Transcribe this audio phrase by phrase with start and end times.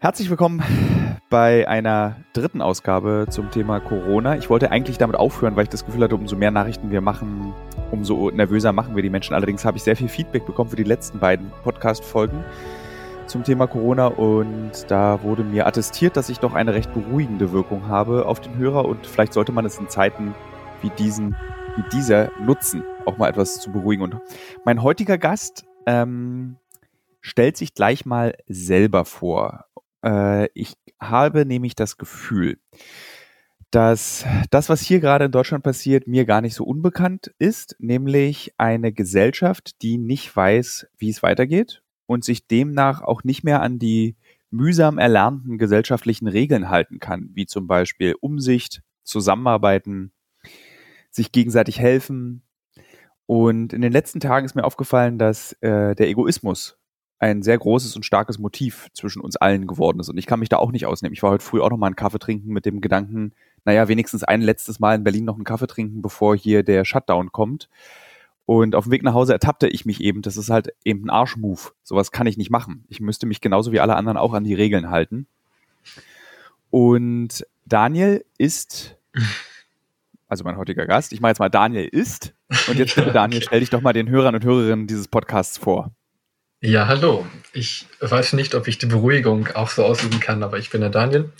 [0.00, 0.62] Herzlich willkommen
[1.28, 4.36] bei einer dritten Ausgabe zum Thema Corona.
[4.36, 7.52] Ich wollte eigentlich damit aufhören, weil ich das Gefühl hatte, umso mehr Nachrichten wir machen,
[7.90, 9.34] umso nervöser machen wir die Menschen.
[9.34, 12.44] Allerdings habe ich sehr viel Feedback bekommen für die letzten beiden Podcast-Folgen
[13.26, 17.88] zum Thema Corona und da wurde mir attestiert, dass ich doch eine recht beruhigende Wirkung
[17.88, 20.32] habe auf den Hörer und vielleicht sollte man es in Zeiten
[20.80, 21.34] wie diesen,
[21.74, 24.04] wie dieser nutzen, auch mal etwas zu beruhigen.
[24.04, 24.20] Und
[24.64, 26.56] mein heutiger Gast ähm,
[27.20, 29.64] stellt sich gleich mal selber vor.
[30.04, 32.58] Äh, ich habe nämlich das Gefühl,
[33.70, 38.54] dass das, was hier gerade in Deutschland passiert, mir gar nicht so unbekannt ist, nämlich
[38.56, 43.78] eine Gesellschaft, die nicht weiß, wie es weitergeht und sich demnach auch nicht mehr an
[43.78, 44.16] die
[44.50, 50.12] mühsam erlernten gesellschaftlichen Regeln halten kann, wie zum Beispiel Umsicht, Zusammenarbeiten,
[51.10, 52.42] sich gegenseitig helfen.
[53.26, 56.78] Und in den letzten Tagen ist mir aufgefallen, dass äh, der Egoismus
[57.18, 60.08] ein sehr großes und starkes Motiv zwischen uns allen geworden ist.
[60.08, 61.14] Und ich kann mich da auch nicht ausnehmen.
[61.14, 63.32] Ich war heute früh auch noch mal einen Kaffee trinken mit dem Gedanken,
[63.64, 67.32] naja, wenigstens ein letztes Mal in Berlin noch einen Kaffee trinken, bevor hier der Shutdown
[67.32, 67.68] kommt.
[68.46, 71.10] Und auf dem Weg nach Hause ertappte ich mich eben, das ist halt eben ein
[71.10, 71.74] Arschmove.
[71.82, 72.84] Sowas kann ich nicht machen.
[72.88, 75.26] Ich müsste mich genauso wie alle anderen auch an die Regeln halten.
[76.70, 78.96] Und Daniel ist,
[80.28, 82.32] also mein heutiger Gast, ich mache jetzt mal Daniel ist.
[82.68, 85.90] Und jetzt bitte Daniel, stell dich doch mal den Hörern und Hörerinnen dieses Podcasts vor.
[86.60, 87.24] Ja, hallo.
[87.52, 90.90] Ich weiß nicht, ob ich die Beruhigung auch so ausüben kann, aber ich bin der
[90.90, 91.30] Daniel.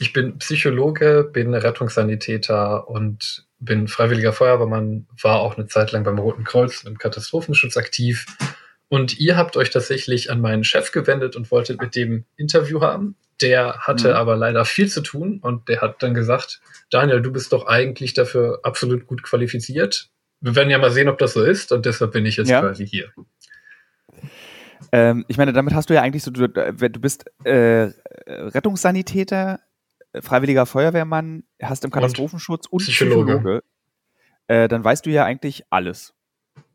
[0.00, 6.18] Ich bin Psychologe, bin Rettungssanitäter und bin freiwilliger Feuerwehrmann, war auch eine Zeit lang beim
[6.18, 8.26] Roten Kreuz im Katastrophenschutz aktiv.
[8.88, 13.14] Und ihr habt euch tatsächlich an meinen Chef gewendet und wolltet mit dem Interview haben.
[13.40, 14.16] Der hatte mhm.
[14.16, 18.12] aber leider viel zu tun und der hat dann gesagt, Daniel, du bist doch eigentlich
[18.12, 20.08] dafür absolut gut qualifiziert.
[20.40, 22.60] Wir werden ja mal sehen, ob das so ist und deshalb bin ich jetzt ja.
[22.60, 23.12] quasi hier.
[24.92, 27.90] Ähm, ich meine, damit hast du ja eigentlich so, du, du bist äh,
[28.26, 29.60] Rettungssanitäter,
[30.20, 33.34] freiwilliger Feuerwehrmann, hast im Katastrophenschutz und, und Psychologe.
[33.34, 33.62] Psychologe.
[34.46, 36.14] Äh, dann weißt du ja eigentlich alles.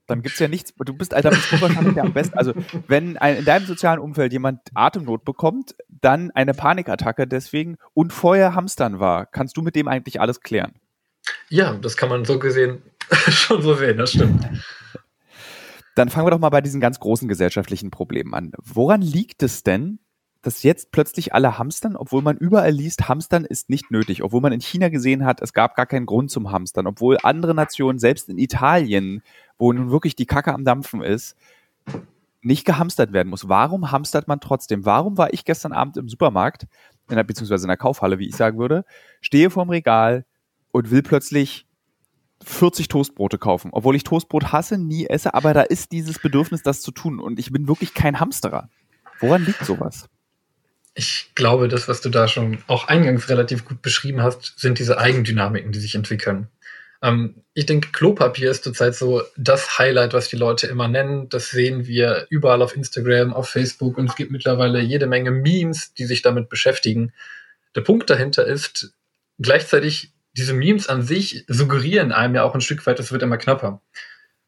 [0.07, 2.35] Dann gibt es ja nichts, du bist Alter, bist du wahrscheinlich der am besten.
[2.35, 2.53] Also,
[2.87, 8.55] wenn ein, in deinem sozialen Umfeld jemand Atemnot bekommt, dann eine Panikattacke deswegen und vorher
[8.55, 10.73] Hamstern war, kannst du mit dem eigentlich alles klären?
[11.49, 12.81] Ja, das kann man so gesehen
[13.29, 14.47] schon so sehen, das stimmt.
[15.99, 18.53] Dann fangen wir doch mal bei diesen ganz großen gesellschaftlichen Problemen an.
[18.63, 19.99] Woran liegt es denn,
[20.41, 24.53] dass jetzt plötzlich alle hamstern, obwohl man überall liest, hamstern ist nicht nötig, obwohl man
[24.53, 28.29] in China gesehen hat, es gab gar keinen Grund zum Hamstern, obwohl andere Nationen, selbst
[28.29, 29.23] in Italien,
[29.57, 31.35] wo nun wirklich die Kacke am Dampfen ist,
[32.41, 33.49] nicht gehamstert werden muss.
[33.49, 34.85] Warum hamstert man trotzdem?
[34.85, 36.65] Warum war ich gestern Abend im Supermarkt,
[37.09, 38.85] in der, beziehungsweise in der Kaufhalle, wie ich sagen würde,
[39.19, 40.23] stehe vorm Regal
[40.71, 41.67] und will plötzlich
[42.43, 46.81] 40 Toastbrote kaufen, obwohl ich Toastbrot hasse, nie esse, aber da ist dieses Bedürfnis, das
[46.81, 48.69] zu tun und ich bin wirklich kein Hamsterer.
[49.19, 50.07] Woran liegt sowas?
[50.95, 54.97] Ich glaube, das, was du da schon auch eingangs relativ gut beschrieben hast, sind diese
[54.97, 56.47] Eigendynamiken, die sich entwickeln.
[57.01, 61.29] Ähm, ich denke, Klopapier ist zurzeit so das Highlight, was die Leute immer nennen.
[61.29, 65.93] Das sehen wir überall auf Instagram, auf Facebook und es gibt mittlerweile jede Menge Memes,
[65.93, 67.13] die sich damit beschäftigen.
[67.75, 68.93] Der Punkt dahinter ist,
[69.39, 73.37] gleichzeitig diese Memes an sich suggerieren einem ja auch ein Stück weit, es wird immer
[73.37, 73.81] knapper.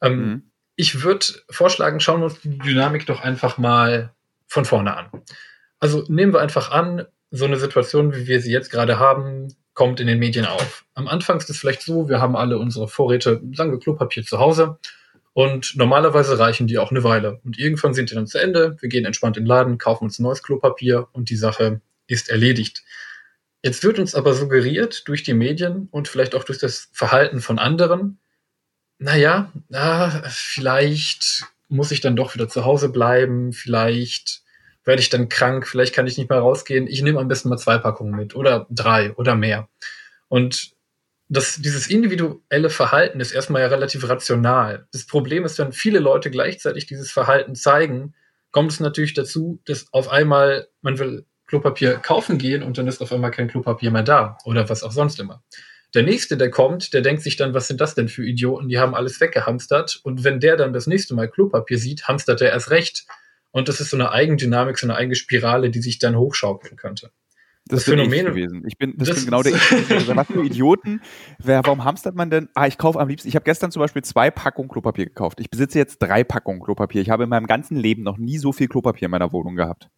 [0.02, 0.52] Ähm, mhm.
[0.76, 4.14] Ich würde vorschlagen, schauen wir uns die Dynamik doch einfach mal
[4.48, 5.10] von vorne an.
[5.80, 10.00] Also nehmen wir einfach an, so eine Situation, wie wir sie jetzt gerade haben, kommt
[10.00, 10.86] in den Medien auf.
[10.94, 14.38] Am Anfang ist es vielleicht so, wir haben alle unsere Vorräte, sagen wir Klopapier zu
[14.40, 14.78] Hause
[15.34, 17.40] und normalerweise reichen die auch eine Weile.
[17.46, 20.20] Und irgendwann sind die dann zu Ende, wir gehen entspannt in den Laden, kaufen uns
[20.20, 22.84] neues Klopapier und die Sache ist erledigt.
[23.64, 27.60] Jetzt wird uns aber suggeriert durch die Medien und vielleicht auch durch das Verhalten von
[27.60, 28.20] anderen,
[28.98, 34.44] naja, na, vielleicht muss ich dann doch wieder zu Hause bleiben, vielleicht
[34.84, 36.88] werde ich dann krank, vielleicht kann ich nicht mehr rausgehen.
[36.88, 39.70] Ich nehme am besten mal zwei Packungen mit oder drei oder mehr.
[40.28, 40.72] Und
[41.30, 44.88] das, dieses individuelle Verhalten ist erstmal ja relativ rational.
[44.92, 48.16] Das Problem ist, wenn viele Leute gleichzeitig dieses Verhalten zeigen,
[48.52, 53.02] kommt es natürlich dazu, dass auf einmal man will Klopapier kaufen gehen und dann ist
[53.02, 55.44] auf einmal kein Klopapier mehr da oder was auch sonst immer.
[55.94, 58.70] Der nächste, der kommt, der denkt sich dann, was sind das denn für Idioten?
[58.70, 60.00] Die haben alles weggehamstert.
[60.04, 63.06] Und wenn der dann das nächste Mal Klopapier sieht, hamstert er erst recht.
[63.52, 67.12] Und das ist so eine Eigendynamik, so eine eigene Spirale, die sich dann hochschaukeln könnte.
[67.66, 68.64] Das, das Phänomen ich gewesen.
[68.66, 70.16] Ich bin, das, das bin genau der ich.
[70.16, 71.02] Was für Idioten.
[71.38, 72.48] Wer, warum hamstert man denn?
[72.56, 73.28] Ah, ich kaufe am liebsten.
[73.28, 75.42] Ich habe gestern zum Beispiel zwei Packungen Klopapier gekauft.
[75.42, 77.02] Ich besitze jetzt drei Packungen Klopapier.
[77.02, 79.90] Ich habe in meinem ganzen Leben noch nie so viel Klopapier in meiner Wohnung gehabt.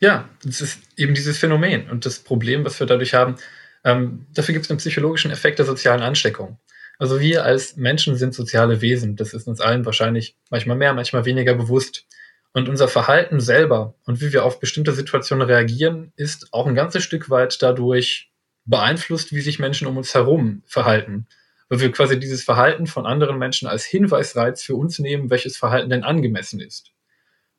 [0.00, 3.36] Ja, das ist eben dieses Phänomen und das Problem, was wir dadurch haben.
[3.84, 6.58] Ähm, dafür gibt es einen psychologischen Effekt der sozialen Ansteckung.
[6.98, 9.16] Also wir als Menschen sind soziale Wesen.
[9.16, 12.06] Das ist uns allen wahrscheinlich manchmal mehr, manchmal weniger bewusst.
[12.52, 17.02] Und unser Verhalten selber und wie wir auf bestimmte Situationen reagieren, ist auch ein ganzes
[17.02, 18.30] Stück weit dadurch
[18.64, 21.26] beeinflusst, wie sich Menschen um uns herum verhalten.
[21.68, 25.90] Weil wir quasi dieses Verhalten von anderen Menschen als Hinweisreiz für uns nehmen, welches Verhalten
[25.90, 26.91] denn angemessen ist.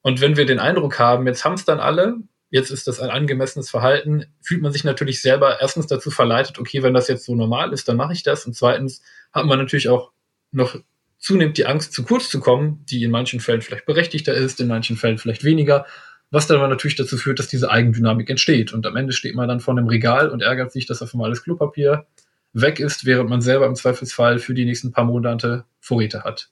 [0.03, 2.17] Und wenn wir den Eindruck haben, jetzt haben es dann alle,
[2.49, 6.83] jetzt ist das ein angemessenes Verhalten, fühlt man sich natürlich selber erstens dazu verleitet, okay,
[6.83, 8.45] wenn das jetzt so normal ist, dann mache ich das.
[8.45, 9.01] Und zweitens
[9.31, 10.11] hat man natürlich auch
[10.51, 10.75] noch
[11.17, 14.67] zunehmend die Angst, zu kurz zu kommen, die in manchen Fällen vielleicht berechtigter ist, in
[14.67, 15.85] manchen Fällen vielleicht weniger,
[16.31, 18.73] was dann aber natürlich dazu führt, dass diese Eigendynamik entsteht.
[18.73, 21.27] Und am Ende steht man dann vor einem Regal und ärgert sich, dass auf einmal
[21.27, 22.05] alles Klopapier
[22.51, 26.49] weg ist, während man selber im Zweifelsfall für die nächsten paar Monate Vorräte hat.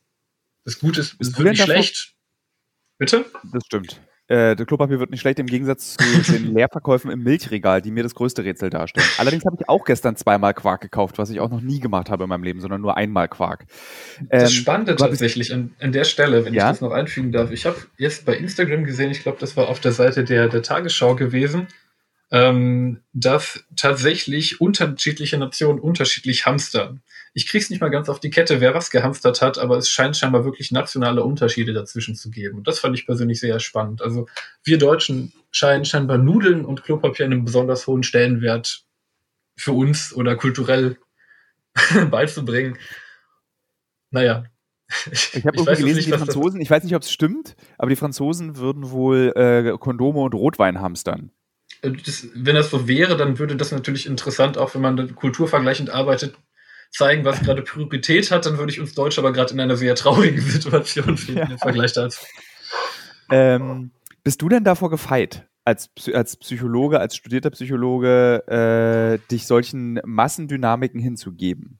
[0.63, 2.15] Das Gute ist, es wird nicht schlecht.
[3.01, 3.25] Bitte?
[3.51, 4.00] Das stimmt.
[4.27, 8.03] Äh, das Klopapier wird nicht schlecht im Gegensatz zu den Leerverkäufen im Milchregal, die mir
[8.03, 9.07] das größte Rätsel darstellen.
[9.18, 12.25] Allerdings habe ich auch gestern zweimal Quark gekauft, was ich auch noch nie gemacht habe
[12.25, 13.65] in meinem Leben, sondern nur einmal Quark.
[14.30, 16.65] das ähm, Spannende tatsächlich an, an, der Stelle, wenn ja?
[16.65, 19.68] ich das noch einfügen darf, ich habe jetzt bei Instagram gesehen, ich glaube, das war
[19.68, 21.69] auf der Seite der, der Tagesschau gewesen,
[22.30, 27.01] ähm, dass tatsächlich unterschiedliche Nationen unterschiedlich hamstern.
[27.33, 30.18] Ich krieg's nicht mal ganz auf die Kette, wer was gehamstert hat, aber es scheint
[30.18, 32.57] scheinbar wirklich nationale Unterschiede dazwischen zu geben.
[32.57, 34.01] Und das fand ich persönlich sehr spannend.
[34.01, 34.28] Also
[34.63, 38.83] wir Deutschen scheinen scheinbar Nudeln und Klopapier einen besonders hohen Stellenwert
[39.56, 40.98] für uns oder kulturell
[42.10, 42.78] beizubringen.
[44.10, 44.44] Naja,
[45.12, 47.89] ich, ich habe irgendwie gelesen, nicht, die Franzosen, ich weiß nicht, ob es stimmt, aber
[47.89, 51.31] die Franzosen würden wohl äh, Kondome und Rotwein hamstern.
[51.81, 55.89] Äh, das, wenn das so wäre, dann würde das natürlich interessant, auch wenn man kulturvergleichend
[55.89, 56.36] arbeitet,
[56.91, 59.95] zeigen, was gerade Priorität hat, dann würde ich uns Deutsch aber gerade in einer sehr
[59.95, 61.49] traurigen Situation finden ja.
[61.49, 62.25] im Vergleich dazu.
[63.31, 63.91] Ähm,
[64.23, 70.99] bist du denn davor gefeit, als, als Psychologe, als studierter Psychologe, äh, dich solchen Massendynamiken
[70.99, 71.79] hinzugeben?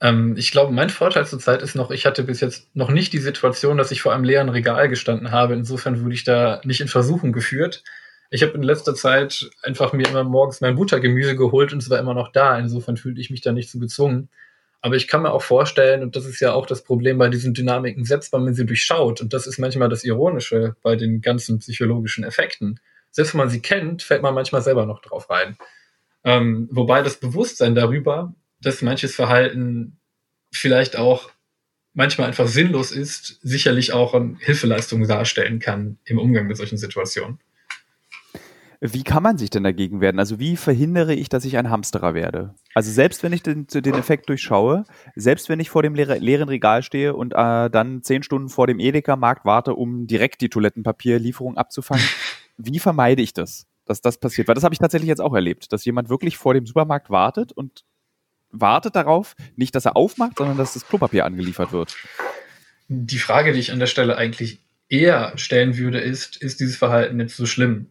[0.00, 3.18] Ähm, ich glaube, mein Vorteil zurzeit ist noch, ich hatte bis jetzt noch nicht die
[3.18, 5.54] Situation, dass ich vor einem leeren Regal gestanden habe.
[5.54, 7.82] Insofern wurde ich da nicht in Versuchung geführt.
[8.30, 11.98] Ich habe in letzter Zeit einfach mir immer morgens mein Buttergemüse geholt und es war
[11.98, 12.58] immer noch da.
[12.58, 14.28] Insofern fühlte ich mich da nicht so gezwungen.
[14.80, 17.54] Aber ich kann mir auch vorstellen, und das ist ja auch das Problem bei diesen
[17.54, 21.58] Dynamiken, selbst wenn man sie durchschaut, und das ist manchmal das Ironische bei den ganzen
[21.58, 22.78] psychologischen Effekten,
[23.10, 25.56] selbst wenn man sie kennt, fällt man manchmal selber noch drauf rein.
[26.22, 29.98] Ähm, wobei das Bewusstsein darüber, dass manches Verhalten
[30.52, 31.30] vielleicht auch
[31.94, 37.40] manchmal einfach sinnlos ist, sicherlich auch eine Hilfeleistung darstellen kann im Umgang mit solchen Situationen.
[38.80, 40.18] Wie kann man sich denn dagegen werden?
[40.18, 42.54] Also wie verhindere ich, dass ich ein Hamsterer werde?
[42.74, 44.84] Also selbst wenn ich den, den Effekt durchschaue,
[45.14, 48.78] selbst wenn ich vor dem leeren Regal stehe und äh, dann zehn Stunden vor dem
[48.78, 52.04] Edeka-Markt warte, um direkt die Toilettenpapierlieferung abzufangen,
[52.58, 54.48] wie vermeide ich das, dass das passiert?
[54.48, 57.52] Weil das habe ich tatsächlich jetzt auch erlebt, dass jemand wirklich vor dem Supermarkt wartet
[57.52, 57.84] und
[58.50, 61.96] wartet darauf, nicht, dass er aufmacht, sondern dass das Klopapier angeliefert wird.
[62.88, 67.18] Die Frage, die ich an der Stelle eigentlich eher stellen würde, ist, ist dieses Verhalten
[67.18, 67.88] jetzt so schlimm?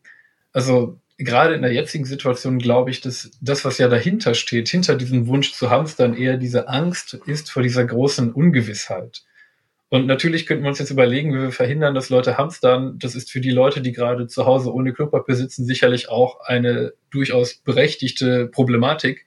[0.55, 4.95] Also gerade in der jetzigen Situation glaube ich, dass das, was ja dahinter steht, hinter
[4.95, 9.23] diesem Wunsch zu hamstern, eher diese Angst ist vor dieser großen Ungewissheit.
[9.89, 12.97] Und natürlich könnten wir uns jetzt überlegen, wie wir verhindern, dass Leute hamstern.
[12.99, 16.93] Das ist für die Leute, die gerade zu Hause ohne Klopapier sitzen, sicherlich auch eine
[17.11, 19.25] durchaus berechtigte Problematik.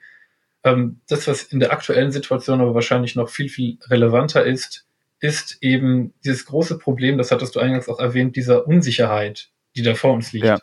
[0.64, 4.86] Ähm, das, was in der aktuellen Situation aber wahrscheinlich noch viel, viel relevanter ist,
[5.20, 9.94] ist eben dieses große Problem, das hattest du eingangs auch erwähnt, dieser Unsicherheit, die da
[9.94, 10.46] vor uns liegt.
[10.46, 10.58] Ja.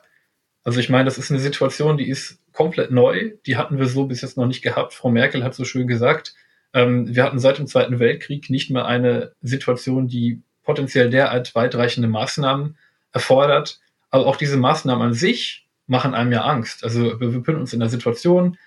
[0.65, 3.33] Also ich meine, das ist eine Situation, die ist komplett neu.
[3.45, 4.93] Die hatten wir so bis jetzt noch nicht gehabt.
[4.93, 6.33] Frau Merkel hat so schön gesagt,
[6.73, 12.09] ähm, wir hatten seit dem Zweiten Weltkrieg nicht mehr eine Situation, die potenziell derart weitreichende
[12.09, 12.77] Maßnahmen
[13.13, 13.79] erfordert.
[14.09, 16.83] Aber auch diese Maßnahmen an sich machen einem ja Angst.
[16.83, 18.57] Also wir befinden uns in einer Situation,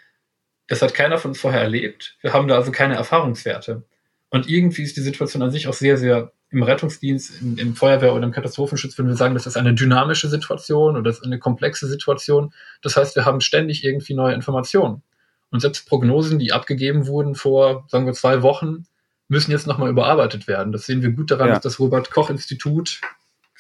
[0.68, 2.16] das hat keiner von uns vorher erlebt.
[2.20, 3.82] Wir haben da also keine Erfahrungswerte.
[4.30, 8.14] Und irgendwie ist die Situation an sich auch sehr, sehr im Rettungsdienst, im, im, Feuerwehr
[8.14, 11.38] oder im Katastrophenschutz würden wir sagen, das ist eine dynamische Situation oder das ist eine
[11.38, 12.55] komplexe Situation.
[12.83, 15.02] Das heißt, wir haben ständig irgendwie neue Informationen.
[15.50, 18.87] Und selbst Prognosen, die abgegeben wurden vor, sagen wir, zwei Wochen,
[19.28, 20.73] müssen jetzt nochmal überarbeitet werden.
[20.73, 21.55] Das sehen wir gut daran, ja.
[21.55, 23.00] dass das Robert Koch Institut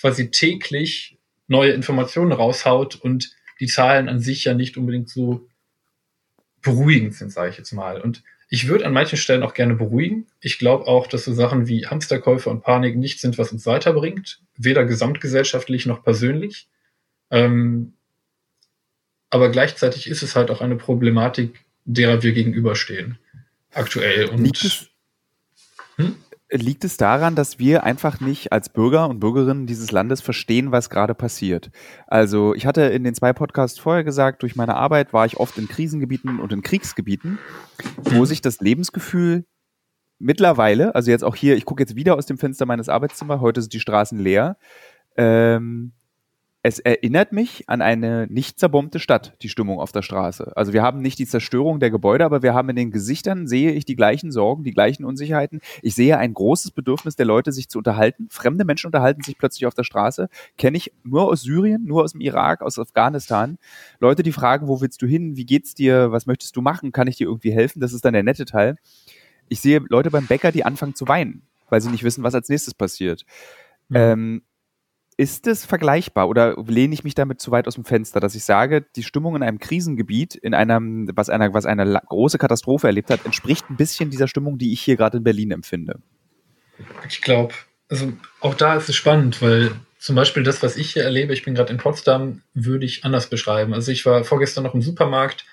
[0.00, 5.46] quasi täglich neue Informationen raushaut und die Zahlen an sich ja nicht unbedingt so
[6.62, 8.00] beruhigend sind, sage ich jetzt mal.
[8.00, 10.26] Und ich würde an manchen Stellen auch gerne beruhigen.
[10.40, 14.40] Ich glaube auch, dass so Sachen wie Hamsterkäufe und Panik nicht sind, was uns weiterbringt,
[14.56, 16.68] weder gesamtgesellschaftlich noch persönlich.
[17.30, 17.92] Ähm,
[19.30, 23.18] aber gleichzeitig ist es halt auch eine Problematik, derer wir gegenüberstehen.
[23.74, 24.30] Aktuell.
[24.30, 24.56] Und
[25.96, 26.16] hm?
[26.50, 30.88] Liegt es daran, dass wir einfach nicht als Bürger und Bürgerinnen dieses Landes verstehen, was
[30.88, 31.70] gerade passiert.
[32.06, 35.58] Also ich hatte in den zwei Podcasts vorher gesagt, durch meine Arbeit war ich oft
[35.58, 37.38] in Krisengebieten und in Kriegsgebieten,
[37.98, 39.44] wo sich das Lebensgefühl
[40.18, 43.60] mittlerweile, also jetzt auch hier, ich gucke jetzt wieder aus dem Fenster meines Arbeitszimmers, heute
[43.60, 44.56] sind die Straßen leer,
[45.20, 45.92] Ähm,
[46.62, 50.56] es erinnert mich an eine nicht zerbombte Stadt, die Stimmung auf der Straße.
[50.56, 53.70] Also wir haben nicht die Zerstörung der Gebäude, aber wir haben in den Gesichtern, sehe
[53.72, 55.60] ich die gleichen Sorgen, die gleichen Unsicherheiten.
[55.82, 58.26] Ich sehe ein großes Bedürfnis der Leute, sich zu unterhalten.
[58.30, 60.28] Fremde Menschen unterhalten sich plötzlich auf der Straße.
[60.56, 63.58] Kenne ich nur aus Syrien, nur aus dem Irak, aus Afghanistan.
[64.00, 65.36] Leute, die fragen, wo willst du hin?
[65.36, 66.10] Wie geht's dir?
[66.10, 66.90] Was möchtest du machen?
[66.90, 67.78] Kann ich dir irgendwie helfen?
[67.78, 68.76] Das ist dann der nette Teil.
[69.48, 72.48] Ich sehe Leute beim Bäcker, die anfangen zu weinen, weil sie nicht wissen, was als
[72.48, 73.24] nächstes passiert.
[73.88, 73.96] Mhm.
[73.96, 74.42] Ähm,
[75.18, 78.44] ist es vergleichbar oder lehne ich mich damit zu weit aus dem Fenster, dass ich
[78.44, 83.10] sage, die Stimmung in einem Krisengebiet, in einem, was einer, was eine große Katastrophe erlebt
[83.10, 85.98] hat, entspricht ein bisschen dieser Stimmung, die ich hier gerade in Berlin empfinde?
[87.08, 87.52] Ich glaube,
[87.88, 91.44] also auch da ist es spannend, weil zum Beispiel das, was ich hier erlebe, ich
[91.44, 93.74] bin gerade in Potsdam, würde ich anders beschreiben.
[93.74, 95.44] Also ich war vorgestern noch im Supermarkt,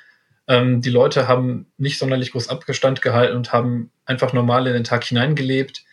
[0.47, 4.83] ähm, die Leute haben nicht sonderlich groß Abgestand gehalten und haben einfach normal in den
[4.83, 5.83] Tag hineingelebt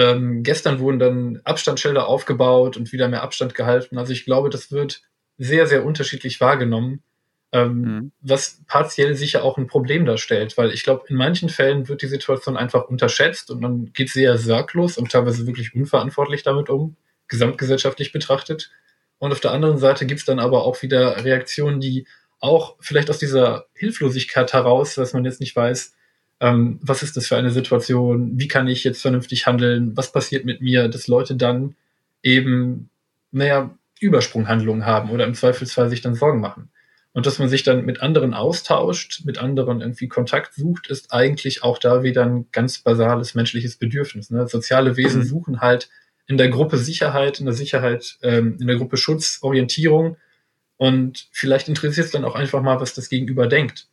[0.00, 3.98] ähm, gestern wurden dann Abstandsschilder aufgebaut und wieder mehr Abstand gehalten.
[3.98, 5.02] Also ich glaube, das wird
[5.36, 7.02] sehr, sehr unterschiedlich wahrgenommen,
[7.52, 8.12] ähm, mhm.
[8.22, 12.06] was partiell sicher auch ein Problem darstellt, weil ich glaube, in manchen Fällen wird die
[12.06, 16.96] Situation einfach unterschätzt und man geht sehr sorglos und teilweise wirklich unverantwortlich damit um,
[17.28, 18.70] gesamtgesellschaftlich betrachtet.
[19.18, 22.06] Und auf der anderen Seite gibt es dann aber auch wieder Reaktionen, die
[22.38, 25.94] auch vielleicht aus dieser Hilflosigkeit heraus, dass man jetzt nicht weiß,
[26.40, 30.44] ähm, was ist das für eine Situation, wie kann ich jetzt vernünftig handeln, was passiert
[30.44, 31.76] mit mir, dass Leute dann
[32.22, 32.90] eben,
[33.30, 36.70] naja, Übersprunghandlungen haben oder im Zweifelsfall sich dann Sorgen machen.
[37.12, 41.62] Und dass man sich dann mit anderen austauscht, mit anderen irgendwie Kontakt sucht, ist eigentlich
[41.62, 44.30] auch da wieder ein ganz basales menschliches Bedürfnis.
[44.30, 44.46] Ne?
[44.46, 45.26] Soziale Wesen mhm.
[45.26, 45.90] suchen halt
[46.26, 50.16] in der Gruppe Sicherheit, in der Sicherheit, ähm, in der Gruppe Schutz, Orientierung.
[50.76, 53.89] Und vielleicht interessiert es dann auch einfach mal, was das Gegenüber denkt.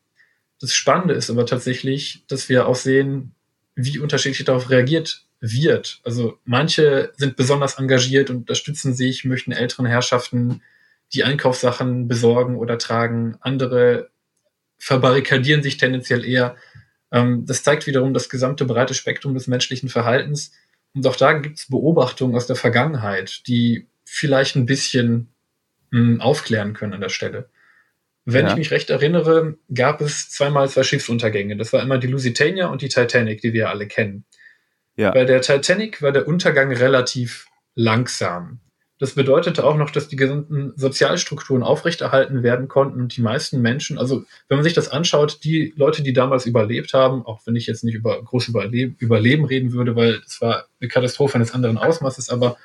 [0.60, 3.34] Das Spannende ist aber tatsächlich, dass wir auch sehen,
[3.76, 6.02] wie unterschiedlich darauf reagiert wird.
[6.04, 10.62] Also manche sind besonders engagiert und unterstützen sich, möchten älteren Herrschaften
[11.14, 13.38] die Einkaufssachen besorgen oder tragen.
[13.40, 14.10] Andere
[14.80, 16.56] verbarrikadieren sich tendenziell eher.
[17.12, 20.52] Ähm, das zeigt wiederum das gesamte breite Spektrum des menschlichen Verhaltens.
[20.94, 25.30] Und auch da gibt es Beobachtungen aus der Vergangenheit, die vielleicht ein bisschen
[25.92, 27.50] hm, aufklären können an der Stelle.
[28.30, 28.52] Wenn ja.
[28.52, 31.56] ich mich recht erinnere, gab es zweimal zwei Schiffsuntergänge.
[31.56, 34.26] Das war immer die Lusitania und die Titanic, die wir alle kennen.
[34.98, 35.12] Ja.
[35.12, 38.60] Bei der Titanic war der Untergang relativ langsam.
[39.00, 43.98] Das bedeutete auch noch, dass die gesamten Sozialstrukturen aufrechterhalten werden konnten und die meisten Menschen,
[43.98, 47.66] also wenn man sich das anschaut, die Leute, die damals überlebt haben, auch wenn ich
[47.66, 51.78] jetzt nicht über große Überleben, Überleben reden würde, weil es war eine Katastrophe eines anderen
[51.78, 52.58] Ausmaßes, aber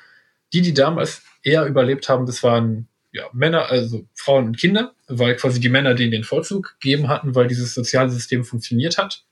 [0.51, 5.35] die, die damals eher überlebt haben, das waren ja, Männer, also Frauen und Kinder, weil
[5.35, 9.23] quasi die Männer denen den Vorzug gegeben hatten, weil dieses soziale System funktioniert hat.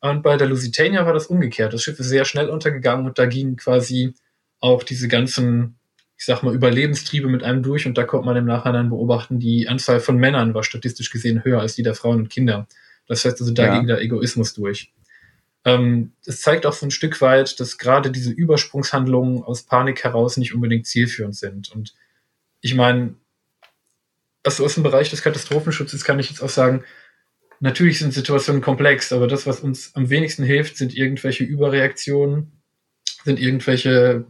[0.00, 1.72] Und bei der Lusitania war das umgekehrt.
[1.72, 4.14] Das Schiff ist sehr schnell untergegangen und da gingen quasi
[4.60, 5.76] auch diese ganzen,
[6.16, 9.66] ich sag mal, Überlebenstriebe mit einem durch und da konnte man im Nachhinein beobachten, die
[9.66, 12.68] Anzahl von Männern war statistisch gesehen höher als die der Frauen und Kinder.
[13.08, 13.76] Das heißt also, da ja.
[13.76, 14.92] ging der Egoismus durch.
[15.64, 20.36] Ähm, es zeigt auch so ein Stück weit, dass gerade diese Übersprungshandlungen aus Panik heraus
[20.36, 21.72] nicht unbedingt zielführend sind.
[21.72, 21.94] Und
[22.60, 23.16] ich meine,
[24.44, 26.84] also aus dem Bereich des Katastrophenschutzes kann ich jetzt auch sagen,
[27.60, 32.52] natürlich sind Situationen komplex, aber das, was uns am wenigsten hilft, sind irgendwelche Überreaktionen,
[33.24, 34.26] sind irgendwelche,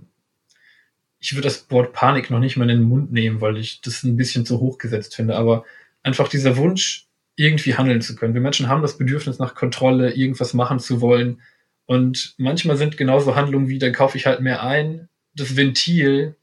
[1.19, 4.05] ich würde das Wort Panik noch nicht mal in den Mund nehmen, weil ich das
[4.05, 5.65] ein bisschen zu hoch gesetzt finde, aber
[6.03, 8.35] einfach dieser Wunsch, irgendwie handeln zu können.
[8.35, 11.41] Wir Menschen haben das Bedürfnis nach Kontrolle, irgendwas machen zu wollen.
[11.87, 16.37] Und manchmal sind genauso Handlungen wie, dann kaufe ich halt mehr ein, das Ventil,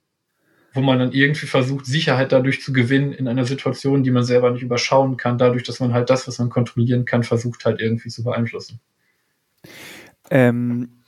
[0.73, 4.51] wo man dann irgendwie versucht, Sicherheit dadurch zu gewinnen in einer Situation, die man selber
[4.51, 8.09] nicht überschauen kann, dadurch, dass man halt das, was man kontrollieren kann, versucht halt irgendwie
[8.09, 8.79] zu beeinflussen.
[10.29, 11.01] Ähm,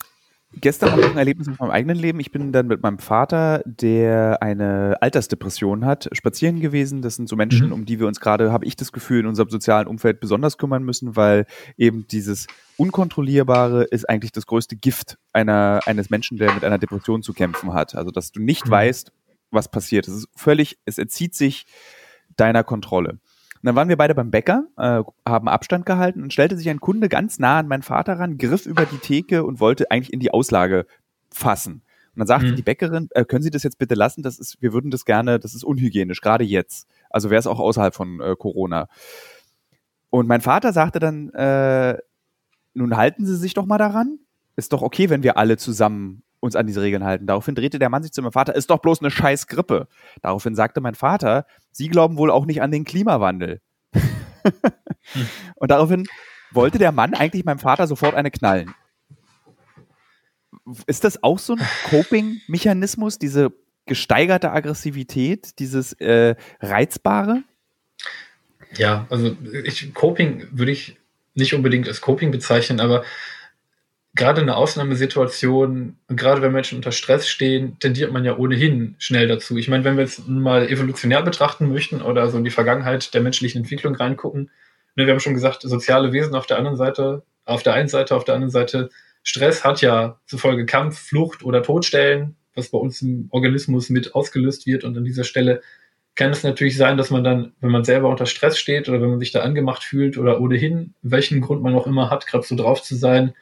[0.59, 2.19] gestern habe ich ein Erlebnis aus meinem eigenen Leben.
[2.19, 7.01] Ich bin dann mit meinem Vater, der eine Altersdepression hat, spazieren gewesen.
[7.01, 7.73] Das sind so Menschen, mhm.
[7.73, 10.83] um die wir uns gerade, habe ich das Gefühl, in unserem sozialen Umfeld besonders kümmern
[10.83, 11.45] müssen, weil
[11.77, 17.23] eben dieses Unkontrollierbare ist eigentlich das größte Gift einer, eines Menschen, der mit einer Depression
[17.23, 17.95] zu kämpfen hat.
[17.95, 18.71] Also, dass du nicht mhm.
[18.71, 19.11] weißt,
[19.53, 20.07] was passiert.
[20.07, 21.65] Es ist völlig, es entzieht sich
[22.35, 23.11] deiner Kontrolle.
[23.11, 26.81] Und dann waren wir beide beim Bäcker, äh, haben Abstand gehalten und stellte sich ein
[26.81, 30.19] Kunde ganz nah an meinen Vater ran, griff über die Theke und wollte eigentlich in
[30.19, 30.85] die Auslage
[31.31, 31.81] fassen.
[32.15, 32.55] Und dann sagte mhm.
[32.57, 34.21] die Bäckerin, äh, können Sie das jetzt bitte lassen?
[34.21, 36.87] Das ist, wir würden das gerne, das ist unhygienisch, gerade jetzt.
[37.09, 38.87] Also wäre es auch außerhalb von äh, Corona.
[40.09, 41.97] Und mein Vater sagte dann, äh,
[42.73, 44.19] nun halten Sie sich doch mal daran.
[44.55, 47.25] Ist doch okay, wenn wir alle zusammen uns an diese Regeln halten.
[47.25, 49.87] Daraufhin drehte der Mann sich zu meinem Vater, ist doch bloß eine scheiß Grippe.
[50.21, 53.61] Daraufhin sagte mein Vater, Sie glauben wohl auch nicht an den Klimawandel.
[55.55, 56.05] Und daraufhin
[56.51, 58.75] wollte der Mann eigentlich meinem Vater sofort eine knallen.
[60.85, 63.53] Ist das auch so ein Coping-Mechanismus, diese
[63.85, 67.43] gesteigerte Aggressivität, dieses äh, Reizbare?
[68.77, 70.97] Ja, also ich, Coping würde ich
[71.35, 73.03] nicht unbedingt als Coping bezeichnen, aber
[74.15, 79.27] gerade in einer Ausnahmesituation, gerade wenn Menschen unter Stress stehen, tendiert man ja ohnehin schnell
[79.27, 79.57] dazu.
[79.57, 83.21] Ich meine, wenn wir jetzt mal evolutionär betrachten möchten oder so in die Vergangenheit der
[83.21, 84.51] menschlichen Entwicklung reingucken,
[84.95, 88.15] ne, wir haben schon gesagt, soziale Wesen auf der anderen Seite, auf der einen Seite,
[88.15, 88.89] auf der anderen Seite,
[89.23, 94.67] Stress hat ja zufolge Kampf, Flucht oder Todstellen, was bei uns im Organismus mit ausgelöst
[94.67, 94.83] wird.
[94.83, 95.61] Und an dieser Stelle
[96.15, 99.09] kann es natürlich sein, dass man dann, wenn man selber unter Stress steht oder wenn
[99.09, 102.55] man sich da angemacht fühlt oder ohnehin, welchen Grund man auch immer hat, gerade so
[102.55, 103.33] drauf zu sein,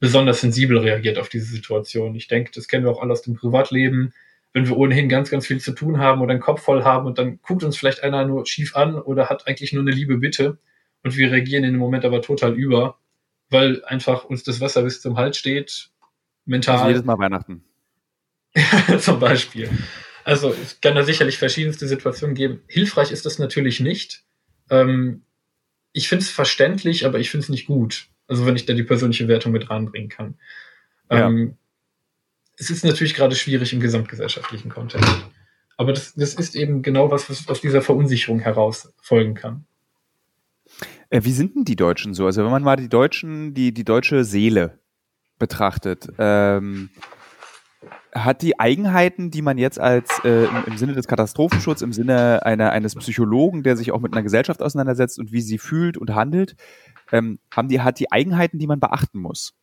[0.00, 2.14] besonders sensibel reagiert auf diese Situation.
[2.14, 4.12] Ich denke, das kennen wir auch alle aus dem Privatleben.
[4.52, 7.18] Wenn wir ohnehin ganz, ganz viel zu tun haben oder einen Kopf voll haben und
[7.18, 10.58] dann guckt uns vielleicht einer nur schief an oder hat eigentlich nur eine liebe Bitte
[11.04, 12.98] und wir reagieren in dem Moment aber total über,
[13.48, 15.90] weil einfach uns das Wasser bis zum Hals steht,
[16.46, 16.78] mental.
[16.78, 17.62] Also jedes Mal Weihnachten.
[18.98, 19.70] zum Beispiel.
[20.24, 22.62] Also es kann da sicherlich verschiedenste Situationen geben.
[22.66, 24.24] Hilfreich ist das natürlich nicht.
[24.68, 25.22] Ähm,
[25.92, 28.08] ich finde es verständlich, aber ich finde es nicht gut.
[28.30, 30.36] Also wenn ich da die persönliche Wertung mit reinbringen kann.
[31.10, 31.26] Ja.
[31.26, 31.56] Ähm,
[32.56, 35.10] es ist natürlich gerade schwierig im gesamtgesellschaftlichen Kontext.
[35.76, 39.64] Aber das, das ist eben genau was, was aus dieser Verunsicherung heraus folgen kann.
[41.08, 42.26] Äh, wie sind denn die Deutschen so?
[42.26, 44.78] Also wenn man mal die Deutschen, die, die deutsche Seele
[45.38, 46.90] betrachtet, ähm,
[48.12, 52.44] hat die Eigenheiten, die man jetzt als äh, im, im, Sinne des Katastrophenschutzes, im Sinne
[52.44, 56.14] einer, eines Psychologen, der sich auch mit einer Gesellschaft auseinandersetzt und wie sie fühlt und
[56.14, 56.56] handelt,
[57.12, 59.54] ähm, haben die, hat die Eigenheiten, die man beachten muss?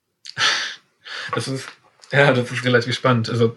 [1.34, 1.68] Das ist,
[2.12, 3.30] ja, das ist relativ spannend.
[3.30, 3.56] Also,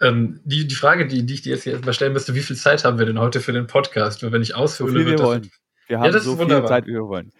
[0.00, 2.56] ähm, die, die Frage, die, die ich dir jetzt hier erstmal stellen müsste, wie viel
[2.56, 4.22] Zeit haben wir denn heute für den Podcast?
[4.22, 5.50] Weil wenn ich aushöhle, so viel wir wollen.
[5.88, 7.32] Wir haben ja, so viel Zeit, wie wir wollen.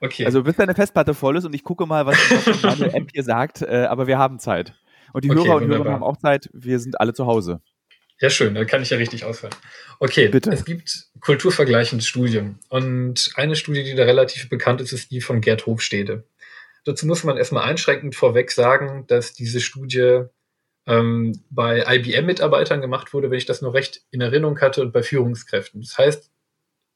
[0.00, 0.26] Okay.
[0.26, 2.18] Also bis deine Festplatte voll ist und ich gucke mal, was
[2.62, 4.74] meine App hier sagt, äh, aber wir haben Zeit.
[5.12, 5.84] Und die okay, Hörer und wunderbar.
[5.84, 7.60] Hörer haben auch Zeit, wir sind alle zu Hause.
[8.20, 9.54] Ja, schön, da kann ich ja richtig ausfallen.
[9.98, 10.50] Okay, Bitte.
[10.50, 12.58] es gibt kulturvergleichende Studien.
[12.68, 16.24] Und eine Studie, die da relativ bekannt ist, ist die von Gerd Hofstede.
[16.84, 20.24] Dazu muss man erstmal einschränkend vorweg sagen, dass diese Studie
[20.86, 25.02] ähm, bei IBM-Mitarbeitern gemacht wurde, wenn ich das noch recht in Erinnerung hatte, und bei
[25.02, 25.80] Führungskräften.
[25.80, 26.30] Das heißt,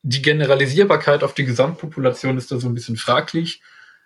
[0.03, 3.63] die Generalisierbarkeit auf die Gesamtpopulation ist da so ein bisschen fraglich,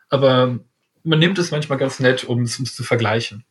[0.09, 0.61] aber
[1.03, 3.45] man nimmt es manchmal ganz nett, um es zu vergleichen.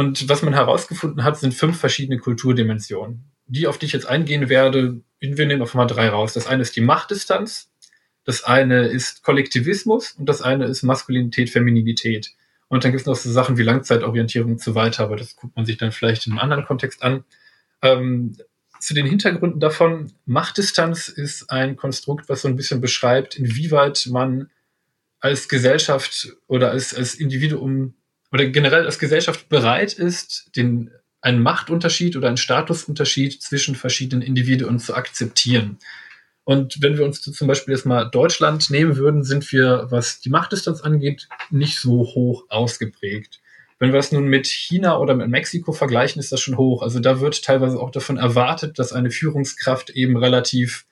[0.00, 3.30] Und was man herausgefunden hat, sind fünf verschiedene Kulturdimensionen.
[3.44, 6.32] Die, auf die ich jetzt eingehen werde, wir nehmen einfach mal drei raus.
[6.32, 7.70] Das eine ist die Machtdistanz,
[8.24, 12.30] das eine ist Kollektivismus und das eine ist Maskulinität, Femininität.
[12.68, 15.54] Und dann gibt es noch so Sachen wie Langzeitorientierung und so weiter, aber das guckt
[15.54, 17.24] man sich dann vielleicht in einem anderen Kontext an.
[17.82, 18.38] Ähm,
[18.78, 24.48] zu den Hintergründen davon, Machtdistanz ist ein Konstrukt, was so ein bisschen beschreibt, inwieweit man
[25.18, 27.92] als Gesellschaft oder als, als Individuum
[28.32, 30.90] oder generell als Gesellschaft bereit ist, den,
[31.20, 35.78] einen Machtunterschied oder einen Statusunterschied zwischen verschiedenen Individuen zu akzeptieren.
[36.44, 40.30] Und wenn wir uns zum Beispiel jetzt mal Deutschland nehmen würden, sind wir, was die
[40.30, 43.40] Machtdistanz angeht, nicht so hoch ausgeprägt.
[43.78, 46.82] Wenn wir es nun mit China oder mit Mexiko vergleichen, ist das schon hoch.
[46.82, 50.86] Also da wird teilweise auch davon erwartet, dass eine Führungskraft eben relativ,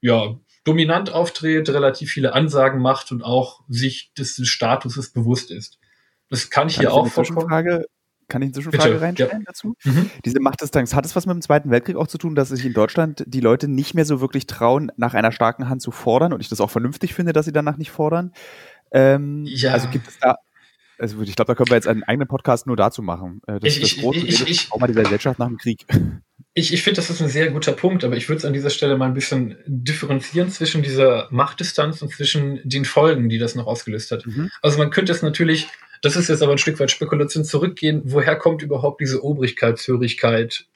[0.00, 5.78] ja, dominant auftritt, relativ viele Ansagen macht und auch sich des Statuses bewusst ist.
[6.32, 7.84] Das kann ich kann hier ich auch vorkommen.
[8.28, 9.02] Kann ich eine Zwischenfrage Bitte.
[9.02, 9.44] reinstellen ja.
[9.44, 9.74] dazu?
[9.84, 10.10] Mhm.
[10.24, 12.72] Diese Machtdistanz, hat es was mit dem Zweiten Weltkrieg auch zu tun, dass sich in
[12.72, 16.40] Deutschland die Leute nicht mehr so wirklich trauen, nach einer starken Hand zu fordern und
[16.40, 18.32] ich das auch vernünftig finde, dass sie danach nicht fordern?
[18.90, 19.72] Ähm, ja.
[19.72, 20.36] Also gibt es da
[21.02, 23.40] also ich glaube, da können wir jetzt einen eigenen Podcast nur dazu machen.
[23.48, 25.84] Äh, das, ich, das große ich, ich, Trauma dieser Gesellschaft nach dem Krieg.
[26.54, 28.68] Ich, ich finde, das ist ein sehr guter Punkt, aber ich würde es an dieser
[28.68, 33.66] Stelle mal ein bisschen differenzieren zwischen dieser Machtdistanz und zwischen den Folgen, die das noch
[33.66, 34.26] ausgelöst hat.
[34.26, 34.50] Mhm.
[34.60, 35.68] Also man könnte es natürlich
[36.02, 38.02] das ist jetzt aber ein Stück weit Spekulation zurückgehen.
[38.04, 40.66] Woher kommt überhaupt diese Obrigkeitshörigkeit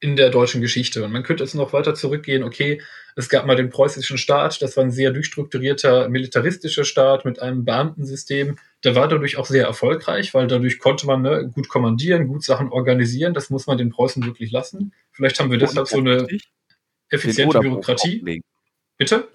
[0.00, 1.02] in der deutschen Geschichte?
[1.02, 2.44] Und man könnte jetzt noch weiter zurückgehen.
[2.44, 2.82] Okay,
[3.16, 4.60] es gab mal den preußischen Staat.
[4.60, 8.58] Das war ein sehr durchstrukturierter militaristischer Staat mit einem Beamtensystem.
[8.84, 12.68] Der war dadurch auch sehr erfolgreich, weil dadurch konnte man ne, gut kommandieren, gut Sachen
[12.68, 13.32] organisieren.
[13.32, 14.92] Das muss man den Preußen wirklich lassen.
[15.10, 16.26] Vielleicht haben wir deshalb so eine
[17.08, 18.42] effiziente Bürokratie.
[18.98, 19.26] Bitte?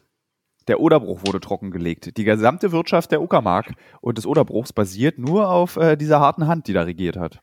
[0.67, 2.17] Der Oderbruch wurde trockengelegt.
[2.17, 6.67] Die gesamte Wirtschaft der Uckermark und des Oderbruchs basiert nur auf äh, dieser harten Hand,
[6.67, 7.41] die da regiert hat.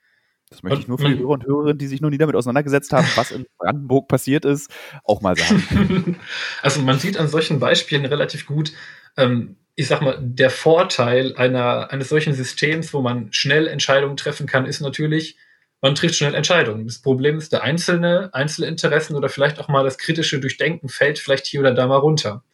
[0.50, 2.92] Das möchte ich nur für die Hörer und Hörerinnen, die sich noch nie damit auseinandergesetzt
[2.92, 4.70] haben, was in Brandenburg passiert ist,
[5.04, 6.20] auch mal sagen.
[6.62, 8.72] Also man sieht an solchen Beispielen relativ gut,
[9.16, 14.46] ähm, ich sag mal, der Vorteil einer, eines solchen Systems, wo man schnell Entscheidungen treffen
[14.46, 15.38] kann, ist natürlich,
[15.80, 16.86] man trifft schnell Entscheidungen.
[16.86, 21.46] Das Problem ist, der einzelne, Einzelinteressen oder vielleicht auch mal das kritische Durchdenken fällt vielleicht
[21.46, 22.44] hier oder da mal runter.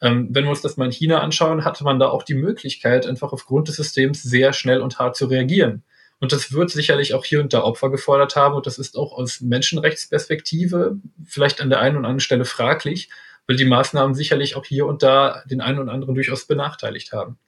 [0.00, 3.06] Ähm, wenn wir uns das mal in China anschauen, hatte man da auch die Möglichkeit,
[3.06, 5.82] einfach aufgrund des Systems sehr schnell und hart zu reagieren.
[6.20, 8.54] Und das wird sicherlich auch hier und da Opfer gefordert haben.
[8.54, 13.08] Und das ist auch aus Menschenrechtsperspektive vielleicht an der einen oder anderen Stelle fraglich,
[13.46, 17.38] weil die Maßnahmen sicherlich auch hier und da den einen oder anderen durchaus benachteiligt haben.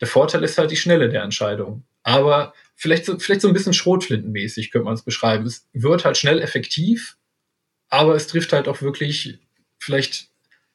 [0.00, 1.84] Der Vorteil ist halt die Schnelle der Entscheidung.
[2.02, 5.44] Aber vielleicht so, vielleicht so ein bisschen schrotflintenmäßig könnte man es beschreiben.
[5.44, 7.18] Es wird halt schnell effektiv,
[7.88, 9.38] aber es trifft halt auch wirklich
[9.78, 10.29] vielleicht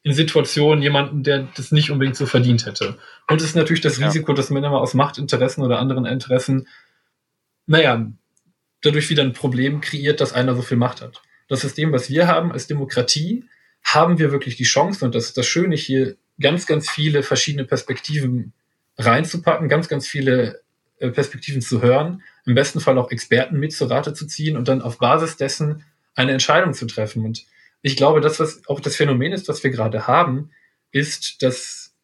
[0.06, 2.96] in Situationen jemanden, der das nicht unbedingt so verdient hätte.
[3.28, 4.06] Und es ist natürlich das ja.
[4.06, 6.68] Risiko, dass man immer aus Machtinteressen oder anderen Interessen,
[7.66, 8.06] naja,
[8.82, 11.22] dadurch wieder ein Problem kreiert, dass einer so viel Macht hat.
[11.48, 13.46] Das System, was wir haben als Demokratie,
[13.82, 17.64] haben wir wirklich die Chance, und das ist das Schöne hier, ganz, ganz viele verschiedene
[17.64, 18.52] Perspektiven
[18.98, 20.60] reinzupacken, ganz, ganz viele
[21.00, 24.68] äh, Perspektiven zu hören, im besten Fall auch Experten mit zur Rate zu ziehen und
[24.68, 25.82] dann auf Basis dessen
[26.14, 27.24] eine Entscheidung zu treffen.
[27.24, 27.44] Und
[27.86, 30.50] ich glaube, das, was auch das Phänomen ist, was wir gerade haben,
[30.90, 31.94] ist, dass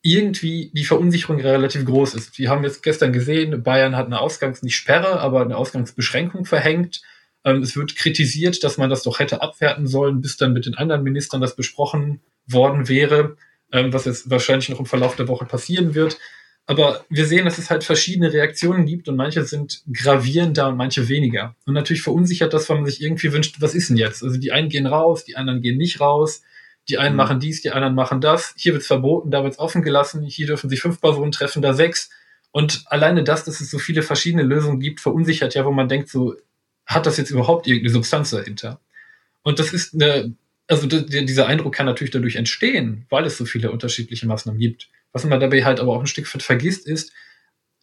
[0.00, 2.38] irgendwie die Verunsicherung relativ groß ist.
[2.38, 7.02] Wir haben jetzt gestern gesehen, Bayern hat eine Ausgangs-, nicht Sperre, aber eine Ausgangsbeschränkung verhängt.
[7.44, 10.74] Ähm, es wird kritisiert, dass man das doch hätte abwerten sollen, bis dann mit den
[10.74, 13.36] anderen Ministern das besprochen worden wäre,
[13.72, 16.18] ähm, was jetzt wahrscheinlich noch im Verlauf der Woche passieren wird.
[16.66, 21.08] Aber wir sehen, dass es halt verschiedene Reaktionen gibt und manche sind gravierender und manche
[21.08, 21.54] weniger.
[21.64, 24.24] Und natürlich verunsichert das, weil man sich irgendwie wünscht, was ist denn jetzt?
[24.24, 26.42] Also die einen gehen raus, die anderen gehen nicht raus.
[26.88, 27.18] Die einen mhm.
[27.18, 28.54] machen dies, die anderen machen das.
[28.56, 30.22] Hier wird's verboten, da wird's offen gelassen.
[30.22, 32.10] Hier dürfen sich fünf Personen treffen, da sechs.
[32.50, 36.08] Und alleine das, dass es so viele verschiedene Lösungen gibt, verunsichert ja, wo man denkt,
[36.08, 36.34] so,
[36.86, 38.80] hat das jetzt überhaupt irgendeine Substanz dahinter?
[39.42, 40.34] Und das ist eine,
[40.68, 44.88] also dieser Eindruck kann natürlich dadurch entstehen, weil es so viele unterschiedliche Maßnahmen gibt.
[45.12, 47.12] Was man dabei halt aber auch ein Stück weit vergisst, ist,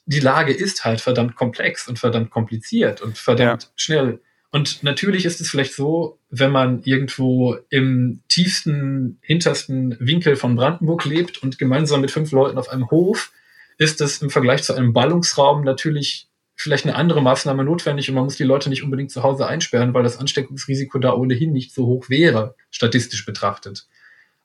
[0.05, 3.69] die Lage ist halt verdammt komplex und verdammt kompliziert und verdammt ja.
[3.75, 4.21] schnell.
[4.51, 11.05] Und natürlich ist es vielleicht so, wenn man irgendwo im tiefsten, hintersten Winkel von Brandenburg
[11.05, 13.31] lebt und gemeinsam mit fünf Leuten auf einem Hof,
[13.79, 18.25] ist es im Vergleich zu einem Ballungsraum natürlich vielleicht eine andere Maßnahme notwendig und man
[18.25, 21.87] muss die Leute nicht unbedingt zu Hause einsperren, weil das Ansteckungsrisiko da ohnehin nicht so
[21.87, 23.87] hoch wäre, statistisch betrachtet.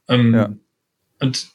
[0.08, 0.54] Ähm, ja.
[1.20, 1.48] Und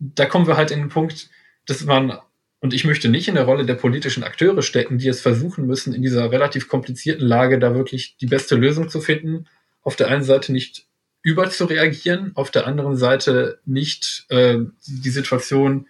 [0.00, 1.30] da kommen wir halt in den Punkt,
[1.66, 2.18] dass man,
[2.60, 5.94] und ich möchte nicht in der Rolle der politischen Akteure stecken, die es versuchen müssen,
[5.94, 9.46] in dieser relativ komplizierten Lage da wirklich die beste Lösung zu finden.
[9.82, 10.86] Auf der einen Seite nicht
[11.22, 15.86] überzureagieren, auf der anderen Seite nicht äh, die Situation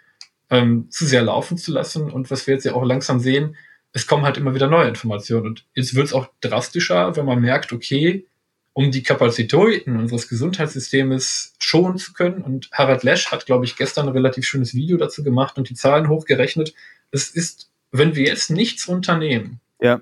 [0.51, 2.11] ähm, zu sehr laufen zu lassen.
[2.11, 3.57] Und was wir jetzt ja auch langsam sehen,
[3.92, 5.46] es kommen halt immer wieder neue Informationen.
[5.46, 8.27] Und jetzt wird es auch drastischer, wenn man merkt, okay,
[8.72, 12.42] um die Kapazitäten unseres Gesundheitssystems schonen zu können.
[12.42, 15.74] Und Harald Lesch hat, glaube ich, gestern ein relativ schönes Video dazu gemacht und die
[15.74, 16.74] Zahlen hochgerechnet.
[17.11, 19.61] Es ist, wenn wir jetzt nichts unternehmen.
[19.80, 20.00] Ja.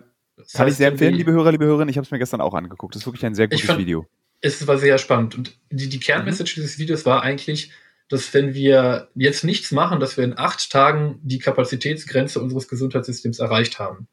[0.52, 1.88] Kann heißt, ich sehr empfehlen, liebe Hörer, liebe Hörerinnen.
[1.88, 2.94] Ich habe es mir gestern auch angeguckt.
[2.94, 4.06] Das ist wirklich ein sehr gutes fand, Video.
[4.40, 5.34] Es war sehr spannend.
[5.34, 6.62] Und die, die Kernmessage mhm.
[6.62, 7.72] dieses Videos war eigentlich,
[8.08, 13.40] dass wenn wir jetzt nichts machen, dass wir in acht Tagen die Kapazitätsgrenze unseres Gesundheitssystems
[13.40, 14.08] erreicht haben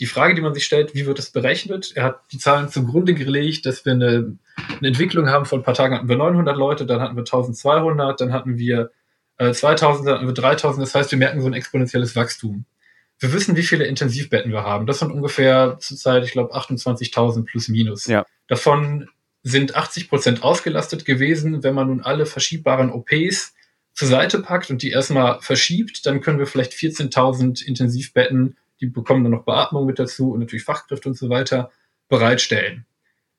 [0.00, 1.92] die Frage, die man sich stellt, wie wird es berechnet?
[1.94, 4.36] Er hat die Zahlen zugrunde gelegt, dass wir eine,
[4.78, 5.44] eine, Entwicklung haben.
[5.44, 8.90] Vor ein paar Tagen hatten wir 900 Leute, dann hatten wir 1200, dann hatten wir
[9.38, 10.84] äh, 2000, dann hatten wir 3000.
[10.84, 12.64] Das heißt, wir merken so ein exponentielles Wachstum.
[13.20, 14.86] Wir wissen, wie viele Intensivbetten wir haben.
[14.86, 18.06] Das sind ungefähr zurzeit, ich glaube, 28.000 plus minus.
[18.06, 18.26] Ja.
[18.48, 19.08] Davon
[19.44, 21.62] sind 80 Prozent ausgelastet gewesen.
[21.62, 23.54] Wenn man nun alle verschiebbaren OPs
[23.92, 29.24] zur Seite packt und die erstmal verschiebt, dann können wir vielleicht 14.000 Intensivbetten die bekommen
[29.24, 31.70] dann noch Beatmung mit dazu und natürlich Fachkräfte und so weiter
[32.08, 32.86] bereitstellen.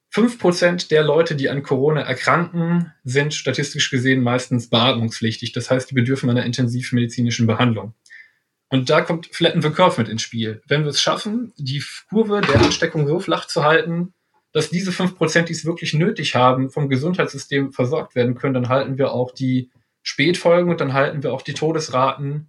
[0.09, 5.51] Fünf Prozent der Leute, die an Corona erkranken, sind statistisch gesehen meistens beatmungspflichtig.
[5.51, 7.93] Das heißt, die bedürfen einer intensivmedizinischen Behandlung.
[8.69, 10.61] Und da kommt Flatten the Curve mit ins Spiel.
[10.67, 14.13] Wenn wir es schaffen, die Kurve der Ansteckung so flach zu halten,
[14.53, 18.69] dass diese fünf Prozent, die es wirklich nötig haben, vom Gesundheitssystem versorgt werden können, dann
[18.69, 19.69] halten wir auch die
[20.01, 22.47] Spätfolgen und dann halten wir auch die Todesraten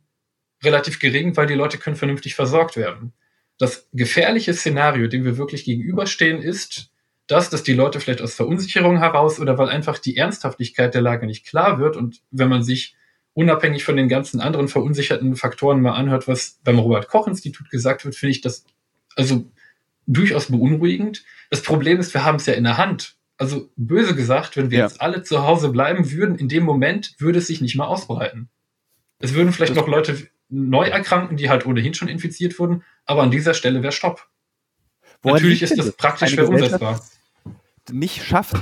[0.62, 3.12] relativ gering, weil die Leute können vernünftig versorgt werden.
[3.58, 6.90] Das gefährliche Szenario, dem wir wirklich gegenüberstehen, ist
[7.26, 11.26] das, dass die Leute vielleicht aus Verunsicherung heraus oder weil einfach die Ernsthaftigkeit der Lage
[11.26, 12.94] nicht klar wird und wenn man sich
[13.34, 18.04] unabhängig von den ganzen anderen verunsicherten Faktoren mal anhört, was beim Robert Koch Institut gesagt
[18.04, 18.64] wird, finde ich das
[19.14, 19.50] also
[20.06, 21.24] durchaus beunruhigend.
[21.50, 23.16] Das Problem ist, wir haben es ja in der Hand.
[23.36, 24.84] Also böse gesagt, wenn wir ja.
[24.86, 28.48] jetzt alle zu Hause bleiben würden, in dem Moment würde es sich nicht mal ausbreiten.
[29.18, 33.22] Es würden vielleicht das noch Leute neu erkranken, die halt ohnehin schon infiziert wurden, aber
[33.22, 34.28] an dieser Stelle wäre Stopp.
[35.22, 37.00] Woran Natürlich ist das praktisch schwer umsetzbar.
[37.90, 38.56] Nicht schafft,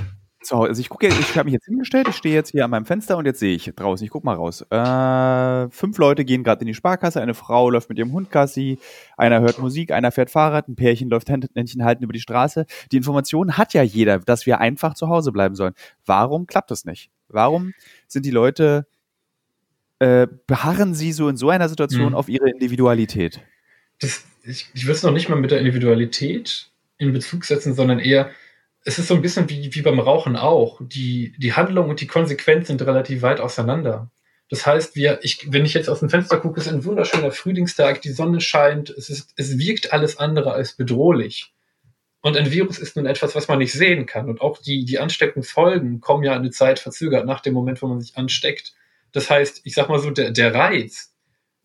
[0.44, 0.68] zu Hause.
[0.68, 3.16] Also ich gucke, ich habe mich jetzt hingestellt, ich stehe jetzt hier an meinem Fenster
[3.16, 4.62] und jetzt sehe ich draußen, ich gucke mal raus.
[4.70, 8.78] Äh, fünf Leute gehen gerade in die Sparkasse, eine Frau läuft mit ihrem Hund Gassi,
[9.16, 12.66] einer hört Musik, einer fährt Fahrrad, ein Pärchen läuft Händchen halten über die Straße.
[12.92, 15.74] Die Information hat ja jeder, dass wir einfach zu Hause bleiben sollen.
[16.06, 17.10] Warum klappt das nicht?
[17.28, 17.72] Warum
[18.06, 18.86] sind die Leute
[20.04, 22.14] äh, beharren Sie so in so einer Situation mhm.
[22.14, 23.40] auf Ihre Individualität?
[24.00, 27.98] Das ich, ich würde es noch nicht mal mit der Individualität in Bezug setzen, sondern
[27.98, 28.30] eher,
[28.84, 30.80] es ist so ein bisschen wie, wie beim Rauchen auch.
[30.82, 34.10] Die, die Handlung und die Konsequenz sind relativ weit auseinander.
[34.50, 38.02] Das heißt, wir, ich, wenn ich jetzt aus dem Fenster gucke, ist ein wunderschöner Frühlingstag,
[38.02, 41.52] die Sonne scheint, es, ist, es wirkt alles andere als bedrohlich.
[42.20, 44.28] Und ein Virus ist nun etwas, was man nicht sehen kann.
[44.28, 48.00] Und auch die, die Ansteckungsfolgen kommen ja eine Zeit verzögert nach dem Moment, wo man
[48.00, 48.74] sich ansteckt.
[49.14, 51.14] Das heißt, ich sag mal so, der, der Reiz,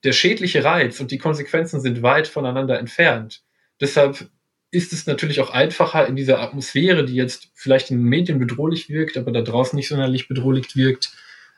[0.03, 3.41] der schädliche Reiz und die Konsequenzen sind weit voneinander entfernt.
[3.81, 4.29] Deshalb
[4.71, 8.87] ist es natürlich auch einfacher in dieser Atmosphäre, die jetzt vielleicht in den Medien bedrohlich
[8.87, 11.11] wirkt, aber da draußen nicht sonderlich bedrohlich wirkt,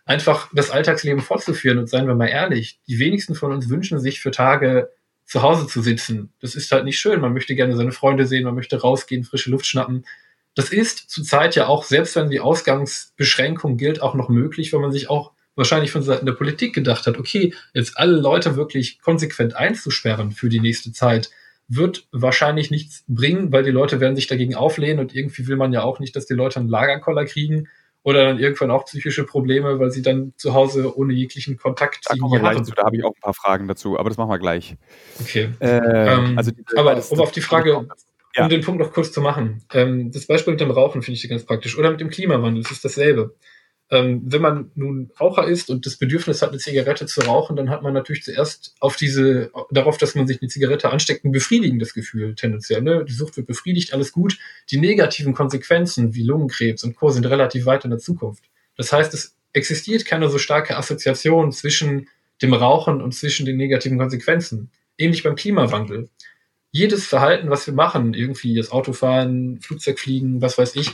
[0.06, 1.77] einfach das Alltagsleben fortzuführen.
[1.77, 4.89] Und seien wir mal ehrlich, die wenigsten von uns wünschen sich für Tage
[5.25, 6.32] zu Hause zu sitzen.
[6.39, 7.19] Das ist halt nicht schön.
[7.19, 10.06] Man möchte gerne seine Freunde sehen, man möchte rausgehen, frische Luft schnappen.
[10.56, 14.91] Das ist zurzeit ja auch, selbst wenn die Ausgangsbeschränkung gilt, auch noch möglich, weil man
[14.91, 19.56] sich auch wahrscheinlich von Seiten der Politik gedacht hat, okay, jetzt alle Leute wirklich konsequent
[19.56, 21.30] einzusperren für die nächste Zeit,
[21.68, 25.72] wird wahrscheinlich nichts bringen, weil die Leute werden sich dagegen auflehnen und irgendwie will man
[25.72, 27.70] ja auch nicht, dass die Leute einen Lagerkoller kriegen
[28.04, 32.16] oder dann irgendwann auch psychische Probleme, weil sie dann zu Hause ohne jeglichen Kontakt da
[32.16, 34.32] kommen wir gleich zu, Da habe ich auch ein paar Fragen dazu, aber das machen
[34.32, 34.76] wir gleich.
[35.22, 35.50] Okay.
[35.60, 37.88] Äh, ähm, also die, aber um auf die Frage, um
[38.36, 38.48] ja.
[38.48, 39.64] den Punkt noch kurz zu machen.
[39.74, 41.78] Ähm, das Beispiel mit dem Rauchen finde ich ganz praktisch.
[41.78, 43.36] Oder mit dem Klimawandel, das ist dasselbe.
[43.91, 47.69] Ähm, wenn man nun Raucher ist und das Bedürfnis hat, eine Zigarette zu rauchen, dann
[47.69, 51.93] hat man natürlich zuerst auf diese, darauf, dass man sich eine Zigarette ansteckt, ein befriedigendes
[51.93, 52.82] Gefühl tendenziell.
[52.82, 53.04] Ne?
[53.04, 54.38] Die Sucht wird befriedigt, alles gut.
[54.69, 57.10] Die negativen Konsequenzen wie Lungenkrebs und Co.
[57.10, 58.45] sind relativ weit in der Zukunft.
[58.77, 62.08] Das heißt, es existiert keine so starke Assoziation zwischen
[62.41, 64.71] dem Rauchen und zwischen den negativen Konsequenzen.
[64.97, 66.10] Ähnlich beim Klimawandel.
[66.71, 70.91] Jedes Verhalten, was wir machen, irgendwie das Autofahren, Flugzeugfliegen, was weiß ich,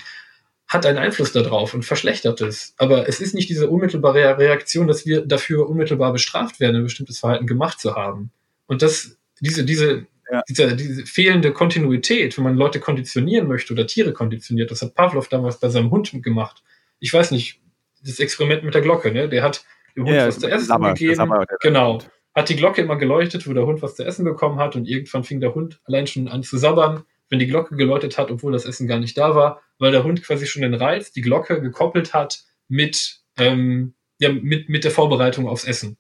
[0.67, 2.73] hat einen Einfluss darauf und verschlechtert es.
[2.77, 7.19] Aber es ist nicht diese unmittelbare Reaktion, dass wir dafür unmittelbar bestraft werden, ein bestimmtes
[7.19, 8.31] Verhalten gemacht zu haben.
[8.65, 10.43] Und das, diese, diese, ja.
[10.49, 15.29] diese, diese fehlende Kontinuität, wenn man Leute konditionieren möchte oder Tiere konditioniert, das hat Pavlov
[15.29, 16.63] damals bei seinem Hund gemacht.
[16.99, 17.61] Ich weiß nicht,
[18.03, 19.29] das Experiment mit der Glocke, ne?
[19.29, 19.63] Der hat
[19.95, 21.15] dem Hund ja, was zu essen Sammer, gegeben.
[21.15, 21.99] Sammer, genau.
[22.35, 25.23] Hat die Glocke immer geleuchtet, wo der Hund was zu essen bekommen hat und irgendwann
[25.23, 28.65] fing der Hund allein schon an zu sabbern wenn die Glocke geläutet hat, obwohl das
[28.65, 32.13] Essen gar nicht da war, weil der Hund quasi schon den Reiz, die Glocke gekoppelt
[32.13, 35.97] hat mit, ähm, ja, mit, mit der Vorbereitung aufs Essen.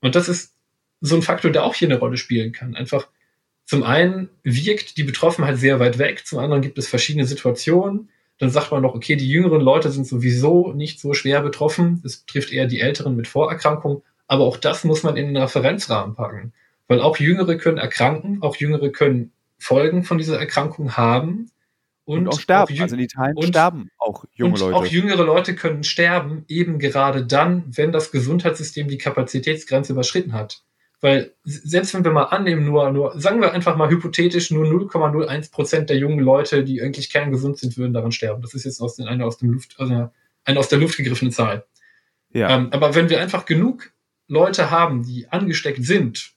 [0.00, 0.54] Und das ist
[1.00, 2.74] so ein Faktor, der auch hier eine Rolle spielen kann.
[2.74, 3.08] Einfach
[3.64, 8.10] zum einen wirkt die Betroffenheit sehr weit weg, zum anderen gibt es verschiedene Situationen.
[8.38, 12.02] Dann sagt man noch, okay, die jüngeren Leute sind sowieso nicht so schwer betroffen.
[12.04, 14.02] Es betrifft eher die Älteren mit Vorerkrankungen.
[14.26, 16.52] Aber auch das muss man in den Referenzrahmen packen.
[16.88, 19.32] Weil auch Jüngere können erkranken, auch Jüngere können
[19.64, 21.50] Folgen von dieser Erkrankung haben.
[22.04, 22.76] Und, und auch sterben.
[22.76, 24.76] Auch also in Italien und, sterben auch junge und Leute.
[24.76, 30.62] Auch jüngere Leute können sterben, eben gerade dann, wenn das Gesundheitssystem die Kapazitätsgrenze überschritten hat.
[31.00, 35.50] Weil selbst wenn wir mal annehmen, nur, nur, sagen wir einfach mal hypothetisch, nur 0,01
[35.50, 38.42] Prozent der jungen Leute, die eigentlich kerngesund sind, würden daran sterben.
[38.42, 40.10] Das ist jetzt aus den, eine aus dem Luft, also
[40.44, 41.64] eine aus der Luft gegriffene Zahl.
[42.32, 42.50] Ja.
[42.50, 43.92] Ähm, aber wenn wir einfach genug
[44.28, 46.33] Leute haben, die angesteckt sind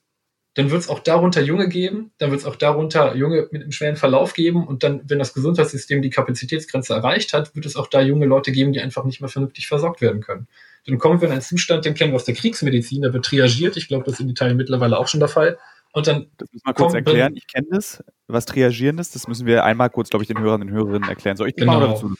[0.58, 3.70] dann wird es auch darunter Junge geben, dann wird es auch darunter Junge mit einem
[3.70, 7.86] schweren Verlauf geben und dann, wenn das Gesundheitssystem die Kapazitätsgrenze erreicht hat, wird es auch
[7.86, 10.48] da junge Leute geben, die einfach nicht mehr vernünftig versorgt werden können.
[10.84, 13.76] Dann kommen wir in einen Zustand, den kennen wir aus der Kriegsmedizin, da wird triagiert,
[13.76, 15.58] ich glaube, das ist in Italien mittlerweile auch schon der Fall.
[15.92, 19.46] Und dann das müssen wir kurz erklären, ich kenne das, was Triagieren ist, das müssen
[19.46, 21.36] wir einmal kurz, glaube ich, den Hörern und Hörerinnen erklären.
[21.36, 21.78] Soll ich genau.
[21.78, 22.14] machen oder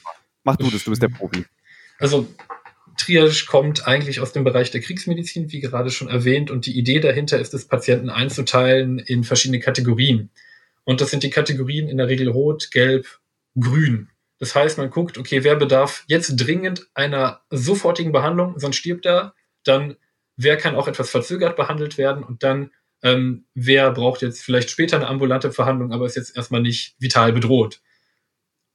[0.44, 1.44] Mach du das, du bist der Profi.
[1.98, 2.28] Also
[2.98, 7.00] Triage kommt eigentlich aus dem Bereich der Kriegsmedizin, wie gerade schon erwähnt, und die Idee
[7.00, 10.30] dahinter ist es, Patienten einzuteilen in verschiedene Kategorien.
[10.84, 13.20] Und das sind die Kategorien in der Regel rot, gelb,
[13.58, 14.08] grün.
[14.38, 19.34] Das heißt, man guckt, okay, wer bedarf jetzt dringend einer sofortigen Behandlung, sonst stirbt er,
[19.64, 19.96] dann
[20.36, 22.70] wer kann auch etwas verzögert behandelt werden und dann
[23.02, 27.32] ähm, wer braucht jetzt vielleicht später eine ambulante Verhandlung, aber ist jetzt erstmal nicht vital
[27.32, 27.80] bedroht.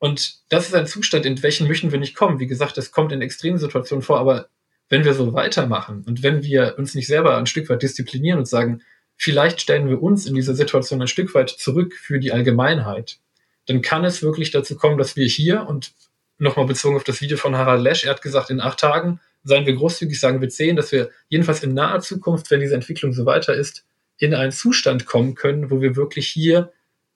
[0.04, 2.42] Und das ist ein Zustand, in welchen möchten wir nicht kommen.
[2.42, 4.50] Wie gesagt, das kommt in extremen Situationen vor, aber
[4.90, 8.46] wenn wir so weitermachen und wenn wir uns nicht selber ein Stück weit disziplinieren und
[8.46, 8.82] sagen,
[9.16, 13.20] vielleicht stellen wir uns in dieser Situation ein Stück weit zurück für die Allgemeinheit,
[13.66, 15.94] dann kann es wirklich dazu kommen, dass wir hier und
[16.38, 19.66] nochmal bezogen auf das Video von Harald Lesch, er hat gesagt, in acht Tagen seien
[19.66, 23.26] wir großzügig, sagen wir zehn, dass wir jedenfalls in naher Zukunft, wenn diese Entwicklung so
[23.26, 23.86] weiter ist,
[24.18, 26.74] in einen Zustand kommen können, wo wir wirklich hier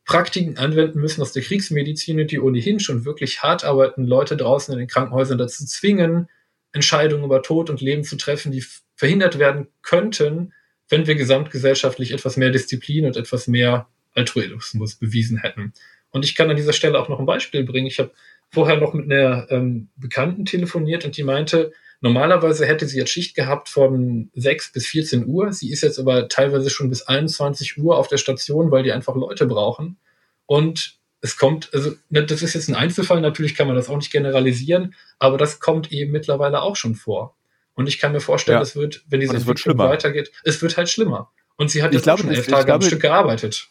[0.08, 4.80] Praktiken anwenden müssen aus der Kriegsmedizin, die ohnehin schon wirklich hart arbeiten, Leute draußen in
[4.80, 6.30] den Krankenhäusern dazu zwingen,
[6.72, 8.64] Entscheidungen über Tod und Leben zu treffen, die
[8.96, 10.54] verhindert werden könnten,
[10.88, 15.74] wenn wir gesamtgesellschaftlich etwas mehr Disziplin und etwas mehr Altruismus bewiesen hätten.
[16.10, 17.88] Und ich kann an dieser Stelle auch noch ein Beispiel bringen.
[17.88, 18.12] Ich habe
[18.50, 23.36] vorher noch mit einer ähm, Bekannten telefoniert und die meinte, Normalerweise hätte sie jetzt Schicht
[23.36, 25.52] gehabt von 6 bis 14 Uhr.
[25.52, 29.16] Sie ist jetzt aber teilweise schon bis 21 Uhr auf der Station, weil die einfach
[29.16, 29.98] Leute brauchen.
[30.46, 33.98] Und es kommt, also ne, das ist jetzt ein Einzelfall, natürlich kann man das auch
[33.98, 37.36] nicht generalisieren, aber das kommt eben mittlerweile auch schon vor.
[37.74, 41.32] Und ich kann mir vorstellen, es wird, wenn diese Entwicklung weitergeht, es wird halt schlimmer.
[41.58, 43.70] Und sie hat jetzt glaube, schon elf Tage am Stück gearbeitet.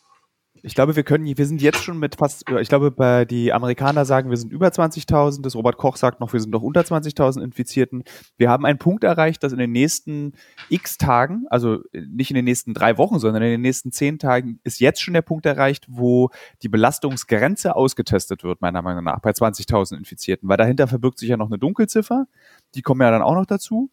[0.62, 4.04] Ich glaube, wir können, wir sind jetzt schon mit fast, ich glaube, bei die Amerikaner
[4.04, 7.42] sagen, wir sind über 20.000, das Robert Koch sagt noch, wir sind noch unter 20.000
[7.42, 8.04] Infizierten.
[8.36, 10.32] Wir haben einen Punkt erreicht, dass in den nächsten
[10.68, 14.60] x Tagen, also nicht in den nächsten drei Wochen, sondern in den nächsten zehn Tagen
[14.64, 16.30] ist jetzt schon der Punkt erreicht, wo
[16.62, 21.36] die Belastungsgrenze ausgetestet wird, meiner Meinung nach, bei 20.000 Infizierten, weil dahinter verbirgt sich ja
[21.36, 22.26] noch eine Dunkelziffer,
[22.74, 23.90] die kommen ja dann auch noch dazu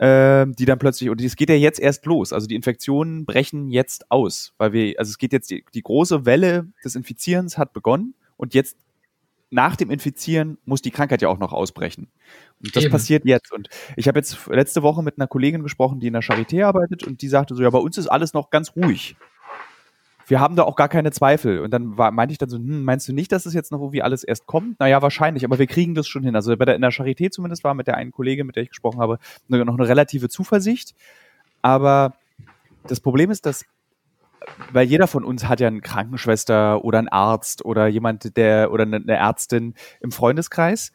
[0.00, 3.68] äh, die dann plötzlich, und es geht ja jetzt erst los, also die Infektionen brechen
[3.70, 7.74] jetzt aus, weil wir, also es geht jetzt, die, die große Welle des Infizierens hat
[7.74, 8.78] begonnen und jetzt
[9.50, 12.08] nach dem Infizieren muss die Krankheit ja auch noch ausbrechen.
[12.62, 12.92] Und das Eben.
[12.92, 13.52] passiert jetzt.
[13.52, 17.04] Und ich habe jetzt letzte Woche mit einer Kollegin gesprochen, die in der Charité arbeitet
[17.04, 19.16] und die sagte so, ja, bei uns ist alles noch ganz ruhig
[20.30, 21.60] wir haben da auch gar keine Zweifel.
[21.60, 23.80] Und dann war, meinte ich dann so, hm, meinst du nicht, dass es jetzt noch
[23.80, 24.78] irgendwie alles erst kommt?
[24.78, 26.36] Naja, wahrscheinlich, aber wir kriegen das schon hin.
[26.36, 28.68] Also bei der, in der Charité zumindest war mit der einen Kollegin, mit der ich
[28.68, 30.94] gesprochen habe, noch eine relative Zuversicht.
[31.62, 32.14] Aber
[32.86, 33.64] das Problem ist, dass
[34.72, 38.84] weil jeder von uns hat ja eine Krankenschwester oder einen Arzt oder jemand, der oder
[38.84, 40.92] eine Ärztin im Freundeskreis.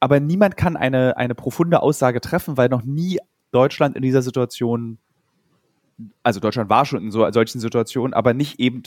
[0.00, 3.18] Aber niemand kann eine, eine profunde Aussage treffen, weil noch nie
[3.52, 4.98] Deutschland in dieser Situation
[6.22, 8.82] also Deutschland war schon in so solchen Situationen, aber nicht eben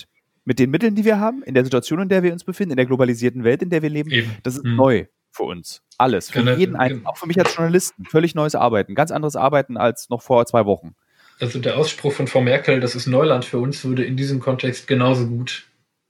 [0.45, 2.78] mit den Mitteln, die wir haben, in der Situation, in der wir uns befinden, in
[2.78, 4.12] der globalisierten Welt, in der wir leben.
[4.12, 4.36] Eben.
[4.43, 4.76] Das ist hm.
[4.76, 5.82] neu für uns.
[5.97, 6.30] Alles.
[6.30, 8.06] Für genau, jeden einen, auch für mich als Journalisten.
[8.06, 8.95] Völlig neues Arbeiten.
[8.95, 10.95] Ganz anderes Arbeiten als noch vor zwei Wochen.
[11.39, 14.88] Also der Ausspruch von Frau Merkel, das ist Neuland für uns, würde in diesem Kontext
[14.88, 15.65] genauso gut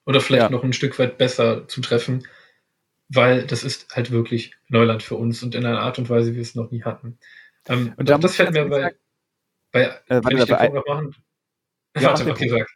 [0.05, 0.49] oder vielleicht ja.
[0.49, 2.27] noch ein Stück weit besser zutreffen,
[3.07, 6.35] weil das ist halt wirklich Neuland für uns und in einer Art und Weise, wie
[6.35, 7.17] wir es noch nie hatten.
[7.67, 8.95] Ähm, und das fällt mir bei,
[9.73, 11.15] bei, äh, kann ich den Punkt noch machen?
[11.97, 12.69] Ja, warte, okay, sag.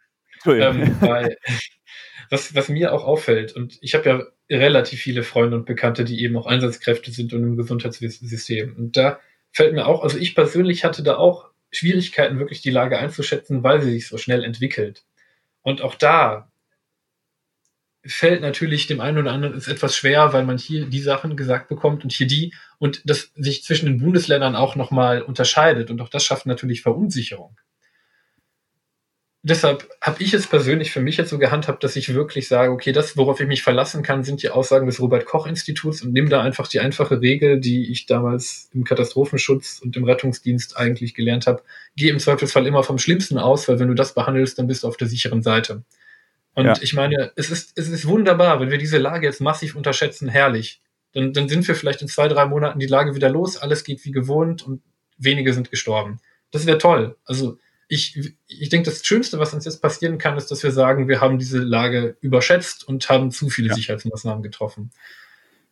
[0.46, 1.36] Ähm, bei,
[2.30, 4.08] was, was mir auch auffällt, und ich habe
[4.50, 8.76] ja relativ viele Freunde und Bekannte, die eben auch Einsatzkräfte sind und im Gesundheitssystem.
[8.76, 9.20] Und da
[9.52, 13.80] fällt mir auch, also ich persönlich hatte da auch Schwierigkeiten, wirklich die Lage einzuschätzen, weil
[13.80, 15.04] sie sich so schnell entwickelt.
[15.62, 16.50] Und auch da
[18.08, 21.68] fällt natürlich dem einen oder anderen ist etwas schwer, weil man hier die Sachen gesagt
[21.68, 26.08] bekommt und hier die und das sich zwischen den Bundesländern auch nochmal unterscheidet und auch
[26.08, 27.56] das schafft natürlich Verunsicherung.
[29.44, 32.90] Deshalb habe ich es persönlich für mich jetzt so gehandhabt, dass ich wirklich sage, okay,
[32.90, 36.66] das, worauf ich mich verlassen kann, sind die Aussagen des Robert-Koch-Instituts und nehme da einfach
[36.66, 41.62] die einfache Regel, die ich damals im Katastrophenschutz und im Rettungsdienst eigentlich gelernt habe.
[41.94, 44.88] Geh im Zweifelsfall immer vom Schlimmsten aus, weil wenn du das behandelst, dann bist du
[44.88, 45.84] auf der sicheren Seite.
[46.58, 46.74] Und ja.
[46.80, 50.82] ich meine, es ist, es ist wunderbar, wenn wir diese Lage jetzt massiv unterschätzen, herrlich.
[51.12, 54.04] Dann, dann sind wir vielleicht in zwei, drei Monaten die Lage wieder los, alles geht
[54.04, 54.82] wie gewohnt und
[55.18, 56.18] wenige sind gestorben.
[56.50, 57.16] Das wäre toll.
[57.24, 61.06] Also ich, ich denke, das Schönste, was uns jetzt passieren kann, ist, dass wir sagen,
[61.06, 63.74] wir haben diese Lage überschätzt und haben zu viele ja.
[63.74, 64.90] Sicherheitsmaßnahmen getroffen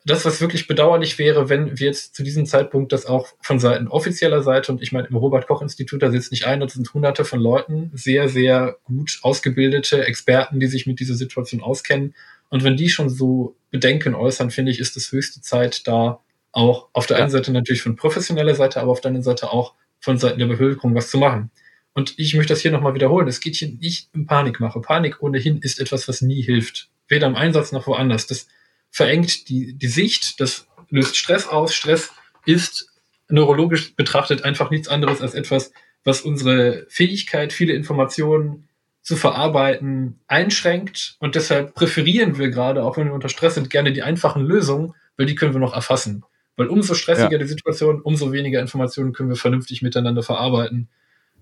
[0.06, 3.88] das, was wirklich bedauerlich wäre, wenn wir jetzt zu diesem Zeitpunkt das auch von Seiten
[3.88, 7.40] offizieller Seite, und ich meine, im Robert-Koch-Institut, da sitzt nicht ein, das sind hunderte von
[7.40, 12.14] Leuten, sehr, sehr gut ausgebildete Experten, die sich mit dieser Situation auskennen.
[12.50, 16.20] Und wenn die schon so Bedenken äußern, finde ich, ist es höchste Zeit, da
[16.52, 19.74] auch auf der einen Seite natürlich von professioneller Seite, aber auf der anderen Seite auch
[19.98, 21.50] von Seiten der Bevölkerung was zu machen.
[21.94, 23.26] Und ich möchte das hier nochmal wiederholen.
[23.26, 24.80] Es geht hier nicht um Panikmache.
[24.80, 26.90] Panik ohnehin ist etwas, was nie hilft.
[27.08, 28.26] Weder im Einsatz noch woanders.
[28.26, 28.46] Das
[28.96, 31.74] verengt die, die Sicht, das löst Stress aus.
[31.74, 32.12] Stress
[32.46, 32.88] ist
[33.28, 35.70] neurologisch betrachtet einfach nichts anderes als etwas,
[36.04, 38.68] was unsere Fähigkeit, viele Informationen
[39.02, 41.16] zu verarbeiten, einschränkt.
[41.18, 44.94] Und deshalb präferieren wir gerade, auch wenn wir unter Stress sind, gerne die einfachen Lösungen,
[45.18, 46.24] weil die können wir noch erfassen.
[46.56, 47.38] Weil umso stressiger ja.
[47.38, 50.88] die Situation, umso weniger Informationen können wir vernünftig miteinander verarbeiten.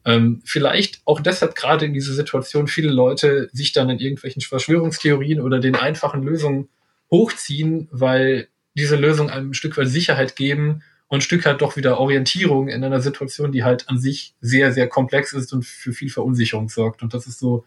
[0.04, 5.40] Ähm, vielleicht auch deshalb gerade in dieser Situation viele Leute sich dann in irgendwelchen Verschwörungstheorien
[5.40, 6.68] oder den einfachen Lösungen
[7.10, 11.76] hochziehen, weil diese Lösungen einem ein Stück weit Sicherheit geben und ein Stück halt doch
[11.76, 15.92] wieder Orientierung in einer Situation, die halt an sich sehr, sehr komplex ist und für
[15.92, 17.02] viel Verunsicherung sorgt.
[17.02, 17.64] Und das ist so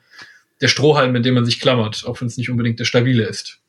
[0.60, 3.62] der Strohhalm, mit dem man sich klammert, auch wenn es nicht unbedingt der stabile ist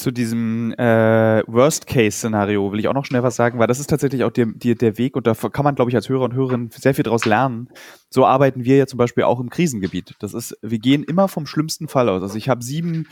[0.00, 4.24] zu diesem äh, Worst-Case-Szenario will ich auch noch schnell was sagen, weil das ist tatsächlich
[4.24, 6.70] auch der, der, der Weg und da kann man, glaube ich, als Hörer und Hörerin
[6.70, 7.68] sehr viel daraus lernen.
[8.08, 10.14] So arbeiten wir ja zum Beispiel auch im Krisengebiet.
[10.18, 12.22] Das ist, wir gehen immer vom schlimmsten Fall aus.
[12.22, 13.08] Also ich habe sieben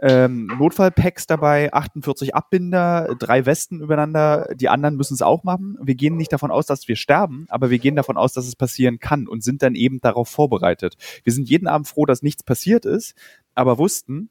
[0.00, 4.48] ähm, Notfallpacks dabei, 48 Abbinder, drei Westen übereinander.
[4.54, 5.76] Die anderen müssen es auch machen.
[5.82, 8.56] Wir gehen nicht davon aus, dass wir sterben, aber wir gehen davon aus, dass es
[8.56, 10.96] passieren kann und sind dann eben darauf vorbereitet.
[11.24, 13.14] Wir sind jeden Abend froh, dass nichts passiert ist,
[13.54, 14.30] aber wussten,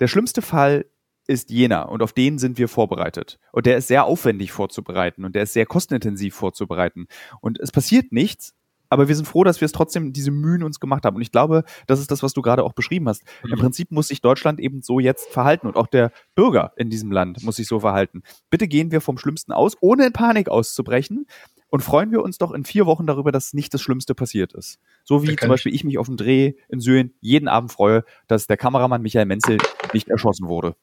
[0.00, 0.86] der schlimmste Fall
[1.26, 3.38] ist jener und auf den sind wir vorbereitet.
[3.52, 7.06] Und der ist sehr aufwendig vorzubereiten und der ist sehr kostenintensiv vorzubereiten.
[7.40, 8.54] Und es passiert nichts,
[8.88, 11.16] aber wir sind froh, dass wir es trotzdem diese Mühen uns gemacht haben.
[11.16, 13.22] Und ich glaube, das ist das, was du gerade auch beschrieben hast.
[13.44, 13.52] Mhm.
[13.52, 17.12] Im Prinzip muss sich Deutschland eben so jetzt verhalten und auch der Bürger in diesem
[17.12, 18.22] Land muss sich so verhalten.
[18.50, 21.26] Bitte gehen wir vom Schlimmsten aus, ohne in Panik auszubrechen.
[21.70, 24.78] Und freuen wir uns doch in vier Wochen darüber, dass nicht das Schlimmste passiert ist.
[25.04, 28.46] So wie zum Beispiel ich mich auf dem Dreh in Syrien jeden Abend freue, dass
[28.46, 29.58] der Kameramann Michael Menzel
[29.92, 30.76] nicht erschossen wurde.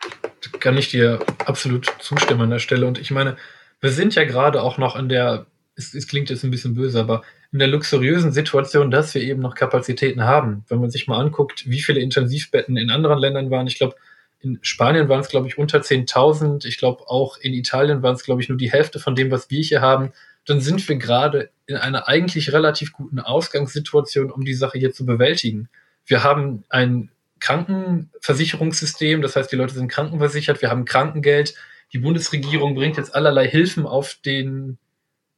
[0.00, 2.86] Da kann ich dir absolut zustimmen an der Stelle.
[2.88, 3.36] Und ich meine,
[3.80, 5.46] wir sind ja gerade auch noch in der,
[5.76, 7.22] es, es klingt jetzt ein bisschen böse, aber
[7.52, 10.64] in der luxuriösen Situation, dass wir eben noch Kapazitäten haben.
[10.68, 13.94] Wenn man sich mal anguckt, wie viele Intensivbetten in anderen Ländern waren, ich glaube,
[14.40, 16.66] in Spanien waren es, glaube ich, unter 10.000.
[16.66, 19.50] Ich glaube, auch in Italien waren es, glaube ich, nur die Hälfte von dem, was
[19.50, 20.12] wir hier haben.
[20.46, 25.06] Dann sind wir gerade in einer eigentlich relativ guten Ausgangssituation, um die Sache hier zu
[25.06, 25.68] bewältigen.
[26.06, 31.54] Wir haben ein Krankenversicherungssystem, das heißt, die Leute sind krankenversichert, wir haben Krankengeld.
[31.92, 34.78] Die Bundesregierung bringt jetzt allerlei Hilfen auf den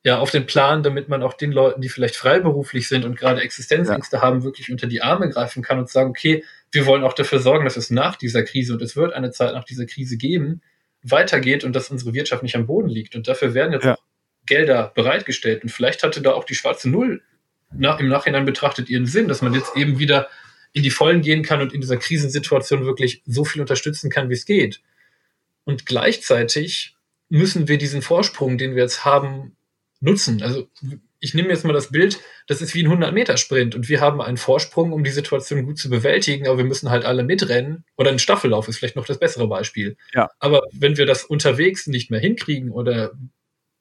[0.04, 3.40] ja, auf den Plan, damit man auch den Leuten, die vielleicht freiberuflich sind und gerade
[3.40, 4.22] Existenzängste ja.
[4.22, 7.64] haben, wirklich unter die Arme greifen kann und sagen, okay, wir wollen auch dafür sorgen,
[7.64, 10.60] dass es nach dieser Krise, und es wird eine Zeit nach dieser Krise geben,
[11.02, 13.16] weitergeht und dass unsere Wirtschaft nicht am Boden liegt.
[13.16, 13.94] Und dafür werden jetzt ja.
[13.94, 14.02] auch
[14.46, 15.62] Gelder bereitgestellt.
[15.62, 17.22] Und vielleicht hatte da auch die schwarze Null
[17.72, 20.28] nach, im Nachhinein betrachtet ihren Sinn, dass man jetzt eben wieder
[20.72, 24.34] in die Vollen gehen kann und in dieser Krisensituation wirklich so viel unterstützen kann, wie
[24.34, 24.82] es geht.
[25.64, 26.96] Und gleichzeitig
[27.30, 29.56] müssen wir diesen Vorsprung, den wir jetzt haben,
[30.04, 30.42] nutzen.
[30.42, 30.68] Also
[31.18, 34.36] ich nehme jetzt mal das Bild, das ist wie ein 100-Meter-Sprint und wir haben einen
[34.36, 38.18] Vorsprung, um die Situation gut zu bewältigen, aber wir müssen halt alle mitrennen oder ein
[38.18, 39.96] Staffellauf ist vielleicht noch das bessere Beispiel.
[40.12, 40.28] Ja.
[40.38, 43.12] Aber wenn wir das unterwegs nicht mehr hinkriegen oder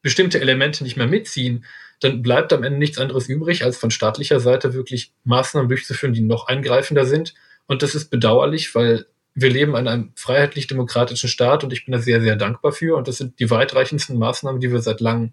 [0.02, 1.66] bestimmte Elemente nicht mehr mitziehen,
[2.00, 6.22] dann bleibt am Ende nichts anderes übrig, als von staatlicher Seite wirklich Maßnahmen durchzuführen, die
[6.22, 7.34] noch eingreifender sind.
[7.66, 9.06] Und das ist bedauerlich, weil
[9.36, 12.98] wir leben in einem freiheitlich-demokratischen Staat und ich bin da sehr, sehr dankbar für.
[12.98, 15.32] Und das sind die weitreichendsten Maßnahmen, die wir seit langem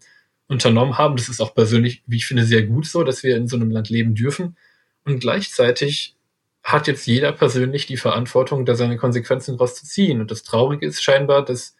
[0.50, 1.16] unternommen haben.
[1.16, 3.70] Das ist auch persönlich, wie ich finde, sehr gut so, dass wir in so einem
[3.70, 4.56] Land leben dürfen.
[5.04, 6.16] Und gleichzeitig
[6.62, 10.20] hat jetzt jeder persönlich die Verantwortung, da seine Konsequenzen daraus zu ziehen.
[10.20, 11.76] Und das Traurige ist scheinbar, dass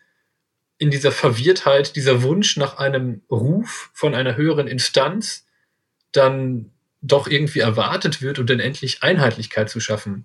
[0.78, 5.46] in dieser Verwirrtheit, dieser Wunsch nach einem Ruf von einer höheren Instanz
[6.12, 6.70] dann
[7.02, 10.24] doch irgendwie erwartet wird, um dann endlich Einheitlichkeit zu schaffen.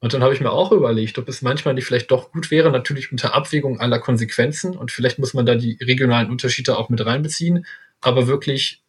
[0.00, 2.70] Und dann habe ich mir auch überlegt, ob es manchmal nicht vielleicht doch gut wäre,
[2.70, 7.04] natürlich unter Abwägung aller Konsequenzen und vielleicht muss man da die regionalen Unterschiede auch mit
[7.06, 7.64] reinbeziehen,
[8.04, 8.82] aber wirklich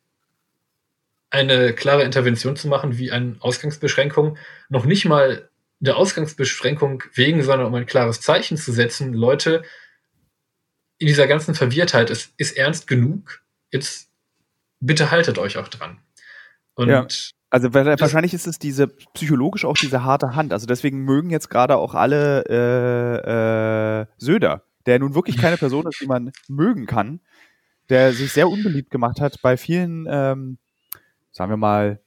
[1.30, 4.38] eine klare Intervention zu machen, wie eine Ausgangsbeschränkung,
[4.70, 5.49] noch nicht mal
[5.80, 9.63] der Ausgangsbeschränkung wegen, sondern um ein klares Zeichen zu setzen, Leute,
[10.97, 13.41] in dieser ganzen Verwirrtheit, es ist ernst genug,
[13.72, 14.09] jetzt
[14.80, 15.99] bitte haltet euch auch dran.
[16.76, 17.07] Und ja.
[17.49, 20.51] Also wahrscheinlich ist es diese psychologisch auch diese harte Hand.
[20.51, 25.88] Also deswegen mögen jetzt gerade auch alle äh, äh, Söder, der nun wirklich keine Person
[25.88, 27.22] ist, die man mögen kann,
[27.89, 30.57] der sich sehr unbeliebt gemacht hat bei vielen, ähm,
[31.31, 32.01] sagen wir mal,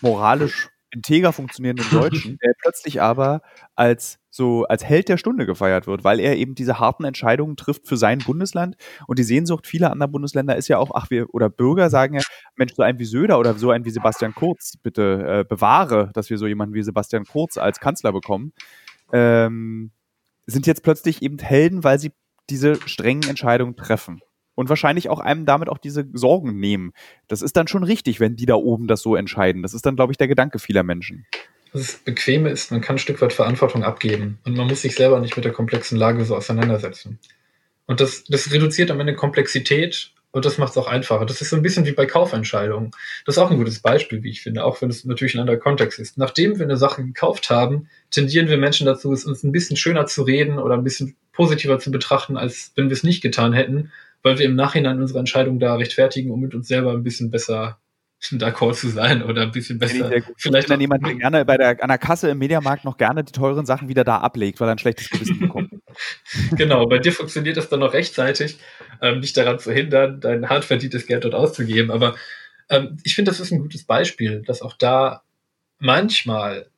[0.00, 3.42] moralisch integer funktionierenden Deutschen, der plötzlich aber
[3.74, 7.86] als so als Held der Stunde gefeiert wird, weil er eben diese harten Entscheidungen trifft
[7.86, 8.76] für sein Bundesland.
[9.06, 12.22] Und die Sehnsucht vieler anderer Bundesländer ist ja auch, ach, wir oder Bürger sagen ja,
[12.56, 16.30] Mensch, so ein wie Söder oder so ein wie Sebastian Kurz, bitte äh, bewahre, dass
[16.30, 18.52] wir so jemanden wie Sebastian Kurz als Kanzler bekommen.
[19.12, 19.92] Ähm,
[20.46, 22.12] sind jetzt plötzlich eben Helden, weil sie
[22.50, 24.20] diese strengen Entscheidungen treffen
[24.54, 26.92] und wahrscheinlich auch einem damit auch diese Sorgen nehmen.
[27.28, 29.62] Das ist dann schon richtig, wenn die da oben das so entscheiden.
[29.62, 31.26] Das ist dann, glaube ich, der Gedanke vieler Menschen.
[31.72, 35.18] Das Bequeme ist, man kann ein Stück weit Verantwortung abgeben und man muss sich selber
[35.18, 37.18] nicht mit der komplexen Lage so auseinandersetzen.
[37.86, 41.26] Und das, das reduziert am Ende Komplexität und das macht es auch einfacher.
[41.26, 42.92] Das ist so ein bisschen wie bei Kaufentscheidungen.
[43.24, 45.58] Das ist auch ein gutes Beispiel, wie ich finde, auch wenn es natürlich ein anderer
[45.58, 46.18] Kontext ist.
[46.18, 50.06] Nachdem wir eine Sache gekauft haben, tendieren wir Menschen dazu, es uns ein bisschen schöner
[50.06, 53.92] zu reden oder ein bisschen positiver zu betrachten, als wenn wir es nicht getan hätten
[54.24, 57.78] weil wir im Nachhinein unsere Entscheidung da rechtfertigen, um mit uns selber ein bisschen besser
[58.32, 60.10] d'accord zu sein oder ein bisschen besser.
[60.38, 63.32] Vielleicht dann jemand, der gerne bei der, an der Kasse im Mediamarkt noch gerne die
[63.32, 65.70] teuren Sachen wieder da ablegt, weil er ein schlechtes Gewissen bekommt.
[66.56, 68.58] genau, bei dir funktioniert das dann noch rechtzeitig,
[69.02, 71.90] ähm, dich daran zu hindern, dein hart verdientes Geld dort auszugeben.
[71.90, 72.14] Aber
[72.70, 75.22] ähm, ich finde, das ist ein gutes Beispiel, dass auch da
[75.78, 76.70] manchmal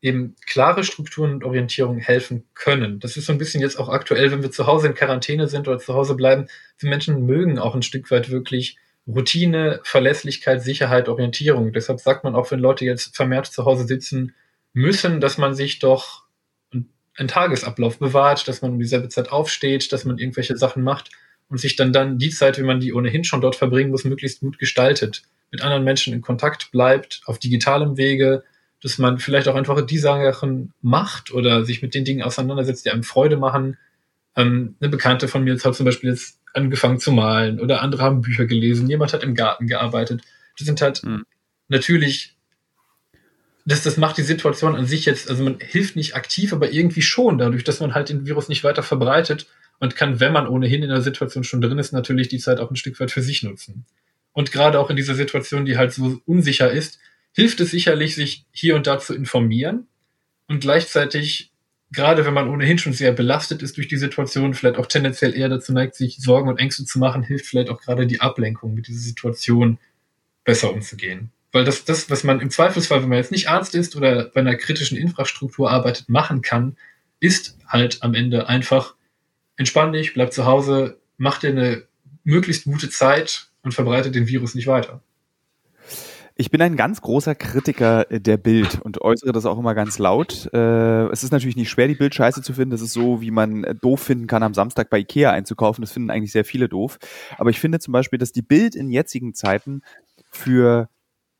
[0.00, 3.00] eben klare Strukturen und Orientierung helfen können.
[3.00, 5.66] Das ist so ein bisschen jetzt auch aktuell, wenn wir zu Hause in Quarantäne sind
[5.66, 6.46] oder zu Hause bleiben.
[6.80, 11.72] Die Menschen mögen auch ein Stück weit wirklich Routine, Verlässlichkeit, Sicherheit, Orientierung.
[11.72, 14.34] Deshalb sagt man auch, wenn Leute jetzt vermehrt zu Hause sitzen
[14.72, 16.24] müssen, dass man sich doch
[16.70, 21.10] einen Tagesablauf bewahrt, dass man um dieselbe Zeit aufsteht, dass man irgendwelche Sachen macht
[21.48, 24.40] und sich dann dann die Zeit, wie man die ohnehin schon dort verbringen muss, möglichst
[24.40, 25.22] gut gestaltet.
[25.50, 28.44] Mit anderen Menschen in Kontakt bleibt, auf digitalem Wege,
[28.82, 32.90] dass man vielleicht auch einfach die Sachen macht oder sich mit den Dingen auseinandersetzt, die
[32.90, 33.76] einem Freude machen.
[34.36, 38.22] Ähm, eine Bekannte von mir hat zum Beispiel jetzt angefangen zu malen oder andere haben
[38.22, 40.22] Bücher gelesen, jemand hat im Garten gearbeitet.
[40.56, 41.24] Das sind halt mhm.
[41.68, 42.36] natürlich,
[43.64, 47.02] das, das macht die Situation an sich jetzt, also man hilft nicht aktiv, aber irgendwie
[47.02, 49.46] schon, dadurch, dass man halt den Virus nicht weiter verbreitet
[49.80, 52.70] und kann, wenn man ohnehin in der Situation schon drin ist, natürlich die Zeit auch
[52.70, 53.84] ein Stück weit für sich nutzen.
[54.32, 56.98] Und gerade auch in dieser Situation, die halt so unsicher ist,
[57.38, 59.86] hilft es sicherlich, sich hier und da zu informieren
[60.48, 61.52] und gleichzeitig,
[61.92, 65.48] gerade wenn man ohnehin schon sehr belastet ist durch die Situation, vielleicht auch tendenziell eher
[65.48, 68.88] dazu neigt, sich Sorgen und Ängste zu machen, hilft vielleicht auch gerade die Ablenkung, mit
[68.88, 69.78] dieser Situation
[70.42, 71.30] besser umzugehen.
[71.52, 74.40] Weil das, das, was man im Zweifelsfall, wenn man jetzt nicht Arzt ist oder bei
[74.40, 76.76] einer kritischen Infrastruktur arbeitet, machen kann,
[77.20, 78.96] ist halt am Ende einfach
[79.56, 81.86] entspann dich, bleib zu Hause, mach dir eine
[82.24, 85.04] möglichst gute Zeit und verbreite den Virus nicht weiter.
[86.40, 90.48] Ich bin ein ganz großer Kritiker der Bild und äußere das auch immer ganz laut.
[90.54, 92.70] Äh, es ist natürlich nicht schwer, die Bild scheiße zu finden.
[92.70, 95.82] Das ist so, wie man doof finden kann, am Samstag bei Ikea einzukaufen.
[95.82, 96.98] Das finden eigentlich sehr viele doof.
[97.38, 99.82] Aber ich finde zum Beispiel, dass die Bild in jetzigen Zeiten
[100.30, 100.88] für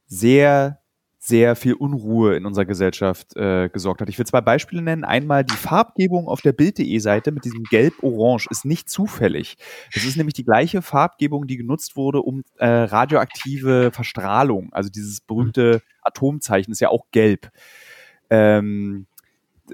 [0.09, 0.80] sehr
[1.29, 4.09] sehr viel Unruhe in unserer Gesellschaft äh, gesorgt hat.
[4.09, 5.05] Ich will zwei Beispiele nennen.
[5.05, 9.59] Einmal die Farbgebung auf der Bild.de-Seite mit diesem Gelb-Orange ist nicht zufällig.
[9.95, 15.20] Das ist nämlich die gleiche Farbgebung, die genutzt wurde, um äh, radioaktive Verstrahlung, also dieses
[15.20, 17.51] berühmte Atomzeichen ist ja auch gelb.
[18.31, 19.07] Ähm,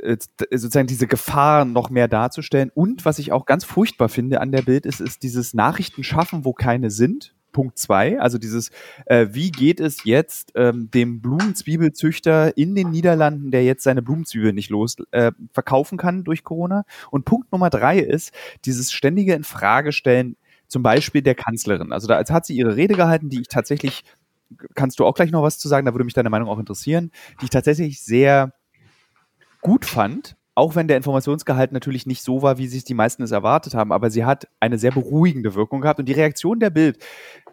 [0.02, 0.16] äh,
[0.50, 2.70] sozusagen diese Gefahr noch mehr darzustellen.
[2.74, 6.44] Und was ich auch ganz furchtbar finde an der Bild ist, ist dieses Nachrichten schaffen,
[6.44, 7.34] wo keine sind.
[7.54, 8.70] Punkt zwei, also dieses,
[9.06, 14.52] äh, wie geht es jetzt ähm, dem Blumenzwiebelzüchter in den Niederlanden, der jetzt seine Blumenzwiebel
[14.52, 16.84] nicht los äh, verkaufen kann durch Corona?
[17.10, 18.34] Und Punkt Nummer drei ist
[18.66, 20.36] dieses ständige Infragestellen,
[20.68, 21.92] zum Beispiel der Kanzlerin.
[21.92, 24.04] Also da als hat sie ihre Rede gehalten, die ich tatsächlich,
[24.74, 27.10] kannst du auch gleich noch was zu sagen, da würde mich deine Meinung auch interessieren,
[27.40, 28.52] die ich tatsächlich sehr
[29.60, 33.32] gut fand, auch wenn der Informationsgehalt natürlich nicht so war, wie sich die meisten es
[33.32, 36.98] erwartet haben, aber sie hat eine sehr beruhigende Wirkung gehabt und die Reaktion der Bild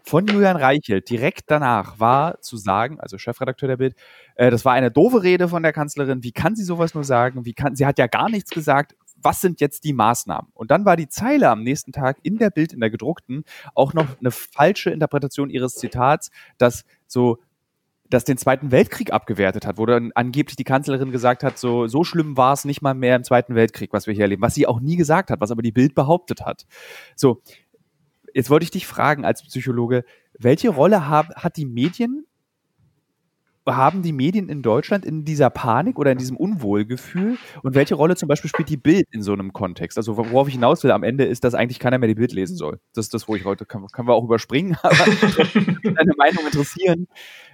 [0.04, 3.96] von Julian Reichelt direkt danach war zu sagen, also Chefredakteur der Bild,
[4.36, 6.24] äh, das war eine doofe Rede von der Kanzlerin.
[6.24, 7.46] Wie kann sie sowas nur sagen?
[7.46, 8.96] Wie kann, sie hat ja gar nichts gesagt.
[9.24, 10.52] Was sind jetzt die Maßnahmen?
[10.54, 13.44] Und dann war die Zeile am nächsten Tag in der Bild, in der gedruckten,
[13.76, 17.38] auch noch eine falsche Interpretation ihres Zitats, dass so
[18.12, 22.04] das den Zweiten Weltkrieg abgewertet hat, wo dann angeblich die Kanzlerin gesagt hat, so, so
[22.04, 24.68] schlimm war es nicht mal mehr im Zweiten Weltkrieg, was wir hier erleben, was sie
[24.68, 26.66] auch nie gesagt hat, was aber die Bild behauptet hat.
[27.16, 27.42] So,
[28.34, 30.04] Jetzt wollte ich dich fragen als Psychologe,
[30.38, 32.26] welche Rolle hab, hat die Medien,
[33.68, 38.16] haben die Medien in Deutschland in dieser Panik oder in diesem Unwohlgefühl und welche Rolle
[38.16, 39.98] zum Beispiel spielt die Bild in so einem Kontext?
[39.98, 42.56] Also worauf ich hinaus will am Ende ist, dass eigentlich keiner mehr die Bild lesen
[42.58, 42.80] soll.
[42.94, 47.08] Das ist das, wo ich heute, kann, können wir auch überspringen, aber deine Meinung interessieren,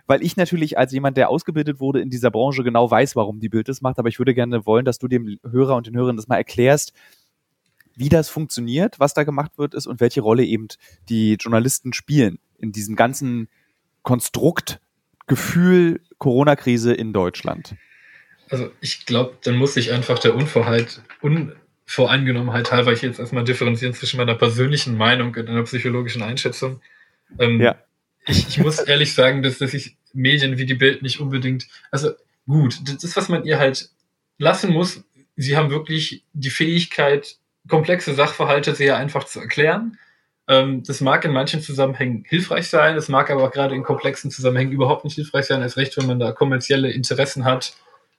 [0.05, 3.49] weil ich natürlich als jemand, der ausgebildet wurde in dieser Branche genau weiß, warum die
[3.49, 6.15] Bild das macht, aber ich würde gerne wollen, dass du dem Hörer und den Hörern
[6.15, 6.93] das mal erklärst,
[7.97, 10.67] wie das funktioniert, was da gemacht wird, ist und welche Rolle eben
[11.09, 13.49] die Journalisten spielen in diesem ganzen
[14.03, 14.79] Konstrukt
[15.25, 17.75] Gefühl Corona-Krise in Deutschland.
[18.49, 23.93] Also ich glaube, dann muss ich einfach der Unvorheit, Unvoreingenommenheit halber ich jetzt erstmal differenzieren
[23.93, 26.81] zwischen meiner persönlichen Meinung und einer psychologischen Einschätzung.
[27.39, 27.75] Ähm, ja.
[28.25, 32.11] ich, ich muss ehrlich sagen, dass, dass ich Medien wie die Bild nicht unbedingt, also
[32.45, 33.89] gut, das ist, was man ihr halt
[34.37, 35.03] lassen muss.
[35.35, 37.37] Sie haben wirklich die Fähigkeit,
[37.67, 39.97] komplexe Sachverhalte sehr einfach zu erklären.
[40.47, 44.31] Ähm, das mag in manchen Zusammenhängen hilfreich sein, das mag aber auch gerade in komplexen
[44.31, 47.75] Zusammenhängen überhaupt nicht hilfreich sein, als recht, wenn man da kommerzielle Interessen hat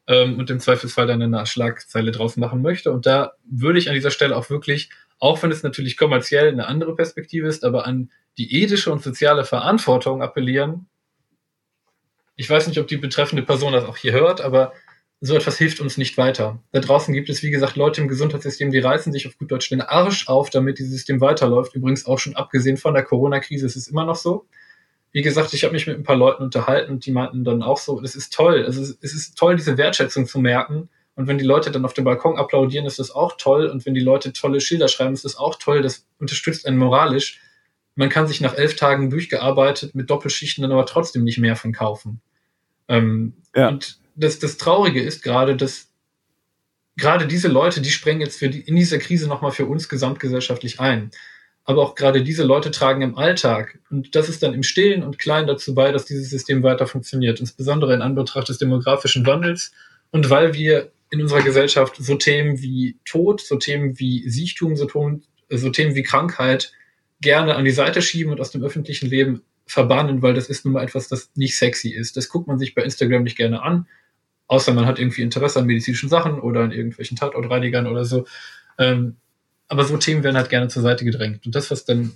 [0.06, 2.92] ähm, und im Zweifelsfall dann eine Schlagzeile draus machen möchte.
[2.92, 6.66] Und da würde ich an dieser Stelle auch wirklich, auch wenn es natürlich kommerziell eine
[6.66, 10.88] andere Perspektive ist, aber an die ethische und soziale Verantwortung appellieren.
[12.36, 14.72] Ich weiß nicht, ob die betreffende Person das auch hier hört, aber
[15.20, 16.60] so etwas hilft uns nicht weiter.
[16.70, 19.68] Da draußen gibt es, wie gesagt, Leute im Gesundheitssystem, die reißen sich auf gut Deutsch
[19.68, 21.74] den Arsch auf, damit dieses System weiterläuft.
[21.74, 24.46] Übrigens auch schon abgesehen von der Corona-Krise ist es immer noch so.
[25.10, 27.78] Wie gesagt, ich habe mich mit ein paar Leuten unterhalten und die meinten dann auch
[27.78, 30.88] so, es ist toll, ist, es ist toll, diese Wertschätzung zu merken.
[31.16, 33.66] Und wenn die Leute dann auf dem Balkon applaudieren, ist das auch toll.
[33.66, 35.82] Und wenn die Leute tolle Schilder schreiben, ist das auch toll.
[35.82, 37.40] Das unterstützt einen moralisch.
[37.96, 41.72] Man kann sich nach elf Tagen durchgearbeitet mit Doppelschichten dann aber trotzdem nicht mehr von
[41.72, 42.20] kaufen.
[42.86, 43.70] Ähm, ja.
[43.70, 45.88] Und das, das Traurige ist gerade, dass
[46.96, 51.10] gerade diese Leute, die sprengen jetzt die, in dieser Krise nochmal für uns gesamtgesellschaftlich ein.
[51.64, 55.18] Aber auch gerade diese Leute tragen im Alltag, und das ist dann im Stillen und
[55.18, 59.72] Kleinen dazu bei, dass dieses System weiter funktioniert, insbesondere in Anbetracht des demografischen Wandels
[60.10, 64.88] und weil wir in unserer Gesellschaft so Themen wie Tod, so Themen wie Siechtum, so,
[65.50, 66.72] so Themen wie Krankheit
[67.20, 70.74] gerne an die Seite schieben und aus dem öffentlichen Leben verbannen, weil das ist nun
[70.74, 72.16] mal etwas, das nicht sexy ist.
[72.16, 73.86] Das guckt man sich bei Instagram nicht gerne an
[74.48, 78.26] außer man hat irgendwie Interesse an medizinischen Sachen oder an irgendwelchen Tatortreinigern oder so.
[78.78, 79.16] Ähm,
[79.68, 81.44] aber so Themen werden halt gerne zur Seite gedrängt.
[81.46, 82.14] Und das, was dann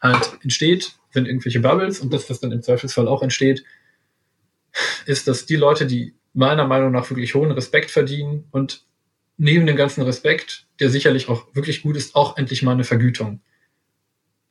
[0.00, 3.64] halt entsteht, sind irgendwelche Bubbles und das, was dann im Zweifelsfall auch entsteht,
[5.06, 8.84] ist, dass die Leute, die meiner Meinung nach wirklich hohen Respekt verdienen und
[9.38, 13.40] neben dem ganzen Respekt, der sicherlich auch wirklich gut ist, auch endlich mal eine Vergütung.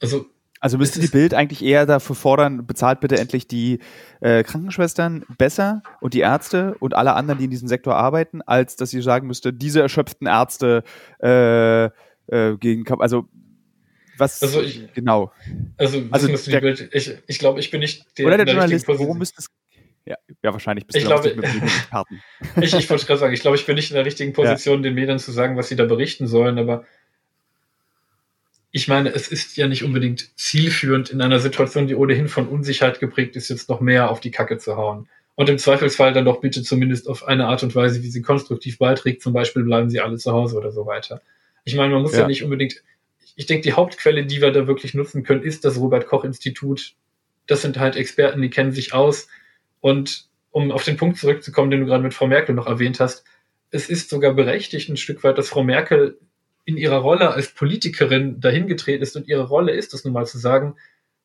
[0.02, 0.26] Also
[0.60, 3.80] also müsste die Bild eigentlich eher dafür fordern, bezahlt bitte endlich die
[4.22, 8.76] äh, Krankenschwestern besser und die Ärzte und alle anderen, die in diesem Sektor arbeiten, als
[8.76, 10.84] dass sie sagen müsste, diese erschöpften Ärzte
[11.22, 13.28] äh, äh, gegen, also
[14.18, 15.32] was also ich, genau.
[15.78, 18.88] Also, also der, Bild, ich, ich glaube, ich bin nicht der, oder der, der Journalist,
[18.88, 19.50] worum müsste es
[20.06, 22.22] ja, ja, wahrscheinlich bist ich du glaube, mit Experten.
[22.62, 24.84] ich, ich wollte gerade sagen, ich glaube, ich bin nicht in der richtigen Position, ja.
[24.84, 26.86] den Medien zu sagen, was sie da berichten sollen, aber
[28.76, 33.00] ich meine, es ist ja nicht unbedingt zielführend, in einer Situation, die ohnehin von Unsicherheit
[33.00, 35.08] geprägt ist, jetzt noch mehr auf die Kacke zu hauen.
[35.36, 38.78] Und im Zweifelsfall dann doch bitte zumindest auf eine Art und Weise, wie sie konstruktiv
[38.78, 41.22] beiträgt, zum Beispiel bleiben sie alle zu Hause oder so weiter.
[41.64, 42.84] Ich meine, man muss ja, ja nicht unbedingt,
[43.38, 46.96] ich denke, die Hauptquelle, die wir da wirklich nutzen können, ist das Robert Koch Institut.
[47.48, 49.30] Das sind halt Experten, die kennen sich aus.
[49.80, 53.24] Und um auf den Punkt zurückzukommen, den du gerade mit Frau Merkel noch erwähnt hast,
[53.72, 56.20] es ist sogar berechtigt ein Stück weit, dass Frau Merkel
[56.66, 60.38] in ihrer Rolle als Politikerin dahingetreten ist und ihre Rolle ist es nun mal zu
[60.38, 60.76] sagen,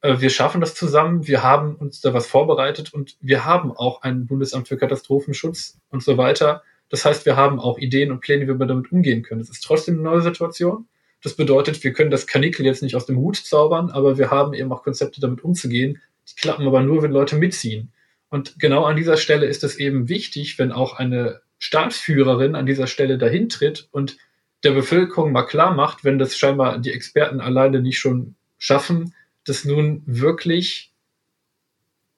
[0.02, 4.02] äh, wir schaffen das zusammen, wir haben uns da was vorbereitet und wir haben auch
[4.02, 6.62] ein Bundesamt für Katastrophenschutz und so weiter.
[6.90, 9.40] Das heißt, wir haben auch Ideen und Pläne, wie wir damit umgehen können.
[9.40, 10.86] Es ist trotzdem eine neue Situation.
[11.22, 14.54] Das bedeutet, wir können das Kanickel jetzt nicht aus dem Hut zaubern, aber wir haben
[14.54, 16.00] eben auch Konzepte, damit umzugehen.
[16.28, 17.92] Die klappen aber nur, wenn Leute mitziehen.
[18.30, 22.86] Und genau an dieser Stelle ist es eben wichtig, wenn auch eine Staatsführerin an dieser
[22.86, 24.16] Stelle dahin tritt und
[24.62, 29.64] der Bevölkerung mal klar macht, wenn das scheinbar die Experten alleine nicht schon schaffen, dass
[29.64, 30.92] nun wirklich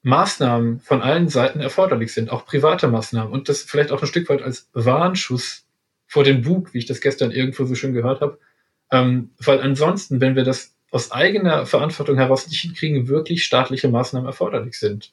[0.03, 4.29] Maßnahmen von allen Seiten erforderlich sind, auch private Maßnahmen und das vielleicht auch ein Stück
[4.29, 5.65] weit als Warnschuss
[6.07, 8.39] vor den Bug, wie ich das gestern irgendwo so schön gehört habe,
[8.91, 14.27] ähm, weil ansonsten, wenn wir das aus eigener Verantwortung heraus nicht hinkriegen, wirklich staatliche Maßnahmen
[14.27, 15.13] erforderlich sind.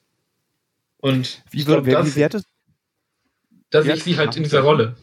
[0.98, 2.44] Und wie, glaub, wer, das, wie wertet,
[3.70, 4.96] da sehe ich sie halt in dieser Rolle.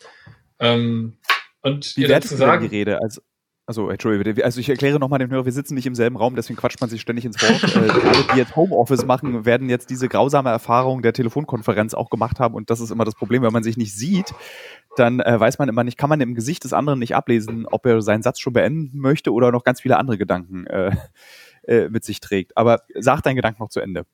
[0.60, 1.17] Ähm,
[1.62, 3.02] und Wie wertest du sagen, die Rede?
[3.02, 3.22] Also,
[3.70, 6.58] also, Entschuldigung, also ich erkläre nochmal dem Hörer, wir sitzen nicht im selben Raum, deswegen
[6.58, 7.76] quatscht man sich ständig ins Wort.
[7.76, 12.40] äh, alle, die jetzt Homeoffice machen, werden jetzt diese grausame Erfahrung der Telefonkonferenz auch gemacht
[12.40, 14.34] haben und das ist immer das Problem, wenn man sich nicht sieht,
[14.96, 17.86] dann äh, weiß man immer nicht, kann man im Gesicht des anderen nicht ablesen, ob
[17.86, 20.96] er seinen Satz schon beenden möchte oder noch ganz viele andere Gedanken äh,
[21.64, 22.56] äh, mit sich trägt.
[22.56, 24.06] Aber sag deinen Gedanken noch zu Ende.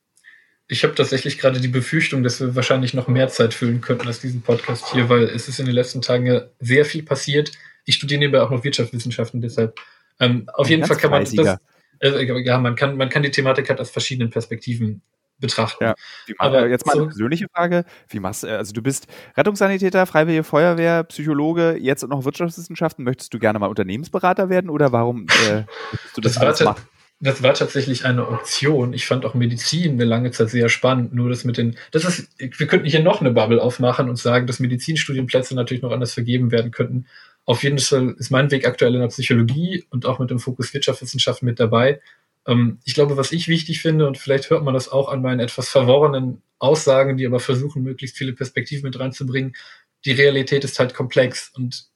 [0.66, 4.20] Ich habe tatsächlich gerade die Befürchtung, dass wir wahrscheinlich noch mehr Zeit füllen könnten als
[4.20, 7.52] diesen Podcast hier, weil es ist in den letzten Tagen ja sehr viel passiert.
[7.84, 9.78] Ich studiere nebenbei auch noch Wirtschaftswissenschaften, deshalb
[10.20, 11.58] ähm, auf Ein jeden Fall kann man das,
[12.00, 15.02] äh, ja, man kann, man kann die Thematik halt aus verschiedenen Perspektiven
[15.38, 15.84] betrachten.
[15.84, 15.94] Ja.
[16.38, 17.84] Aber jetzt mal eine persönliche Frage.
[18.08, 19.06] Wie machst also du bist
[19.36, 23.04] Rettungssanitäter, Freiwillige Feuerwehr, Psychologe, jetzt noch Wirtschaftswissenschaften.
[23.04, 25.64] Möchtest du gerne mal Unternehmensberater werden oder warum äh,
[26.14, 26.82] du das, das alles machen?
[27.24, 28.92] Das war tatsächlich eine Option.
[28.92, 31.14] Ich fand auch Medizin eine lange Zeit sehr spannend.
[31.14, 34.46] Nur das mit den, das ist, wir könnten hier noch eine Bubble aufmachen und sagen,
[34.46, 37.06] dass Medizinstudienplätze natürlich noch anders vergeben werden könnten.
[37.46, 40.74] Auf jeden Fall ist mein Weg aktuell in der Psychologie und auch mit dem Fokus
[40.74, 42.02] Wirtschaftswissenschaften mit dabei.
[42.46, 45.40] Ähm, ich glaube, was ich wichtig finde, und vielleicht hört man das auch an meinen
[45.40, 49.56] etwas verworrenen Aussagen, die aber versuchen, möglichst viele Perspektiven mit reinzubringen.
[50.04, 51.86] Die Realität ist halt komplex und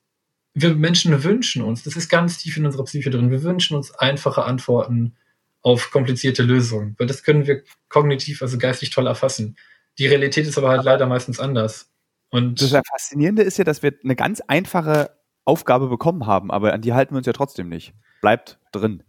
[0.55, 3.93] wir Menschen wünschen uns, das ist ganz tief in unserer Psyche drin, wir wünschen uns
[3.93, 5.17] einfache Antworten
[5.63, 9.57] auf komplizierte Lösungen, weil das können wir kognitiv, also geistig toll erfassen.
[9.99, 11.91] Die Realität ist aber halt leider meistens anders.
[12.31, 15.11] Und das Faszinierende ist ja, dass wir eine ganz einfache
[15.45, 17.95] Aufgabe bekommen haben, aber an die halten wir uns ja trotzdem nicht.
[18.21, 19.03] Bleibt drin.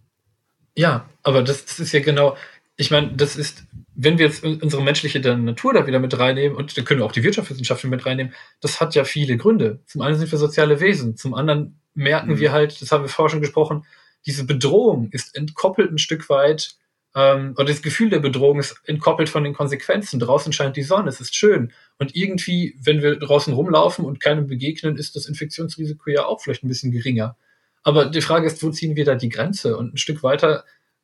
[0.75, 2.37] Ja, aber das, das ist ja genau,
[2.77, 3.65] ich meine, das ist,
[4.02, 7.12] wenn wir jetzt unsere menschliche Natur da wieder mit reinnehmen und dann können wir auch
[7.12, 9.82] die Wirtschaftswissenschaften mit reinnehmen, das hat ja viele Gründe.
[9.88, 12.39] Zum einen sind wir soziale Wesen, zum anderen merken mhm.
[12.39, 13.86] wir halt, das haben wir vorher schon gesprochen,
[14.26, 16.76] diese Bedrohung ist entkoppelt ein Stück weit,
[17.14, 20.20] ähm, oder das Gefühl der Bedrohung ist entkoppelt von den Konsequenzen.
[20.20, 21.74] Draußen scheint die Sonne, es ist schön.
[21.97, 26.64] Und irgendwie, wenn wir draußen rumlaufen und keinem begegnen, ist das Infektionsrisiko ja auch vielleicht
[26.64, 27.36] ein bisschen geringer.
[27.84, 29.76] Aber die Frage ist, wo ziehen wir da die Grenze?
[29.76, 30.64] Und ein Stück weiter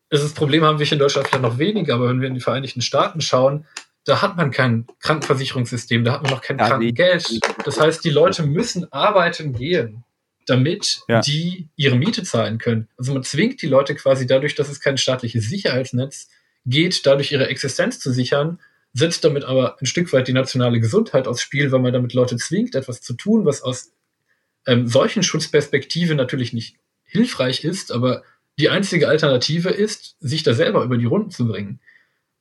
[0.10, 2.42] das Problem haben wir hier in Deutschland vielleicht noch weniger, aber wenn wir in die
[2.42, 3.66] Vereinigten Staaten schauen,
[4.06, 7.40] da hat man kein Krankenversicherungssystem, da hat man noch kein ja, Krankengeld.
[7.66, 10.04] Das heißt, die Leute müssen arbeiten gehen,
[10.46, 11.22] damit ja.
[11.22, 12.88] die ihre Miete zahlen können.
[12.98, 16.30] Also man zwingt die Leute quasi dadurch, dass es kein staatliches Sicherheitsnetz
[16.68, 18.60] geht, dadurch ihre Existenz zu sichern,
[18.94, 22.38] setzt damit aber ein Stück weit die nationale Gesundheit aufs Spiel, weil man damit Leute
[22.38, 23.92] zwingt, etwas zu tun, was aus
[24.68, 28.24] ähm, solchen Schutzperspektive natürlich nicht hilfreich ist, aber
[28.60, 31.80] die einzige Alternative ist, sich da selber über die Runden zu bringen.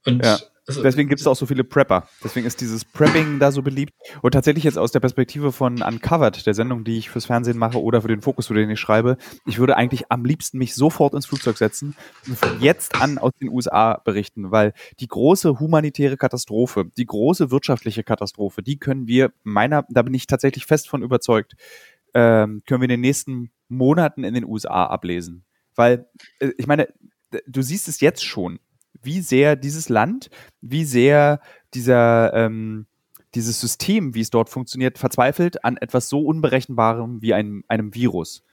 [0.04, 0.38] Und ja.
[0.66, 2.08] Also, Deswegen gibt es auch so viele Prepper.
[2.22, 3.92] Deswegen ist dieses Prepping da so beliebt.
[4.22, 7.82] Und tatsächlich jetzt aus der Perspektive von Uncovered, der Sendung, die ich fürs Fernsehen mache
[7.82, 11.12] oder für den Fokus, für den ich schreibe, ich würde eigentlich am liebsten mich sofort
[11.12, 11.94] ins Flugzeug setzen
[12.26, 17.50] und von jetzt an aus den USA berichten, weil die große humanitäre Katastrophe, die große
[17.50, 21.56] wirtschaftliche Katastrophe, die können wir meiner, da bin ich tatsächlich fest von überzeugt,
[22.14, 25.44] ähm, können wir in den nächsten Monaten in den USA ablesen.
[25.74, 26.06] Weil,
[26.38, 26.88] äh, ich meine,
[27.46, 28.58] du siehst es jetzt schon
[29.02, 31.40] wie sehr dieses Land, wie sehr
[31.74, 32.86] dieser, ähm,
[33.34, 38.44] dieses System, wie es dort funktioniert, verzweifelt an etwas so Unberechenbarem wie einem, einem Virus.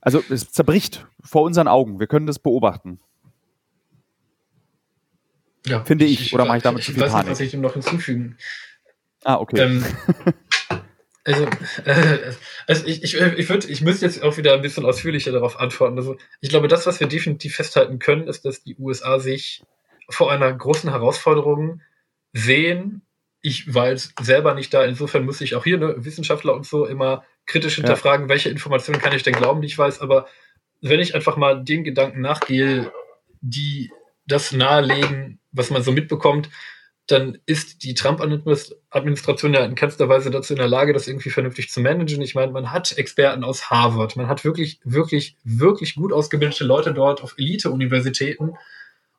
[0.00, 1.98] Also es zerbricht vor unseren Augen.
[1.98, 3.00] Wir können das beobachten.
[5.66, 6.20] Ja, Finde ich.
[6.20, 7.72] ich oder mache ich damit ich, zu viel Ich weiß nicht, was ich dem noch
[7.72, 8.36] hinzufügen.
[9.24, 9.60] Ah, okay.
[9.60, 9.84] Ähm,
[11.24, 11.46] Also,
[11.84, 12.32] äh,
[12.66, 15.96] also ich, ich, ich würde, ich müsste jetzt auch wieder ein bisschen ausführlicher darauf antworten.
[15.96, 19.62] Also, ich glaube, das, was wir definitiv festhalten können, ist, dass die USA sich
[20.10, 21.80] vor einer großen Herausforderung
[22.32, 23.02] sehen.
[23.40, 26.86] Ich war jetzt selber nicht da, insofern muss ich auch hier ne, Wissenschaftler und so
[26.86, 28.28] immer kritisch hinterfragen, ja.
[28.30, 30.00] welche Informationen kann ich denn glauben, die ich weiß.
[30.00, 30.26] Aber
[30.80, 32.92] wenn ich einfach mal den Gedanken nachgehe,
[33.40, 33.90] die
[34.26, 36.48] das nahelegen, was man so mitbekommt,
[37.06, 41.70] dann ist die Trump-Administration ja in keinster Weise dazu in der Lage, das irgendwie vernünftig
[41.70, 42.22] zu managen.
[42.22, 46.94] Ich meine, man hat Experten aus Harvard, man hat wirklich, wirklich, wirklich gut ausgebildete Leute
[46.94, 48.54] dort auf Elite-Universitäten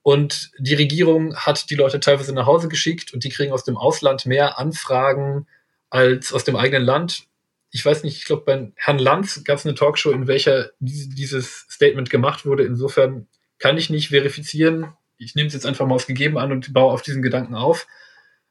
[0.06, 3.76] und die Regierung hat die Leute teilweise nach Hause geschickt und die kriegen aus dem
[3.76, 5.48] Ausland mehr Anfragen
[5.90, 7.24] als aus dem eigenen Land.
[7.72, 11.66] Ich weiß nicht, ich glaube, bei Herrn Lanz gab es eine Talkshow, in welcher dieses
[11.72, 12.66] Statement gemacht wurde.
[12.66, 13.28] Insofern
[13.58, 16.94] kann ich nicht verifizieren, ich nehme es jetzt einfach mal aus gegeben an und baue
[16.94, 17.88] auf diesen Gedanken auf.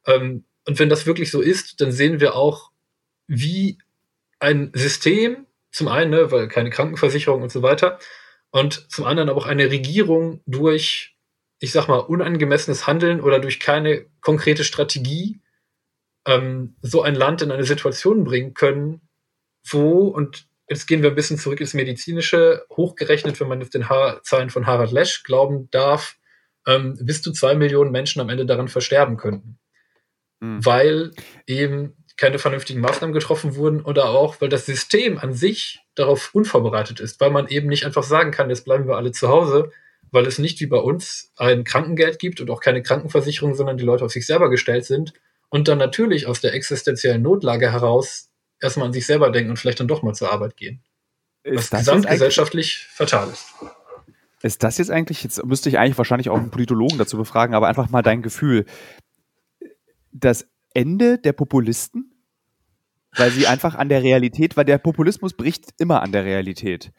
[0.07, 2.71] Ähm, und wenn das wirklich so ist, dann sehen wir auch,
[3.27, 3.79] wie
[4.39, 7.99] ein System, zum einen, ne, weil keine Krankenversicherung und so weiter,
[8.51, 11.17] und zum anderen aber auch eine Regierung durch,
[11.59, 15.41] ich sag mal, unangemessenes Handeln oder durch keine konkrete Strategie
[16.27, 19.01] ähm, so ein Land in eine Situation bringen können,
[19.69, 23.89] wo, und jetzt gehen wir ein bisschen zurück ins Medizinische, hochgerechnet, wenn man jetzt den
[23.89, 26.17] ha Zahlen von Harald Lesch glauben darf,
[26.67, 29.59] ähm, bis zu zwei Millionen Menschen am Ende daran versterben könnten.
[30.41, 30.65] Mhm.
[30.65, 31.11] Weil
[31.47, 37.01] eben keine vernünftigen Maßnahmen getroffen wurden oder auch, weil das System an sich darauf unvorbereitet
[37.01, 39.73] ist, weil man eben nicht einfach sagen kann, jetzt bleiben wir alle zu Hause,
[40.11, 43.85] weil es nicht wie bei uns ein Krankengeld gibt und auch keine Krankenversicherung, sondern die
[43.85, 45.13] Leute auf sich selber gestellt sind
[45.49, 49.81] und dann natürlich aus der existenziellen Notlage heraus erstmal an sich selber denken und vielleicht
[49.81, 50.83] dann doch mal zur Arbeit gehen.
[51.43, 53.55] Ist was gesamtgesellschaftlich fatal ist.
[54.45, 57.67] Ist das jetzt eigentlich, jetzt müsste ich eigentlich wahrscheinlich auch einen Politologen dazu befragen, aber
[57.67, 58.67] einfach mal dein Gefühl.
[60.13, 62.13] Das Ende der Populisten?
[63.17, 66.93] Weil sie einfach an der Realität, weil der Populismus bricht immer an der Realität.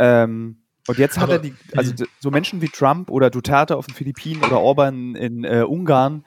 [0.00, 3.86] Ähm, und jetzt hat aber, er die, also so Menschen wie Trump oder Duterte auf
[3.86, 6.24] den Philippinen oder Orban in äh, Ungarn,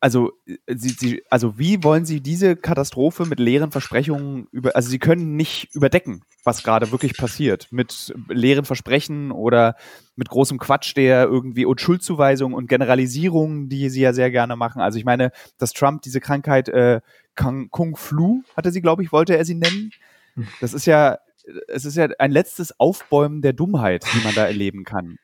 [0.00, 0.32] also,
[0.66, 5.36] sie, sie, also wie wollen Sie diese Katastrophe mit leeren Versprechungen über, also Sie können
[5.36, 9.76] nicht überdecken, was gerade wirklich passiert, mit leeren Versprechen oder
[10.16, 14.82] mit großem Quatsch, der irgendwie und Schuldzuweisungen und Generalisierungen, die Sie ja sehr gerne machen.
[14.82, 17.00] Also ich meine, dass Trump diese Krankheit äh,
[17.34, 19.92] Kung Flu, hatte sie, glaube ich, wollte er sie nennen.
[20.60, 21.18] Das ist ja,
[21.68, 25.16] es ist ja ein letztes Aufbäumen der Dummheit, die man da erleben kann.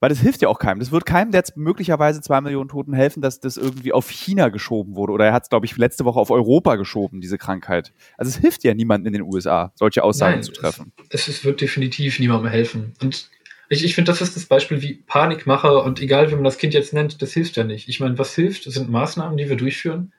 [0.00, 0.80] Weil das hilft ja auch keinem.
[0.80, 4.48] Das wird keinem, der jetzt möglicherweise zwei Millionen Toten helfen, dass das irgendwie auf China
[4.48, 5.12] geschoben wurde.
[5.12, 7.92] Oder er hat es, glaube ich, letzte Woche auf Europa geschoben, diese Krankheit.
[8.18, 10.92] Also es hilft ja niemandem in den USA, solche Aussagen Nein, zu treffen.
[11.08, 12.92] Es, es, wird definitiv niemandem helfen.
[13.00, 13.30] Und
[13.68, 16.74] ich, ich finde, das ist das Beispiel wie Panikmacher und egal, wie man das Kind
[16.74, 17.88] jetzt nennt, das hilft ja nicht.
[17.88, 20.12] Ich meine, was hilft, sind Maßnahmen, die wir durchführen.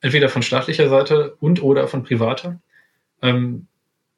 [0.00, 2.60] Entweder von staatlicher Seite und oder von privater.
[3.22, 3.66] Ähm,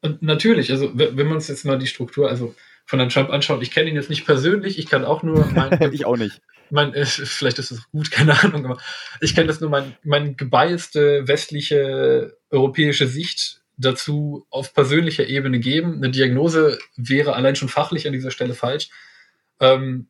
[0.01, 2.53] und natürlich, also wenn man uns jetzt mal die Struktur, also
[2.85, 3.61] von Herrn Trump anschaut.
[3.61, 6.41] Ich kenne ihn jetzt nicht persönlich, ich kann auch nur mein, ich auch nicht.
[6.69, 8.77] Mein, äh, vielleicht ist es gut, keine Ahnung, aber
[9.21, 15.95] ich kenne das nur mein, mein gebiaste westliche europäische Sicht dazu auf persönlicher Ebene geben.
[15.95, 18.89] Eine Diagnose wäre allein schon fachlich an dieser Stelle falsch.
[19.59, 20.07] Ähm,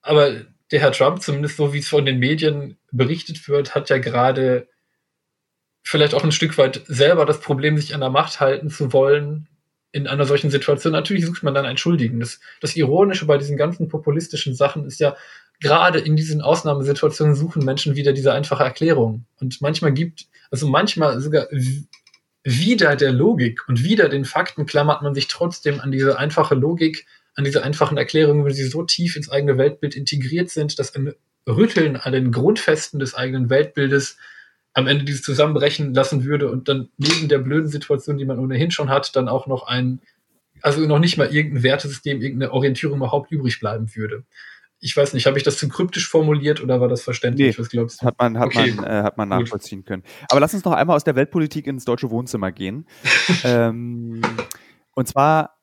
[0.00, 3.98] aber der Herr Trump, zumindest so wie es von den Medien berichtet wird, hat ja
[3.98, 4.68] gerade
[5.84, 9.48] vielleicht auch ein Stück weit selber das Problem, sich an der Macht halten zu wollen
[9.92, 12.18] in einer solchen Situation, natürlich sucht man dann einen Schuldigen.
[12.20, 15.16] Das, das Ironische bei diesen ganzen populistischen Sachen ist ja,
[15.60, 19.26] gerade in diesen Ausnahmesituationen suchen Menschen wieder diese einfache Erklärung.
[19.38, 21.46] Und manchmal gibt, also manchmal sogar
[22.42, 27.06] wieder der Logik und wieder den Fakten klammert man sich trotzdem an diese einfache Logik,
[27.34, 31.14] an diese einfachen Erklärungen, weil sie so tief ins eigene Weltbild integriert sind, dass ein
[31.48, 34.16] Rütteln an den Grundfesten des eigenen Weltbildes
[34.74, 38.70] am Ende dieses zusammenbrechen lassen würde und dann neben der blöden Situation, die man ohnehin
[38.70, 40.00] schon hat, dann auch noch ein
[40.62, 44.24] also noch nicht mal irgendein Wertesystem, irgendeine Orientierung überhaupt übrig bleiben würde.
[44.80, 47.56] Ich weiß nicht, habe ich das zu kryptisch formuliert oder war das verständlich?
[47.56, 48.06] Nee, Was glaubst du?
[48.06, 48.72] Hat man, hat okay.
[48.72, 49.86] man, äh, hat man nachvollziehen Gut.
[49.86, 50.02] können.
[50.28, 52.86] Aber lass uns noch einmal aus der Weltpolitik ins deutsche Wohnzimmer gehen.
[53.44, 54.22] ähm,
[54.94, 55.56] und zwar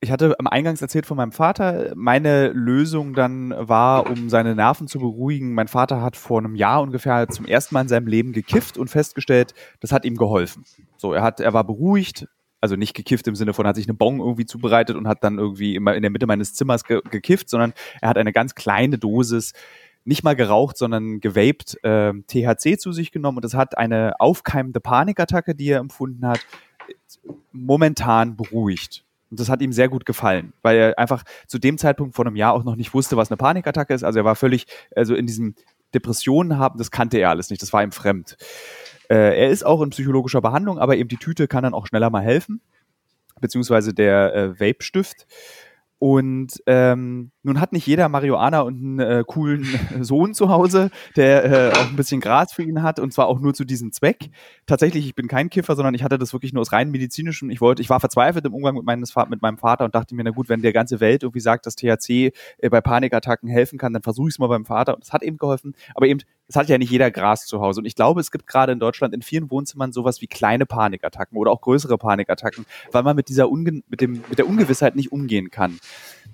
[0.00, 4.86] ich hatte am Eingangs erzählt von meinem Vater, meine Lösung dann war, um seine Nerven
[4.86, 5.54] zu beruhigen.
[5.54, 8.88] Mein Vater hat vor einem Jahr ungefähr zum ersten Mal in seinem Leben gekifft und
[8.88, 10.64] festgestellt, das hat ihm geholfen.
[10.96, 12.28] So, er hat, er war beruhigt,
[12.60, 15.38] also nicht gekifft im Sinne von, hat sich eine Bon irgendwie zubereitet und hat dann
[15.38, 18.98] irgendwie immer in der Mitte meines Zimmers ge gekifft, sondern er hat eine ganz kleine
[18.98, 19.52] Dosis
[20.04, 24.80] nicht mal geraucht, sondern gewaped äh, THC zu sich genommen und das hat eine aufkeimende
[24.80, 26.40] Panikattacke, die er empfunden hat,
[27.52, 29.04] momentan beruhigt.
[29.30, 32.36] Und das hat ihm sehr gut gefallen, weil er einfach zu dem Zeitpunkt vor einem
[32.36, 34.02] Jahr auch noch nicht wusste, was eine Panikattacke ist.
[34.04, 34.66] Also er war völlig,
[34.96, 35.54] also in diesem
[35.94, 38.36] Depressionen haben, das kannte er alles nicht, das war ihm fremd.
[39.08, 42.10] Äh, er ist auch in psychologischer Behandlung, aber eben die Tüte kann dann auch schneller
[42.10, 42.60] mal helfen,
[43.40, 45.26] beziehungsweise der äh, Vape-Stift.
[45.98, 49.66] Und ähm, nun hat nicht jeder Marihuana und einen äh, coolen
[50.00, 53.40] Sohn zu Hause, der äh, auch ein bisschen Gras für ihn hat und zwar auch
[53.40, 54.30] nur zu diesem Zweck.
[54.66, 57.50] Tatsächlich, ich bin kein Kiffer, sondern ich hatte das wirklich nur aus rein medizinischem.
[57.50, 60.22] Ich wollte, ich war verzweifelt im Umgang mit, meines, mit meinem Vater und dachte mir,
[60.22, 63.92] na gut, wenn der ganze Welt irgendwie sagt, dass THC äh, bei Panikattacken helfen kann,
[63.92, 65.74] dann versuche ich es mal beim Vater und es hat eben geholfen.
[65.94, 67.80] Aber eben es hat ja nicht jeder Gras zu Hause.
[67.80, 71.36] Und ich glaube, es gibt gerade in Deutschland in vielen Wohnzimmern sowas wie kleine Panikattacken
[71.36, 75.12] oder auch größere Panikattacken, weil man mit dieser Unge mit dem, mit der Ungewissheit nicht
[75.12, 75.78] umgehen kann.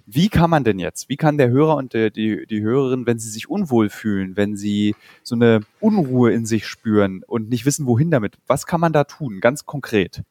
[0.06, 3.18] Wie kann man denn jetzt, wie kann der Hörer und der, die, die Hörerin, wenn
[3.18, 7.86] sie sich unwohl fühlen, wenn sie so eine Unruhe in sich spüren und nicht wissen,
[7.86, 10.22] wohin damit, was kann man da tun, ganz konkret?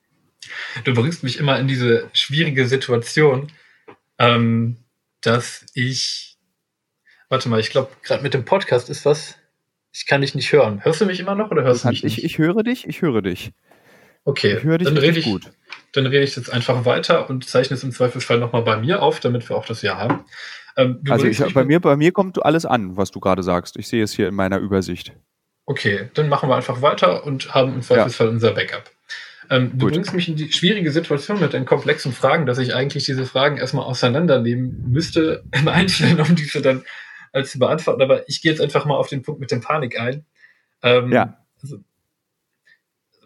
[0.83, 3.51] Du bringst mich immer in diese schwierige Situation,
[4.19, 4.77] ähm,
[5.21, 6.37] dass ich,
[7.29, 9.37] warte mal, ich glaube, gerade mit dem Podcast ist was,
[9.93, 10.83] ich kann dich nicht hören.
[10.83, 12.17] Hörst du mich immer noch oder hörst du mich nicht?
[12.17, 13.51] Ich, ich höre dich, ich höre dich.
[14.25, 15.51] Okay, ich höre dich dann rede ich, gut.
[15.91, 19.19] Dann rede ich jetzt einfach weiter und zeichne es im Zweifelsfall nochmal bei mir auf,
[19.19, 20.25] damit wir auch das Ja haben.
[20.75, 23.77] Ähm, also ich, bei, mir, bei mir kommt alles an, was du gerade sagst.
[23.77, 25.13] Ich sehe es hier in meiner Übersicht.
[25.65, 28.33] Okay, dann machen wir einfach weiter und haben im Zweifelsfall ja.
[28.33, 28.89] unser Backup.
[29.49, 29.93] Ähm, du Gut.
[29.93, 33.57] bringst mich in die schwierige Situation mit den komplexen Fragen, dass ich eigentlich diese Fragen
[33.57, 36.83] erstmal auseinandernehmen müsste im Einzelnen, um diese dann
[37.33, 38.01] als zu beantworten.
[38.01, 40.25] Aber ich gehe jetzt einfach mal auf den Punkt mit dem Panik ein.
[40.81, 41.37] Ähm, ja.
[41.61, 41.79] Also,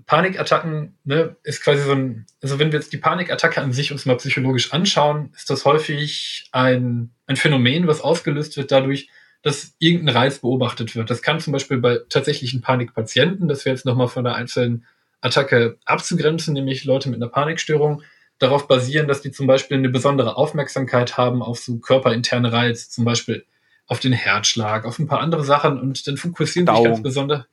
[0.08, 4.06] Panikattacken ne, ist quasi so ein, also wenn wir jetzt die Panikattacke an sich uns
[4.06, 9.10] mal psychologisch anschauen, ist das häufig ein, ein Phänomen, was ausgelöst wird dadurch,
[9.42, 11.10] dass irgendein Reiz beobachtet wird.
[11.10, 14.86] Das kann zum Beispiel bei tatsächlichen Panikpatienten, das wäre jetzt nochmal von der einzelnen
[15.20, 18.02] Attacke abzugrenzen, nämlich Leute mit einer Panikstörung,
[18.40, 23.04] darauf basieren, dass die zum Beispiel eine besondere Aufmerksamkeit haben auf so körperinterne Reize, zum
[23.04, 23.46] Beispiel
[23.88, 26.78] auf den Herzschlag, auf ein paar andere Sachen und dann fokussieren Daumen.
[26.78, 27.46] sich ganz besonders,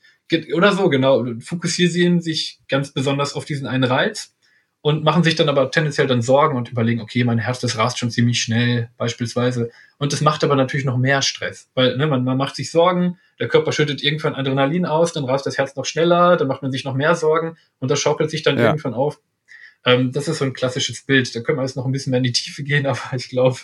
[0.54, 4.34] oder so, genau, fokussieren sich ganz besonders auf diesen einen Reiz
[4.80, 7.98] und machen sich dann aber tendenziell dann Sorgen und überlegen, okay, mein Herz, das rast
[7.98, 9.70] schon ziemlich schnell, beispielsweise.
[9.98, 13.18] Und das macht aber natürlich noch mehr Stress, weil ne, man, man macht sich Sorgen,
[13.38, 16.70] der Körper schüttet irgendwann Adrenalin aus, dann rast das Herz noch schneller, dann macht man
[16.70, 18.66] sich noch mehr Sorgen und das schaukelt sich dann ja.
[18.66, 19.20] irgendwann auf.
[19.86, 21.34] Ähm, das ist so ein klassisches Bild.
[21.34, 23.58] Da können wir jetzt noch ein bisschen mehr in die Tiefe gehen, aber ich glaube,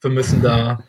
[0.00, 0.84] wir müssen da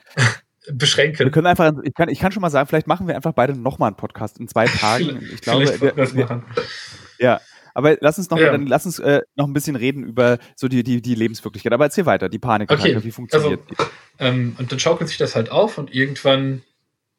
[0.73, 1.19] beschränken.
[1.19, 3.57] Wir können einfach, ich kann, ich kann schon mal sagen, vielleicht machen wir einfach beide
[3.57, 5.19] nochmal einen Podcast in zwei Tagen.
[5.33, 6.43] Ich glaube, wir, wir,
[7.19, 7.41] ja.
[7.73, 8.51] Aber lass uns noch, ja.
[8.51, 11.71] dann lass uns äh, noch ein bisschen reden über so die, die, die Lebenswirklichkeit.
[11.71, 13.01] Aber erzähl weiter, die Panik, okay.
[13.03, 13.91] wie funktioniert also?
[14.17, 16.63] Ähm, und dann schaukelt sich das halt auf und irgendwann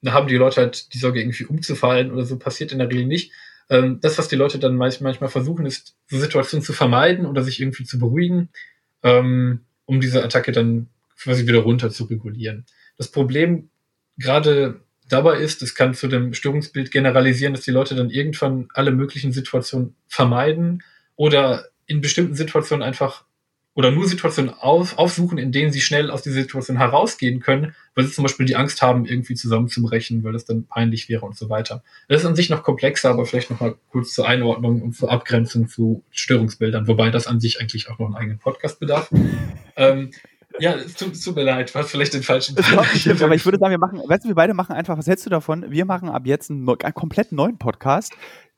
[0.06, 3.32] haben die Leute halt die Sorge, irgendwie umzufallen oder so, passiert in der Regel nicht.
[3.68, 7.60] Ähm, das, was die Leute dann manchmal versuchen, ist, so Situationen zu vermeiden oder sich
[7.60, 8.48] irgendwie zu beruhigen,
[9.02, 12.66] ähm, um diese Attacke dann quasi wieder runter zu regulieren.
[13.00, 13.70] Das Problem
[14.18, 18.90] gerade dabei ist, es kann zu dem Störungsbild generalisieren, dass die Leute dann irgendwann alle
[18.90, 20.82] möglichen Situationen vermeiden
[21.16, 23.24] oder in bestimmten Situationen einfach
[23.72, 28.04] oder nur Situationen auf, aufsuchen, in denen sie schnell aus dieser Situation herausgehen können, weil
[28.04, 31.48] sie zum Beispiel die Angst haben, irgendwie zusammenzubrechen, weil das dann peinlich wäre und so
[31.48, 31.82] weiter.
[32.06, 35.68] Das ist an sich noch komplexer, aber vielleicht nochmal kurz zur Einordnung und zur Abgrenzung
[35.68, 39.10] zu Störungsbildern, wobei das an sich eigentlich auch noch einen eigenen Podcast bedarf.
[39.76, 40.10] ähm,
[40.64, 42.56] ja, es tut, tut mir leid, war vielleicht den falschen
[42.94, 45.26] Stimmt, aber ich würde sagen, wir machen, weißt du, wir beide machen einfach, was hältst
[45.26, 45.66] du davon?
[45.70, 48.12] Wir machen ab jetzt einen, einen komplett neuen Podcast,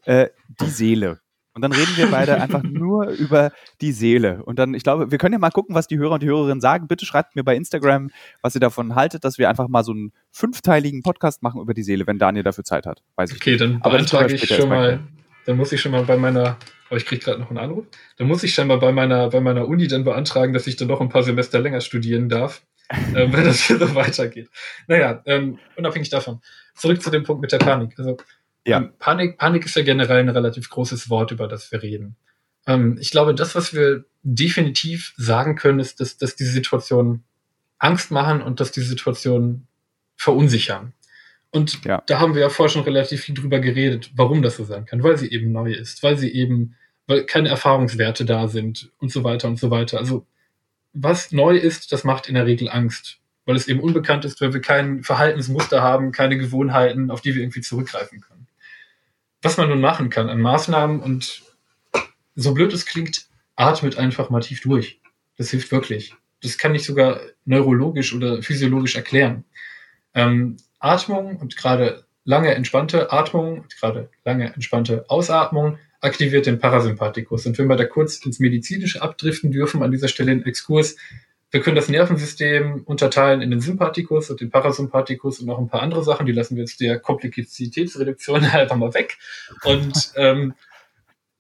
[0.04, 0.28] äh,
[0.60, 1.20] die Seele.
[1.54, 4.42] Und dann reden wir beide einfach nur über die Seele.
[4.44, 6.60] Und dann, ich glaube, wir können ja mal gucken, was die Hörer und die Hörerinnen
[6.60, 6.88] sagen.
[6.88, 10.12] Bitte schreibt mir bei Instagram, was ihr davon haltet, dass wir einfach mal so einen
[10.30, 13.02] fünfteiligen Podcast machen über die Seele, wenn Daniel dafür Zeit hat.
[13.16, 15.00] Weiß ich okay, dann beantrage ich schon mal,
[15.44, 16.56] dann muss ich schon mal bei meiner
[16.92, 17.86] aber ich kriege gerade noch einen Anruf.
[18.18, 21.00] Dann muss ich scheinbar bei meiner, bei meiner Uni dann beantragen, dass ich dann noch
[21.00, 24.50] ein paar Semester länger studieren darf, äh, wenn das hier so weitergeht.
[24.88, 26.42] Naja, ähm, unabhängig davon.
[26.74, 27.98] Zurück zu dem Punkt mit der Panik.
[27.98, 28.18] Also,
[28.66, 28.76] ja.
[28.76, 32.16] ähm, Panik, Panik ist ja generell ein relativ großes Wort, über das wir reden.
[32.66, 37.24] Ähm, ich glaube, das, was wir definitiv sagen können, ist, dass, dass diese Situation
[37.78, 39.66] Angst machen und dass die Situation
[40.16, 40.92] verunsichern.
[41.52, 42.02] Und ja.
[42.06, 45.02] da haben wir ja vorher schon relativ viel drüber geredet, warum das so sein kann,
[45.02, 46.74] weil sie eben neu ist, weil sie eben,
[47.06, 49.98] weil keine Erfahrungswerte da sind und so weiter und so weiter.
[49.98, 50.26] Also
[50.92, 54.52] was neu ist, das macht in der Regel Angst, weil es eben unbekannt ist, weil
[54.52, 58.46] wir kein Verhaltensmuster haben, keine Gewohnheiten, auf die wir irgendwie zurückgreifen können.
[59.40, 61.42] Was man nun machen kann an Maßnahmen und
[62.34, 63.26] so blöd es klingt,
[63.56, 65.00] atmet einfach mal tief durch.
[65.36, 66.14] Das hilft wirklich.
[66.42, 69.44] Das kann ich sogar neurologisch oder physiologisch erklären.
[70.14, 77.46] Ähm, Atmung und gerade lange entspannte Atmung und gerade lange entspannte Ausatmung aktiviert den Parasympathikus.
[77.46, 80.96] Und wenn wir da kurz ins Medizinische abdriften dürfen, an dieser Stelle in Exkurs,
[81.50, 85.82] wir können das Nervensystem unterteilen in den Sympathikus und den Parasympathikus und noch ein paar
[85.82, 89.18] andere Sachen, die lassen wir jetzt der Komplexitätsreduktion einfach mal weg.
[89.62, 90.54] Und ähm,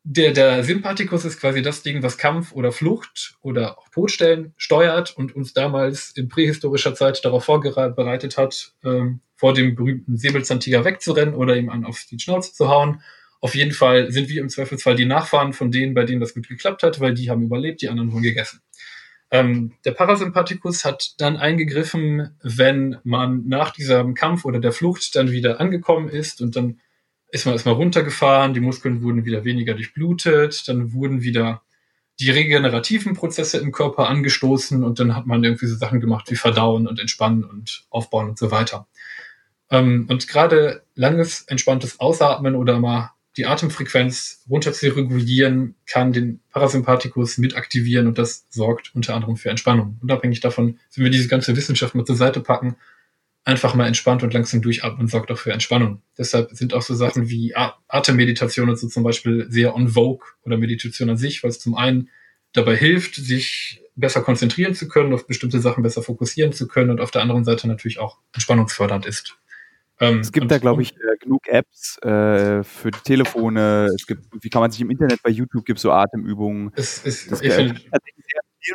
[0.04, 5.16] der, der Sympathikus ist quasi das Ding, was Kampf oder Flucht oder auch Todstellen steuert
[5.16, 11.34] und uns damals in prähistorischer Zeit darauf vorbereitet hat, ähm, vor dem berühmten Säbelzahntiger wegzurennen
[11.34, 13.00] oder ihm an auf die Schnauze zu hauen.
[13.42, 16.48] Auf jeden Fall sind wir im Zweifelsfall die Nachfahren von denen, bei denen das gut
[16.48, 18.60] geklappt hat, weil die haben überlebt, die anderen wurden gegessen.
[19.32, 25.32] Ähm, der Parasympathikus hat dann eingegriffen, wenn man nach diesem Kampf oder der Flucht dann
[25.32, 26.78] wieder angekommen ist und dann
[27.32, 31.62] ist man erstmal runtergefahren, die Muskeln wurden wieder weniger durchblutet, dann wurden wieder
[32.20, 36.36] die regenerativen Prozesse im Körper angestoßen und dann hat man irgendwie so Sachen gemacht wie
[36.36, 38.86] Verdauen und Entspannen und Aufbauen und so weiter.
[39.68, 46.40] Ähm, und gerade langes, entspanntes Ausatmen oder mal die Atemfrequenz runter zu regulieren, kann den
[46.50, 49.98] Parasympathikus mit aktivieren und das sorgt unter anderem für Entspannung.
[50.02, 52.76] Unabhängig davon, wenn wir diese ganze Wissenschaft mal zur Seite packen,
[53.44, 56.02] einfach mal entspannt und langsam durchatmen sorgt auch für Entspannung.
[56.16, 57.54] Deshalb sind auch so Sachen wie
[57.88, 61.74] Atemmeditation und so zum Beispiel sehr on vogue oder Meditation an sich, weil es zum
[61.74, 62.10] einen
[62.52, 67.00] dabei hilft, sich besser konzentrieren zu können, auf bestimmte Sachen besser fokussieren zu können und
[67.00, 69.36] auf der anderen Seite natürlich auch entspannungsfördernd ist.
[70.02, 73.90] Ähm, es gibt da, glaube ich, äh, genug Apps äh, für die Telefone.
[73.94, 76.72] Es gibt, wie kann man sich im Internet bei YouTube gibt so Atemübungen.
[76.74, 77.80] Es, es, das, ich finde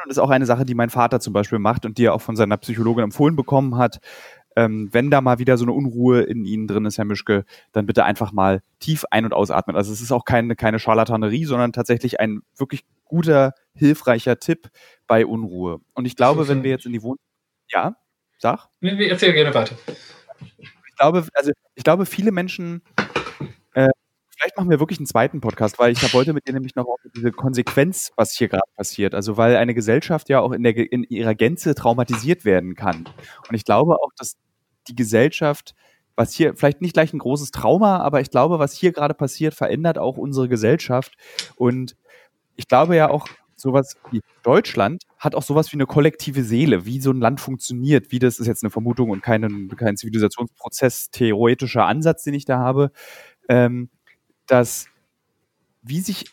[0.03, 2.13] und das ist auch eine Sache, die mein Vater zum Beispiel macht und die er
[2.13, 3.99] auch von seiner Psychologin empfohlen bekommen hat
[4.57, 7.85] ähm, wenn da mal wieder so eine Unruhe in Ihnen drin ist, Herr Mischke, dann
[7.85, 9.75] bitte einfach mal tief ein- und ausatmen.
[9.75, 14.69] Also es ist auch keine, keine Scharlatanerie, sondern tatsächlich ein wirklich guter, hilfreicher Tipp
[15.05, 15.79] bei Unruhe.
[15.93, 17.19] Und ich glaube, wenn wir jetzt in die Wohnung...
[17.69, 17.97] Ja,
[18.39, 18.69] sag?
[18.79, 19.75] Nee, erzähl gerne weiter.
[20.97, 22.81] Ich glaube, also ich glaube, viele Menschen
[23.75, 23.89] äh,
[24.37, 26.99] vielleicht machen wir wirklich einen zweiten Podcast, weil ich wollte mit dir nämlich noch auf
[27.15, 29.15] diese Konsequenz, was hier gerade passiert.
[29.15, 33.05] Also weil eine Gesellschaft ja auch in, der, in ihrer Gänze traumatisiert werden kann.
[33.47, 34.37] Und ich glaube auch, dass
[34.87, 35.75] die Gesellschaft,
[36.15, 39.53] was hier vielleicht nicht gleich ein großes Trauma, aber ich glaube, was hier gerade passiert,
[39.53, 41.15] verändert auch unsere Gesellschaft.
[41.55, 41.95] Und
[42.55, 43.27] ich glaube ja auch,
[43.57, 48.11] sowas wie Deutschland hat auch sowas wie eine kollektive Seele, wie so ein Land funktioniert,
[48.11, 52.59] wie das ist jetzt eine Vermutung und kein, kein Zivilisationsprozess theoretischer Ansatz, den ich da
[52.59, 52.91] habe,
[53.49, 53.89] ähm,
[54.45, 54.87] dass
[55.81, 56.25] wie sich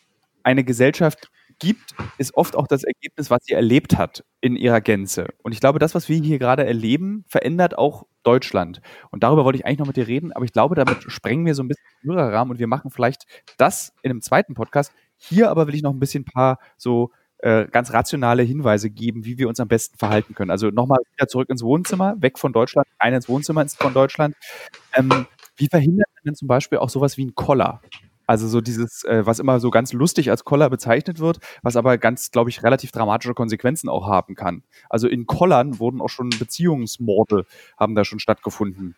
[0.42, 5.28] eine Gesellschaft gibt, ist oft auch das Ergebnis, was sie erlebt hat in ihrer Gänze.
[5.42, 8.80] Und ich glaube, das, was wir hier gerade erleben, verändert auch Deutschland.
[9.10, 11.54] Und darüber wollte ich eigentlich noch mit dir reden, aber ich glaube, damit sprengen wir
[11.54, 13.24] so ein bisschen den Hörerrahmen und wir machen vielleicht
[13.56, 14.92] das in einem zweiten Podcast.
[15.28, 19.24] Hier aber will ich noch ein bisschen ein paar so äh, ganz rationale Hinweise geben,
[19.24, 20.50] wie wir uns am besten verhalten können.
[20.50, 24.34] Also nochmal wieder zurück ins Wohnzimmer, weg von Deutschland, ein ins Wohnzimmer von Deutschland.
[24.94, 27.80] Ähm, wie verhindert man denn zum Beispiel auch sowas wie ein Koller?
[28.26, 31.98] Also so dieses, äh, was immer so ganz lustig als Koller bezeichnet wird, was aber
[31.98, 34.62] ganz, glaube ich, relativ dramatische Konsequenzen auch haben kann.
[34.88, 37.44] Also in Kollern wurden auch schon Beziehungsmorde,
[37.78, 38.94] haben da schon stattgefunden.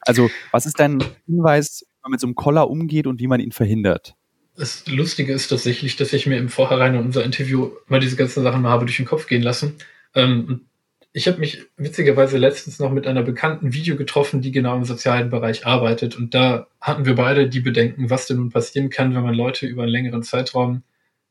[0.00, 3.40] Also was ist dein Hinweis, wie man mit so einem Koller umgeht und wie man
[3.40, 4.16] ihn verhindert?
[4.56, 8.42] Das Lustige ist tatsächlich, dass ich mir im Vorhinein in unser Interview mal diese ganzen
[8.42, 9.76] Sachen mal habe durch den Kopf gehen lassen.
[10.14, 10.66] Ähm,
[11.12, 15.30] ich habe mich witzigerweise letztens noch mit einer bekannten Video getroffen, die genau im sozialen
[15.30, 16.16] Bereich arbeitet.
[16.16, 19.66] Und da hatten wir beide die Bedenken, was denn nun passieren kann, wenn man Leute
[19.66, 20.82] über einen längeren Zeitraum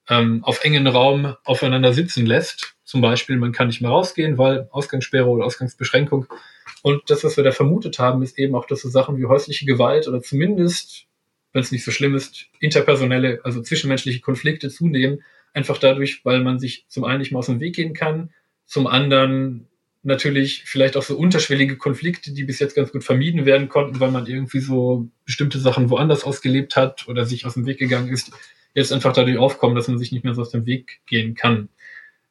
[0.10, 2.76] ähm, auf engen Raum aufeinander sitzen lässt.
[2.84, 6.28] Zum Beispiel, man kann nicht mehr rausgehen, weil Ausgangssperre oder Ausgangsbeschränkung.
[6.82, 9.66] Und das, was wir da vermutet haben, ist eben auch, dass so Sachen wie häusliche
[9.66, 11.08] Gewalt oder zumindest,
[11.54, 15.24] wenn es nicht so schlimm ist, interpersonelle, also zwischenmenschliche Konflikte zunehmen.
[15.54, 18.32] Einfach dadurch, weil man sich zum einen nicht mehr aus dem Weg gehen kann,
[18.66, 19.68] zum anderen
[20.02, 24.12] natürlich vielleicht auch so unterschwellige Konflikte, die bis jetzt ganz gut vermieden werden konnten, weil
[24.12, 28.32] man irgendwie so bestimmte Sachen woanders ausgelebt hat oder sich aus dem Weg gegangen ist,
[28.74, 31.70] jetzt einfach dadurch aufkommen, dass man sich nicht mehr so aus dem Weg gehen kann.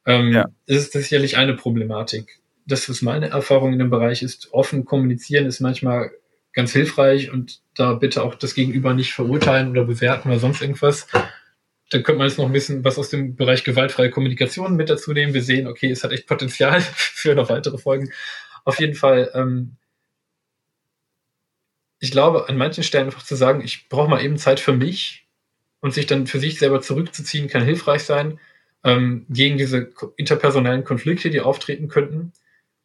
[0.05, 0.45] Ähm, ja.
[0.67, 2.39] Das ist sicherlich eine Problematik.
[2.65, 6.11] Das, was meine Erfahrung in dem Bereich ist, offen kommunizieren ist manchmal
[6.53, 11.07] ganz hilfreich und da bitte auch das Gegenüber nicht verurteilen oder bewerten oder sonst irgendwas.
[11.89, 15.13] da könnte man jetzt noch ein bisschen was aus dem Bereich gewaltfreie Kommunikation mit dazu
[15.13, 15.33] nehmen.
[15.33, 18.11] Wir sehen, okay, es hat echt Potenzial für noch weitere Folgen.
[18.65, 19.77] Auf jeden Fall, ähm,
[21.99, 25.27] ich glaube, an manchen Stellen einfach zu sagen, ich brauche mal eben Zeit für mich
[25.79, 28.39] und sich dann für sich selber zurückzuziehen, kann hilfreich sein
[28.83, 32.33] ähm, gegen diese interpersonellen Konflikte, die auftreten könnten.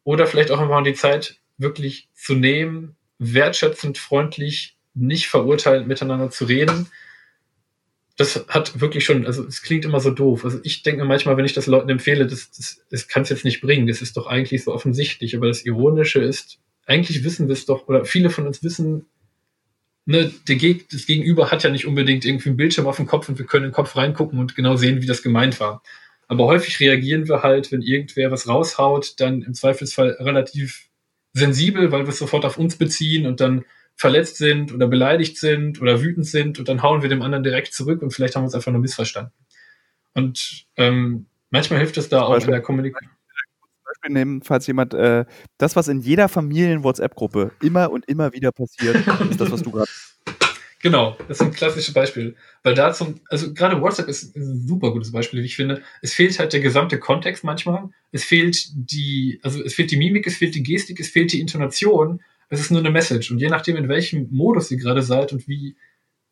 [0.03, 6.45] Oder vielleicht auch einfach die Zeit wirklich zu nehmen, wertschätzend, freundlich, nicht verurteilend miteinander zu
[6.45, 6.87] reden.
[8.17, 10.43] Das hat wirklich schon, also es klingt immer so doof.
[10.43, 13.45] Also ich denke manchmal, wenn ich das Leuten empfehle, das, das, das kann es jetzt
[13.45, 13.87] nicht bringen.
[13.87, 15.35] Das ist doch eigentlich so offensichtlich.
[15.35, 19.05] Aber das Ironische ist, eigentlich wissen wir es doch, oder viele von uns wissen,
[20.05, 23.29] ne, der Geg das Gegenüber hat ja nicht unbedingt irgendwie einen Bildschirm auf dem Kopf
[23.29, 25.81] und wir können in den Kopf reingucken und genau sehen, wie das gemeint war.
[26.27, 30.88] Aber häufig reagieren wir halt, wenn irgendwer was raushaut, dann im Zweifelsfall relativ
[31.33, 33.65] sensibel, weil wir es sofort auf uns beziehen und dann
[33.95, 37.73] verletzt sind oder beleidigt sind oder wütend sind und dann hauen wir dem anderen direkt
[37.73, 39.33] zurück und vielleicht haben wir uns einfach nur missverstanden.
[40.13, 43.11] Und ähm, manchmal hilft es da auch in der Kommunikation.
[43.85, 45.25] Beispiel nehmen, falls jemand, äh,
[45.57, 48.95] das, was in jeder Familien-WhatsApp-Gruppe immer und immer wieder passiert,
[49.29, 49.89] ist das, was du gerade.
[50.81, 52.35] Genau, das ist ein klassisches Beispiel.
[52.63, 55.81] Weil da zum, also gerade WhatsApp ist ein super gutes Beispiel, wie ich finde.
[56.01, 57.89] Es fehlt halt der gesamte Kontext manchmal.
[58.11, 61.41] Es fehlt die, also es fehlt die Mimik, es fehlt die Gestik, es fehlt die
[61.41, 62.21] Intonation.
[62.47, 63.29] Es ist nur eine Message.
[63.29, 65.75] Und je nachdem, in welchem Modus ihr gerade seid und wie,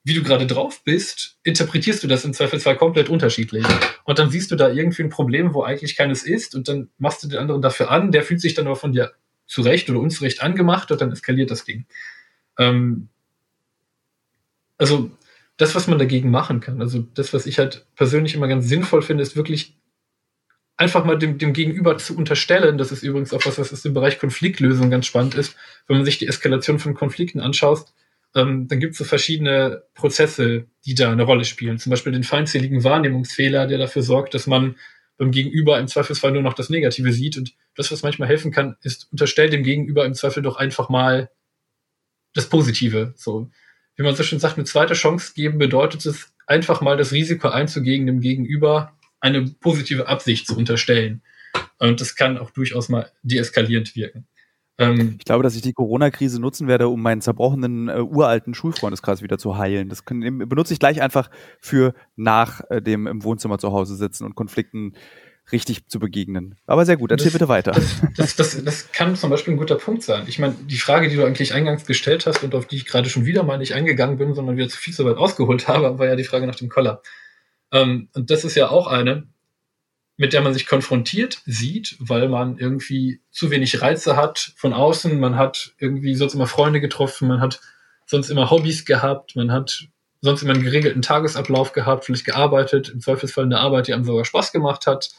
[0.05, 3.65] wie du gerade drauf bist, interpretierst du das im Zweifelsfall komplett unterschiedlich.
[4.05, 7.21] Und dann siehst du da irgendwie ein Problem, wo eigentlich keines ist, und dann machst
[7.21, 9.11] du den anderen dafür an, der fühlt sich dann aber von dir
[9.45, 11.85] zurecht oder unzurecht angemacht und dann eskaliert das Ding.
[12.57, 13.09] Ähm,
[14.77, 15.11] also
[15.57, 19.01] das, was man dagegen machen kann, also das, was ich halt persönlich immer ganz sinnvoll
[19.01, 19.75] finde, ist wirklich
[20.77, 24.19] einfach mal dem, dem Gegenüber zu unterstellen, das ist übrigens auch was, was im Bereich
[24.19, 25.55] Konfliktlösung ganz spannend ist,
[25.87, 27.85] wenn man sich die Eskalation von Konflikten anschaut,
[28.35, 31.79] ähm, dann gibt es so verschiedene Prozesse, die da eine Rolle spielen.
[31.79, 34.75] Zum Beispiel den feindseligen Wahrnehmungsfehler, der dafür sorgt, dass man
[35.17, 37.37] beim Gegenüber im Zweifelsfall nur noch das Negative sieht.
[37.37, 41.31] Und das, was manchmal helfen kann, ist, unterstell dem Gegenüber im Zweifel doch einfach mal
[42.35, 43.13] das Positive.
[43.15, 43.49] So,
[43.97, 47.49] wie man so schön sagt, eine zweite Chance geben bedeutet es, einfach mal das Risiko
[47.49, 51.21] einzugehen, dem Gegenüber eine positive Absicht zu unterstellen.
[51.79, 54.27] Und das kann auch durchaus mal deeskalierend wirken.
[54.77, 59.21] Ähm, ich glaube, dass ich die Corona-Krise nutzen werde, um meinen zerbrochenen äh, uralten Schulfreundeskreis
[59.21, 59.89] wieder zu heilen.
[59.89, 64.25] Das kann, benutze ich gleich einfach für nach äh, dem im Wohnzimmer zu Hause sitzen
[64.25, 64.93] und Konflikten
[65.51, 66.55] richtig zu begegnen.
[66.65, 67.71] Aber sehr gut, erzähl das, bitte weiter.
[68.15, 70.25] Das, das, das, kann zum Beispiel ein guter Punkt sein.
[70.27, 73.09] Ich meine, die Frage, die du eigentlich eingangs gestellt hast und auf die ich gerade
[73.09, 76.07] schon wieder mal nicht eingegangen bin, sondern wieder zu viel zu weit ausgeholt habe, war
[76.07, 77.01] ja die Frage nach dem Koller.
[77.71, 79.27] Ähm, und das ist ja auch eine,
[80.17, 85.19] mit der man sich konfrontiert sieht, weil man irgendwie zu wenig Reize hat von außen,
[85.19, 87.61] man hat irgendwie sonst immer Freunde getroffen, man hat
[88.05, 89.87] sonst immer Hobbys gehabt, man hat
[90.21, 94.25] sonst immer einen geregelten Tagesablauf gehabt, vielleicht gearbeitet, im Zweifelsfall eine Arbeit, die einem sogar
[94.25, 95.11] Spaß gemacht hat.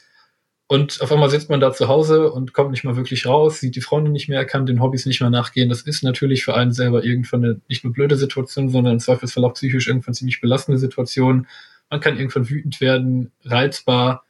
[0.70, 3.74] Und auf einmal sitzt man da zu Hause und kommt nicht mal wirklich raus, sieht
[3.74, 5.70] die Freunde nicht mehr, kann den Hobbys nicht mehr nachgehen.
[5.70, 9.46] Das ist natürlich für einen selber irgendwann eine nicht nur blöde Situation, sondern im Zweifelsfall
[9.46, 11.46] auch psychisch irgendwann ziemlich belastende Situation.
[11.88, 14.24] Man kann irgendwann wütend werden, reizbar,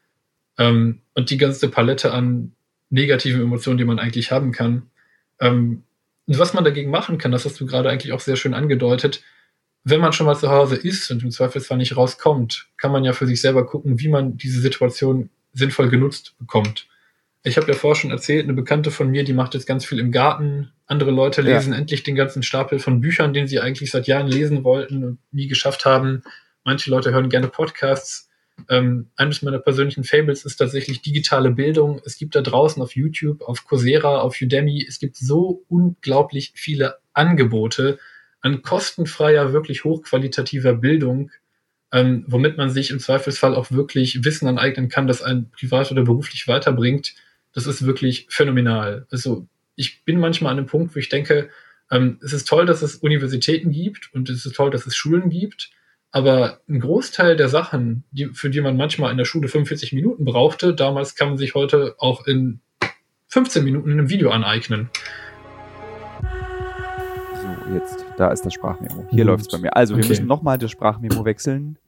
[0.59, 2.53] ähm, und die ganze Palette an
[2.91, 4.91] negativen Emotionen, die man eigentlich haben kann.
[5.41, 5.83] Ähm,
[6.27, 9.23] und was man dagegen machen kann, das hast du gerade eigentlich auch sehr schön angedeutet,
[9.85, 13.13] wenn man schon mal zu Hause ist und im Zweifelsfall nicht rauskommt, kann man ja
[13.13, 16.87] für sich selber gucken, wie man diese Situation sinnvoll genutzt bekommt.
[17.43, 19.99] Ich habe ja vorher schon erzählt, eine Bekannte von mir, die macht jetzt ganz viel
[19.99, 20.73] im Garten.
[20.87, 21.79] Andere Leute lesen ja.
[21.79, 25.47] endlich den ganzen Stapel von Büchern, den sie eigentlich seit Jahren lesen wollten und nie
[25.47, 26.23] geschafft haben.
[26.65, 28.29] Manche Leute hören gerne Podcasts.
[28.69, 32.01] Ähm, eines meiner persönlichen Fables ist tatsächlich digitale Bildung.
[32.05, 36.97] Es gibt da draußen auf YouTube, auf Coursera, auf Udemy, es gibt so unglaublich viele
[37.13, 37.99] Angebote
[38.41, 41.31] an kostenfreier, wirklich hochqualitativer Bildung,
[41.93, 46.03] ähm, womit man sich im Zweifelsfall auch wirklich Wissen aneignen kann, das einen privat oder
[46.03, 47.15] beruflich weiterbringt.
[47.53, 49.07] Das ist wirklich phänomenal.
[49.11, 51.49] Also ich bin manchmal an einem Punkt, wo ich denke,
[51.91, 55.31] ähm, es ist toll, dass es Universitäten gibt und es ist toll, dass es Schulen
[55.31, 55.71] gibt.
[56.11, 60.25] Aber ein Großteil der Sachen, die, für die man manchmal in der Schule 45 Minuten
[60.25, 62.61] brauchte, damals kann man sich heute auch in
[63.29, 64.89] 15 Minuten in einem Video aneignen.
[67.35, 69.07] So, jetzt, da ist das Sprachmemo.
[69.11, 69.77] Hier läuft es bei mir.
[69.77, 70.09] Also, wir okay.
[70.09, 71.79] müssen nochmal das Sprachmemo wechseln.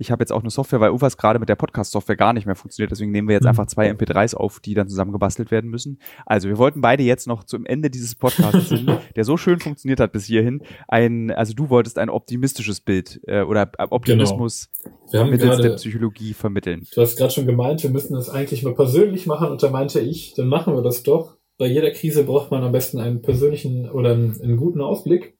[0.00, 2.54] Ich habe jetzt auch eine Software, weil UFAS gerade mit der Podcast-Software gar nicht mehr
[2.54, 2.92] funktioniert.
[2.92, 3.48] Deswegen nehmen wir jetzt mhm.
[3.48, 5.98] einfach zwei MP3s auf, die dann zusammen gebastelt werden müssen.
[6.24, 8.72] Also wir wollten beide jetzt noch zum Ende dieses Podcasts,
[9.16, 13.42] der so schön funktioniert hat bis hierhin, ein, also du wolltest ein optimistisches Bild äh,
[13.42, 14.70] oder Optimismus
[15.10, 15.24] genau.
[15.26, 16.86] mittels grade, der Psychologie vermitteln.
[16.94, 19.98] Du hast gerade schon gemeint, wir müssen das eigentlich mal persönlich machen und da meinte
[19.98, 21.38] ich, dann machen wir das doch.
[21.58, 25.37] Bei jeder Krise braucht man am besten einen persönlichen oder einen, einen guten Ausblick.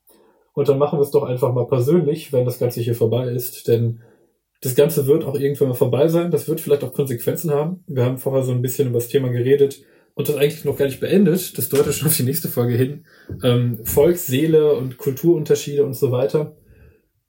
[0.58, 3.68] Und dann machen wir es doch einfach mal persönlich, wenn das Ganze hier vorbei ist.
[3.68, 4.00] Denn
[4.60, 6.32] Das Ganze wird auch irgendwann mal vorbei sein.
[6.32, 7.84] Das wird vielleicht auch Konsequenzen haben.
[7.86, 10.86] Wir haben vorher so ein bisschen über das Thema geredet und das eigentlich noch gar
[10.86, 11.56] nicht beendet.
[11.56, 13.04] Das deutet schon auf die nächste Folge hin.
[13.44, 16.56] Ähm, Volksseele und Kulturunterschiede und so weiter.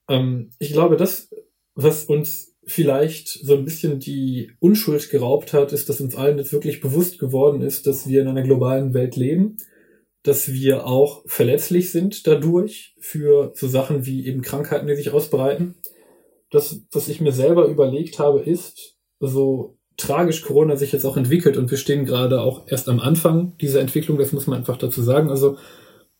[0.09, 1.29] Ähm, ich glaube, das,
[1.75, 6.51] was uns vielleicht so ein bisschen die Unschuld geraubt hat, ist, dass uns allen jetzt
[6.51, 9.57] wirklich bewusst geworden ist, dass wir in einer globalen Welt leben,
[10.23, 15.75] dass wir auch verletzlich sind dadurch für so Sachen wie eben Krankheiten, die sich ausbreiten.
[16.51, 21.57] Das, was ich mir selber überlegt habe, ist, so tragisch Corona sich jetzt auch entwickelt
[21.57, 25.01] und wir stehen gerade auch erst am Anfang dieser Entwicklung, das muss man einfach dazu
[25.01, 25.29] sagen.
[25.29, 25.57] Also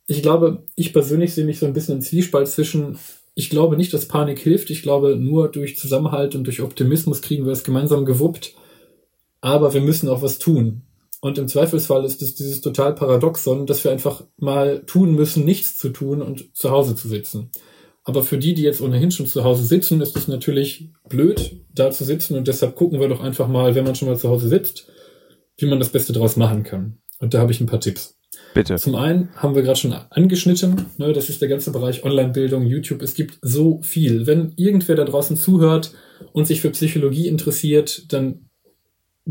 [0.06, 2.98] ich glaube, ich persönlich sehe mich so ein bisschen im Zwiespalt zwischen
[3.40, 4.70] ich glaube nicht, dass Panik hilft.
[4.70, 8.54] Ich glaube, nur durch Zusammenhalt und durch Optimismus kriegen wir es gemeinsam gewuppt.
[9.40, 10.82] Aber wir müssen auch was tun.
[11.22, 15.78] Und im Zweifelsfall ist es dieses total Paradoxon, dass wir einfach mal tun müssen, nichts
[15.78, 17.52] zu tun und zu Hause zu sitzen.
[18.06, 21.92] Aber für die, die jetzt ohnehin schon zu Hause sitzen, ist es natürlich blöd, da
[21.92, 22.38] zu sitzen.
[22.38, 24.88] Und deshalb gucken wir doch einfach mal, wenn man schon mal zu Hause sitzt,
[25.58, 27.00] wie man das Beste daraus machen kann.
[27.20, 28.16] Und da habe ich ein paar Tipps.
[28.54, 28.78] Bitte.
[28.78, 33.02] Zum einen haben wir gerade schon angeschnitten, ne, das ist der ganze Bereich Online-Bildung, YouTube.
[33.02, 34.26] Es gibt so viel.
[34.26, 35.92] Wenn irgendwer da draußen zuhört
[36.32, 38.49] und sich für Psychologie interessiert, dann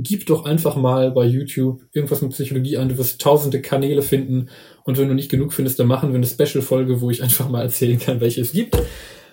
[0.01, 2.89] gib doch einfach mal bei YouTube irgendwas mit Psychologie an.
[2.89, 4.49] Du wirst tausende Kanäle finden.
[4.85, 7.63] Und wenn du nicht genug findest, dann machen wir eine Special-Folge, wo ich einfach mal
[7.63, 8.79] erzählen kann, welche es gibt.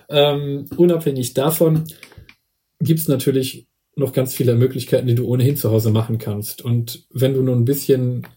[0.09, 1.83] Ähm, unabhängig davon
[2.79, 6.63] gibt es natürlich noch ganz viele Möglichkeiten, die du ohnehin zu Hause machen kannst.
[6.63, 8.27] Und wenn du nur ein bisschen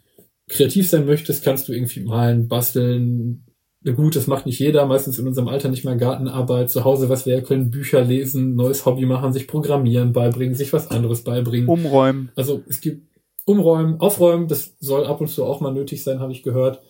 [0.49, 3.45] kreativ sein möchtest, kannst du irgendwie malen, basteln.
[3.95, 7.27] Gut, das macht nicht jeder, meistens in unserem Alter nicht mehr Gartenarbeit, zu Hause was
[7.27, 11.69] werkeln, Bücher lesen, neues Hobby machen, sich Programmieren beibringen, sich was anderes beibringen.
[11.69, 12.31] Umräumen.
[12.37, 13.03] Also es gibt
[13.45, 16.81] Umräumen, Aufräumen, das soll ab und zu auch mal nötig sein, habe ich gehört.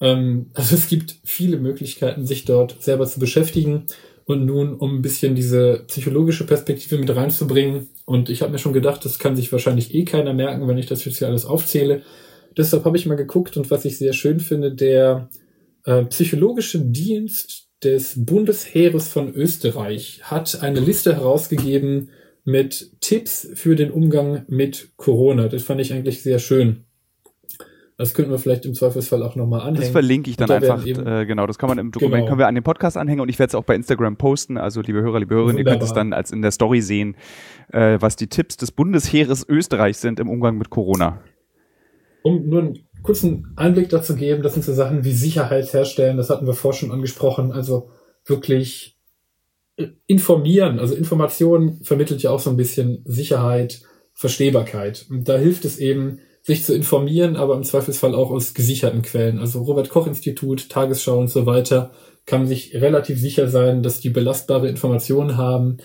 [0.00, 3.84] Ähm, also es gibt viele Möglichkeiten, sich dort selber zu beschäftigen.
[4.24, 8.72] Und nun, um ein bisschen diese psychologische Perspektive mit reinzubringen, und ich habe mir schon
[8.72, 12.02] gedacht, das kann sich wahrscheinlich eh keiner merken, wenn ich das jetzt hier alles aufzähle.
[12.56, 15.28] Deshalb habe ich mal geguckt und was ich sehr schön finde, der
[15.86, 22.10] äh, psychologische Dienst des Bundesheeres von Österreich hat eine Liste herausgegeben
[22.44, 25.48] mit Tipps für den Umgang mit Corona.
[25.48, 26.84] Das fand ich eigentlich sehr schön.
[27.98, 29.80] Das könnten wir vielleicht im Zweifelsfall auch nochmal anhängen.
[29.80, 30.84] Das verlinke ich dann da einfach.
[30.84, 32.26] Äh, genau, das kann man im Dokument, genau.
[32.26, 34.58] können wir an den Podcast anhängen und ich werde es auch bei Instagram posten.
[34.58, 37.16] Also liebe Hörer, liebe Hörerinnen, ihr könnt es dann als in der Story sehen,
[37.72, 41.22] äh, was die Tipps des Bundesheeres Österreich sind im Umgang mit Corona
[42.26, 46.30] um nur einen kurzen Einblick dazu geben, das sind so Sachen wie Sicherheit herstellen, das
[46.30, 47.90] hatten wir vorher schon angesprochen, also
[48.24, 48.98] wirklich
[49.76, 53.82] äh, informieren, also Information vermittelt ja auch so ein bisschen Sicherheit,
[54.12, 55.06] Verstehbarkeit.
[55.10, 59.40] Und da hilft es eben, sich zu informieren, aber im Zweifelsfall auch aus gesicherten Quellen.
[59.40, 61.90] Also Robert Koch Institut, Tagesschau und so weiter,
[62.24, 65.78] kann sich relativ sicher sein, dass die belastbare Informationen haben,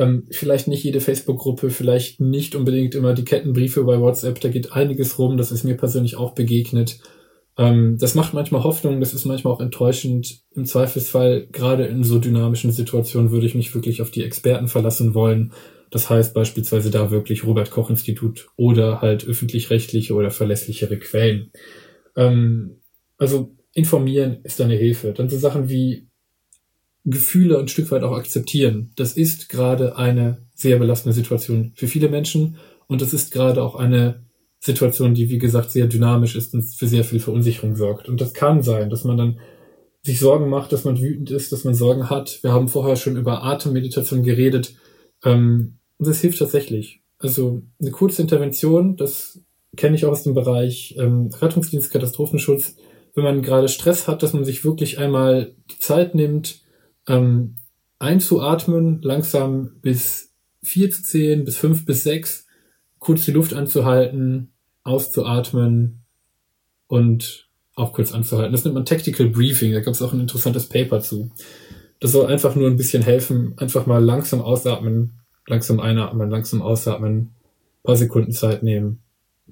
[0.00, 4.72] ähm, vielleicht nicht jede Facebook-Gruppe, vielleicht nicht unbedingt immer die Kettenbriefe bei WhatsApp, da geht
[4.72, 7.00] einiges rum, das ist mir persönlich auch begegnet.
[7.58, 10.40] Ähm, das macht manchmal Hoffnung, das ist manchmal auch enttäuschend.
[10.54, 15.12] Im Zweifelsfall, gerade in so dynamischen Situationen, würde ich mich wirklich auf die Experten verlassen
[15.12, 15.52] wollen.
[15.90, 21.50] Das heißt beispielsweise da wirklich Robert Koch Institut oder halt öffentlich-rechtliche oder verlässlichere Quellen.
[22.16, 22.80] Ähm,
[23.18, 25.12] also informieren ist eine Hilfe.
[25.12, 26.09] Dann so Sachen wie
[27.04, 28.92] Gefühle ein Stück weit auch akzeptieren.
[28.96, 32.56] Das ist gerade eine sehr belastende Situation für viele Menschen
[32.86, 34.24] und das ist gerade auch eine
[34.58, 38.08] Situation, die wie gesagt sehr dynamisch ist und für sehr viel Verunsicherung sorgt.
[38.08, 39.38] Und das kann sein, dass man dann
[40.02, 42.42] sich Sorgen macht, dass man wütend ist, dass man Sorgen hat.
[42.42, 44.74] Wir haben vorher schon über Atemmeditation geredet.
[45.24, 47.00] Ähm, und das hilft tatsächlich.
[47.18, 49.40] Also eine kurze Intervention, das
[49.76, 52.76] kenne ich auch aus dem Bereich ähm, Rettungsdienst, Katastrophenschutz.
[53.14, 56.60] Wenn man gerade Stress hat, dass man sich wirklich einmal die Zeit nimmt,
[57.10, 57.56] ähm,
[57.98, 60.32] einzuatmen, langsam bis
[60.62, 62.46] vier zu zählen, bis fünf bis sechs,
[62.98, 64.52] kurz die Luft anzuhalten,
[64.84, 66.00] auszuatmen
[66.86, 68.52] und auch kurz anzuhalten.
[68.52, 71.30] Das nennt man Tactical Briefing, da gab es auch ein interessantes Paper zu.
[71.98, 77.30] Das soll einfach nur ein bisschen helfen, einfach mal langsam ausatmen, langsam einatmen, langsam ausatmen,
[77.82, 79.00] paar Sekunden Zeit nehmen,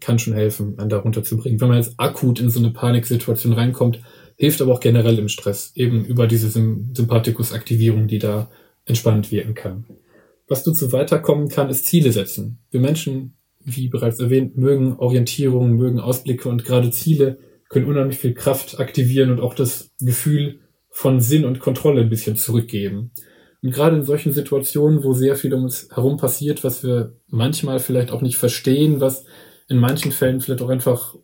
[0.00, 1.60] kann schon helfen, einen da runterzubringen.
[1.60, 4.00] Wenn man jetzt akut in so eine Paniksituation reinkommt,
[4.38, 8.50] hilft aber auch generell im Stress, eben über diese Sympathikus-Aktivierung, die da
[8.86, 9.84] entspannt wirken kann.
[10.46, 12.58] Was dazu weiterkommen kann, ist Ziele setzen.
[12.70, 17.38] Wir Menschen, wie bereits erwähnt, mögen Orientierung, mögen Ausblicke und gerade Ziele
[17.68, 22.36] können unheimlich viel Kraft aktivieren und auch das Gefühl von Sinn und Kontrolle ein bisschen
[22.36, 23.10] zurückgeben.
[23.60, 27.80] Und gerade in solchen Situationen, wo sehr viel um uns herum passiert, was wir manchmal
[27.80, 29.24] vielleicht auch nicht verstehen, was
[29.68, 31.16] in manchen Fällen vielleicht auch einfach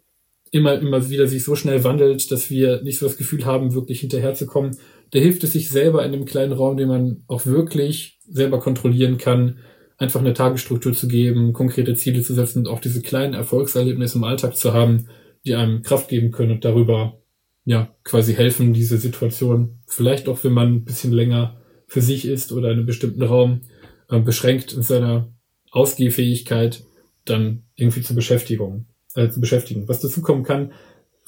[0.55, 3.99] immer, immer wieder sich so schnell wandelt, dass wir nicht so das Gefühl haben, wirklich
[4.01, 4.77] hinterherzukommen.
[5.11, 9.19] Da hilft es sich selber in einem kleinen Raum, den man auch wirklich selber kontrollieren
[9.19, 9.59] kann,
[9.99, 14.25] einfach eine Tagesstruktur zu geben, konkrete Ziele zu setzen und auch diese kleinen Erfolgserlebnisse im
[14.25, 15.09] Alltag zu haben,
[15.45, 17.19] die einem Kraft geben können und darüber
[17.65, 22.53] ja quasi helfen, diese Situation vielleicht auch, wenn man ein bisschen länger für sich ist
[22.53, 23.63] oder in einem bestimmten Raum
[24.09, 25.33] äh, beschränkt in seiner
[25.73, 26.85] Ausgehfähigkeit,
[27.25, 29.89] dann irgendwie zur Beschäftigung, äh, zu beschäftigen.
[29.89, 30.73] Was dazu kommen kann,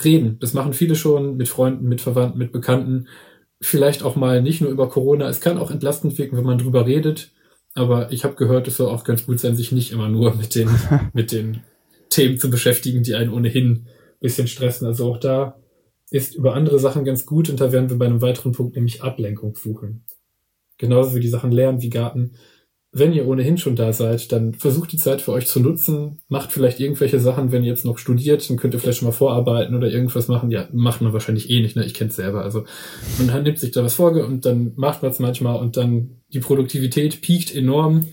[0.05, 0.39] reden.
[0.41, 3.09] Das machen viele schon mit Freunden, mit Verwandten, mit Bekannten.
[3.61, 5.29] Vielleicht auch mal nicht nur über Corona.
[5.29, 7.33] Es kann auch entlastend wirken, wenn man drüber redet.
[7.75, 10.55] Aber ich habe gehört, es soll auch ganz gut sein, sich nicht immer nur mit
[10.55, 10.69] den,
[11.13, 11.63] mit den
[12.11, 13.87] Themen zu beschäftigen, die einen ohnehin ein
[14.21, 14.87] bisschen stressen.
[14.87, 15.57] Also auch da
[16.11, 19.03] ist über andere Sachen ganz gut und da werden wir bei einem weiteren Punkt, nämlich
[19.03, 20.05] Ablenkung suchen.
[20.79, 22.33] Genauso wie die Sachen lernen wie Garten
[22.99, 26.21] wenn ihr ohnehin schon da seid, dann versucht die Zeit für euch zu nutzen.
[26.29, 29.13] Macht vielleicht irgendwelche Sachen, wenn ihr jetzt noch studiert, dann könnt ihr vielleicht schon mal
[29.13, 30.51] vorarbeiten oder irgendwas machen.
[30.51, 31.85] Ja, macht man wahrscheinlich eh nicht, ne?
[31.85, 32.43] Ich kenne es selber.
[32.43, 32.65] Also
[33.19, 36.39] man nimmt sich da was vor und dann macht man es manchmal und dann die
[36.41, 38.07] Produktivität piekt enorm.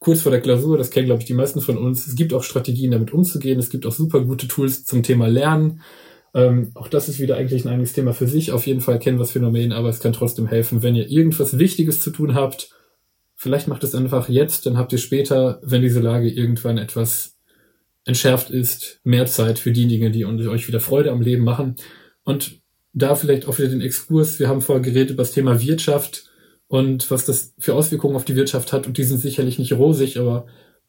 [0.00, 2.06] Kurz vor der Klausur, das kennen, glaube ich, die meisten von uns.
[2.06, 3.58] Es gibt auch Strategien, damit umzugehen.
[3.58, 5.80] Es gibt auch super gute Tools zum Thema Lernen.
[6.34, 8.52] Ähm, auch das ist wieder eigentlich ein eigenes Thema für sich.
[8.52, 11.58] Auf jeden Fall kennen wir das Phänomen, aber es kann trotzdem helfen, wenn ihr irgendwas
[11.58, 12.77] Wichtiges zu tun habt
[13.40, 17.38] Vielleicht macht es einfach jetzt, dann habt ihr später, wenn diese Lage irgendwann etwas
[18.04, 21.76] entschärft ist, mehr Zeit für die Dinge, die euch wieder Freude am Leben machen.
[22.24, 22.60] Und
[22.92, 24.40] da vielleicht auch wieder den Exkurs.
[24.40, 26.24] Wir haben vorher geredet über das Thema Wirtschaft
[26.66, 28.88] und was das für Auswirkungen auf die Wirtschaft hat.
[28.88, 30.46] Und die sind sicherlich nicht rosig, aber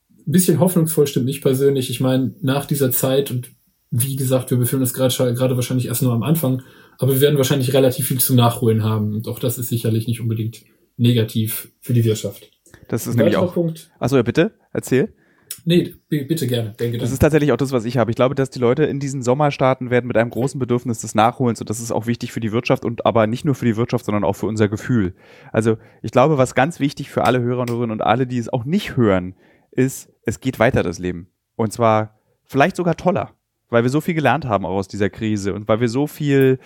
[0.10, 1.92] ein bisschen hoffnungsvoll stimmt mich persönlich.
[1.92, 3.52] Ich meine, nach dieser Zeit und
[3.92, 6.64] wie gesagt, wir befinden uns gerade gerade wahrscheinlich erst nur am Anfang,
[6.98, 9.14] aber wir werden wahrscheinlich relativ viel zu nachholen haben.
[9.14, 10.64] Und auch das ist sicherlich nicht unbedingt
[11.00, 12.52] negativ für die Wirtschaft.
[12.88, 13.54] Das ist Ein nämlich auch.
[13.54, 13.92] Punkt.
[14.00, 15.14] Achso, ja, bitte, erzähl.
[15.66, 16.74] Nee, bitte gerne.
[16.80, 17.14] Denke das dann.
[17.14, 18.12] ist tatsächlich auch das, was ich habe.
[18.12, 21.16] Ich glaube, dass die Leute in diesen Sommer starten werden mit einem großen Bedürfnis des
[21.16, 23.76] Nachholens und das ist auch wichtig für die Wirtschaft und aber nicht nur für die
[23.76, 25.16] Wirtschaft, sondern auch für unser Gefühl.
[25.52, 28.96] Also ich glaube, was ganz wichtig für alle Hörerinnen und alle, die es auch nicht
[28.96, 29.36] hören,
[29.72, 31.30] ist, es geht weiter das Leben.
[31.56, 33.36] Und zwar vielleicht sogar toller,
[33.70, 36.60] weil wir so viel gelernt haben auch aus dieser Krise und weil wir so viel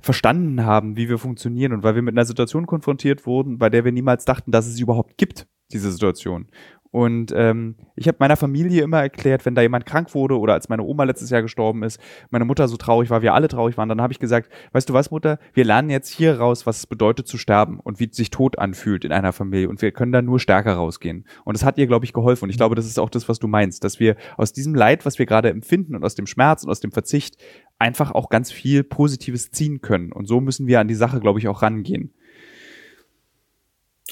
[0.00, 3.84] verstanden haben, wie wir funktionieren und weil wir mit einer Situation konfrontiert wurden, bei der
[3.84, 6.48] wir niemals dachten, dass es sie überhaupt gibt, diese Situation.
[6.92, 10.68] Und ähm, ich habe meiner Familie immer erklärt, wenn da jemand krank wurde oder als
[10.68, 12.00] meine Oma letztes Jahr gestorben ist,
[12.30, 14.92] meine Mutter so traurig war, wir alle traurig waren, dann habe ich gesagt, weißt du
[14.92, 18.30] was, Mutter, wir lernen jetzt hier raus, was es bedeutet zu sterben und wie sich
[18.30, 21.26] Tod anfühlt in einer Familie und wir können da nur stärker rausgehen.
[21.44, 22.44] Und das hat ihr, glaube ich, geholfen.
[22.44, 25.06] Und ich glaube, das ist auch das, was du meinst, dass wir aus diesem Leid,
[25.06, 27.36] was wir gerade empfinden und aus dem Schmerz und aus dem Verzicht
[27.80, 30.12] einfach auch ganz viel Positives ziehen können.
[30.12, 32.12] Und so müssen wir an die Sache, glaube ich, auch rangehen.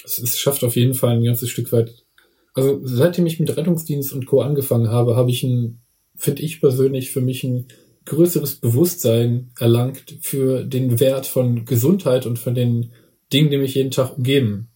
[0.05, 2.05] Es schafft auf jeden Fall ein ganzes Stück weit
[2.59, 4.41] also seitdem ich mit Rettungsdienst und Co.
[4.41, 5.81] angefangen habe, habe ich ein,
[6.17, 7.67] finde ich persönlich, für mich ein
[8.05, 12.91] größeres Bewusstsein erlangt für den Wert von Gesundheit und von den
[13.33, 14.71] Dingen, die mich jeden Tag umgeben.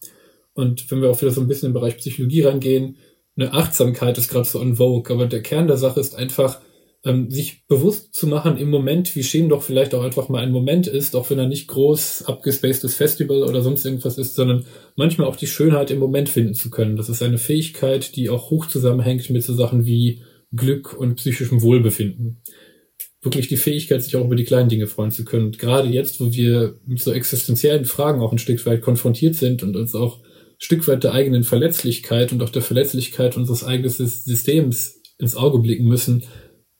[0.53, 2.95] Und wenn wir auch wieder so ein bisschen im Bereich Psychologie reingehen,
[3.35, 6.61] eine Achtsamkeit ist gerade so on vogue, aber der Kern der Sache ist einfach,
[7.05, 10.51] ähm, sich bewusst zu machen im Moment, wie schön doch vielleicht auch einfach mal ein
[10.51, 14.65] Moment ist, auch wenn er nicht groß abgespacedes Festival oder sonst irgendwas ist, sondern
[14.95, 16.95] manchmal auch die Schönheit im Moment finden zu können.
[16.95, 20.21] Das ist eine Fähigkeit, die auch hoch zusammenhängt mit so Sachen wie
[20.55, 22.41] Glück und psychischem Wohlbefinden.
[23.21, 25.47] Wirklich die Fähigkeit, sich auch über die kleinen Dinge freuen zu können.
[25.47, 29.63] Und gerade jetzt, wo wir mit so existenziellen Fragen auch ein Stück weit konfrontiert sind
[29.63, 33.89] und uns auch ein Stück weit der eigenen Verletzlichkeit und auch der Verletzlichkeit unseres eigenen
[33.89, 36.23] Systems ins Auge blicken müssen,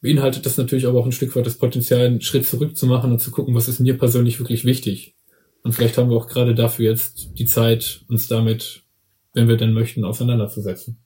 [0.03, 3.11] beinhaltet das natürlich aber auch ein Stück weit das Potenzial, einen Schritt zurück zu machen
[3.13, 5.15] und zu gucken, was ist mir persönlich wirklich wichtig.
[5.63, 8.83] Und vielleicht haben wir auch gerade dafür jetzt die Zeit, uns damit,
[9.33, 11.01] wenn wir denn möchten, auseinanderzusetzen.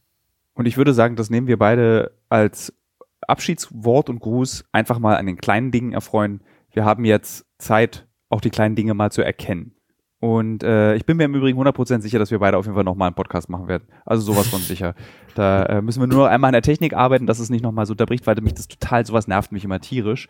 [0.56, 2.74] Und ich würde sagen, das nehmen wir beide als
[3.22, 6.41] Abschiedswort und Gruß einfach mal an den kleinen Dingen erfreuen.
[6.72, 9.76] Wir haben jetzt Zeit, auch die kleinen Dinge mal zu erkennen.
[10.19, 12.84] Und äh, ich bin mir im Übrigen 100% sicher, dass wir beide auf jeden Fall
[12.84, 13.88] nochmal einen Podcast machen werden.
[14.06, 14.95] Also sowas von sicher.
[15.35, 17.94] Da äh, müssen wir nur einmal an der Technik arbeiten, dass es nicht nochmal so
[17.94, 20.27] unterbricht, weil mich das total, sowas nervt mich immer tierisch.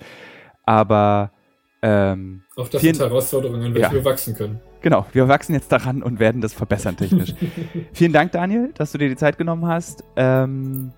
[0.65, 1.31] Aber
[1.81, 3.93] ähm, auch das vielen, sind Herausforderungen, an welche ja.
[3.93, 4.59] wir wachsen können.
[4.81, 7.33] Genau, wir wachsen jetzt daran und werden das verbessern technisch.
[7.93, 10.03] vielen Dank, Daniel, dass du dir die Zeit genommen hast.
[10.17, 10.91] Ähm,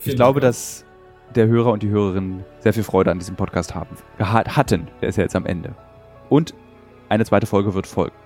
[0.00, 0.50] ich glaube, Dank.
[0.50, 0.86] dass
[1.34, 4.88] der Hörer und die Hörerin sehr viel Freude an diesem Podcast haben, hatten.
[5.00, 5.74] Der ist ja jetzt am Ende.
[6.28, 6.54] Und
[7.14, 8.23] eine zweite Folge wird folgen.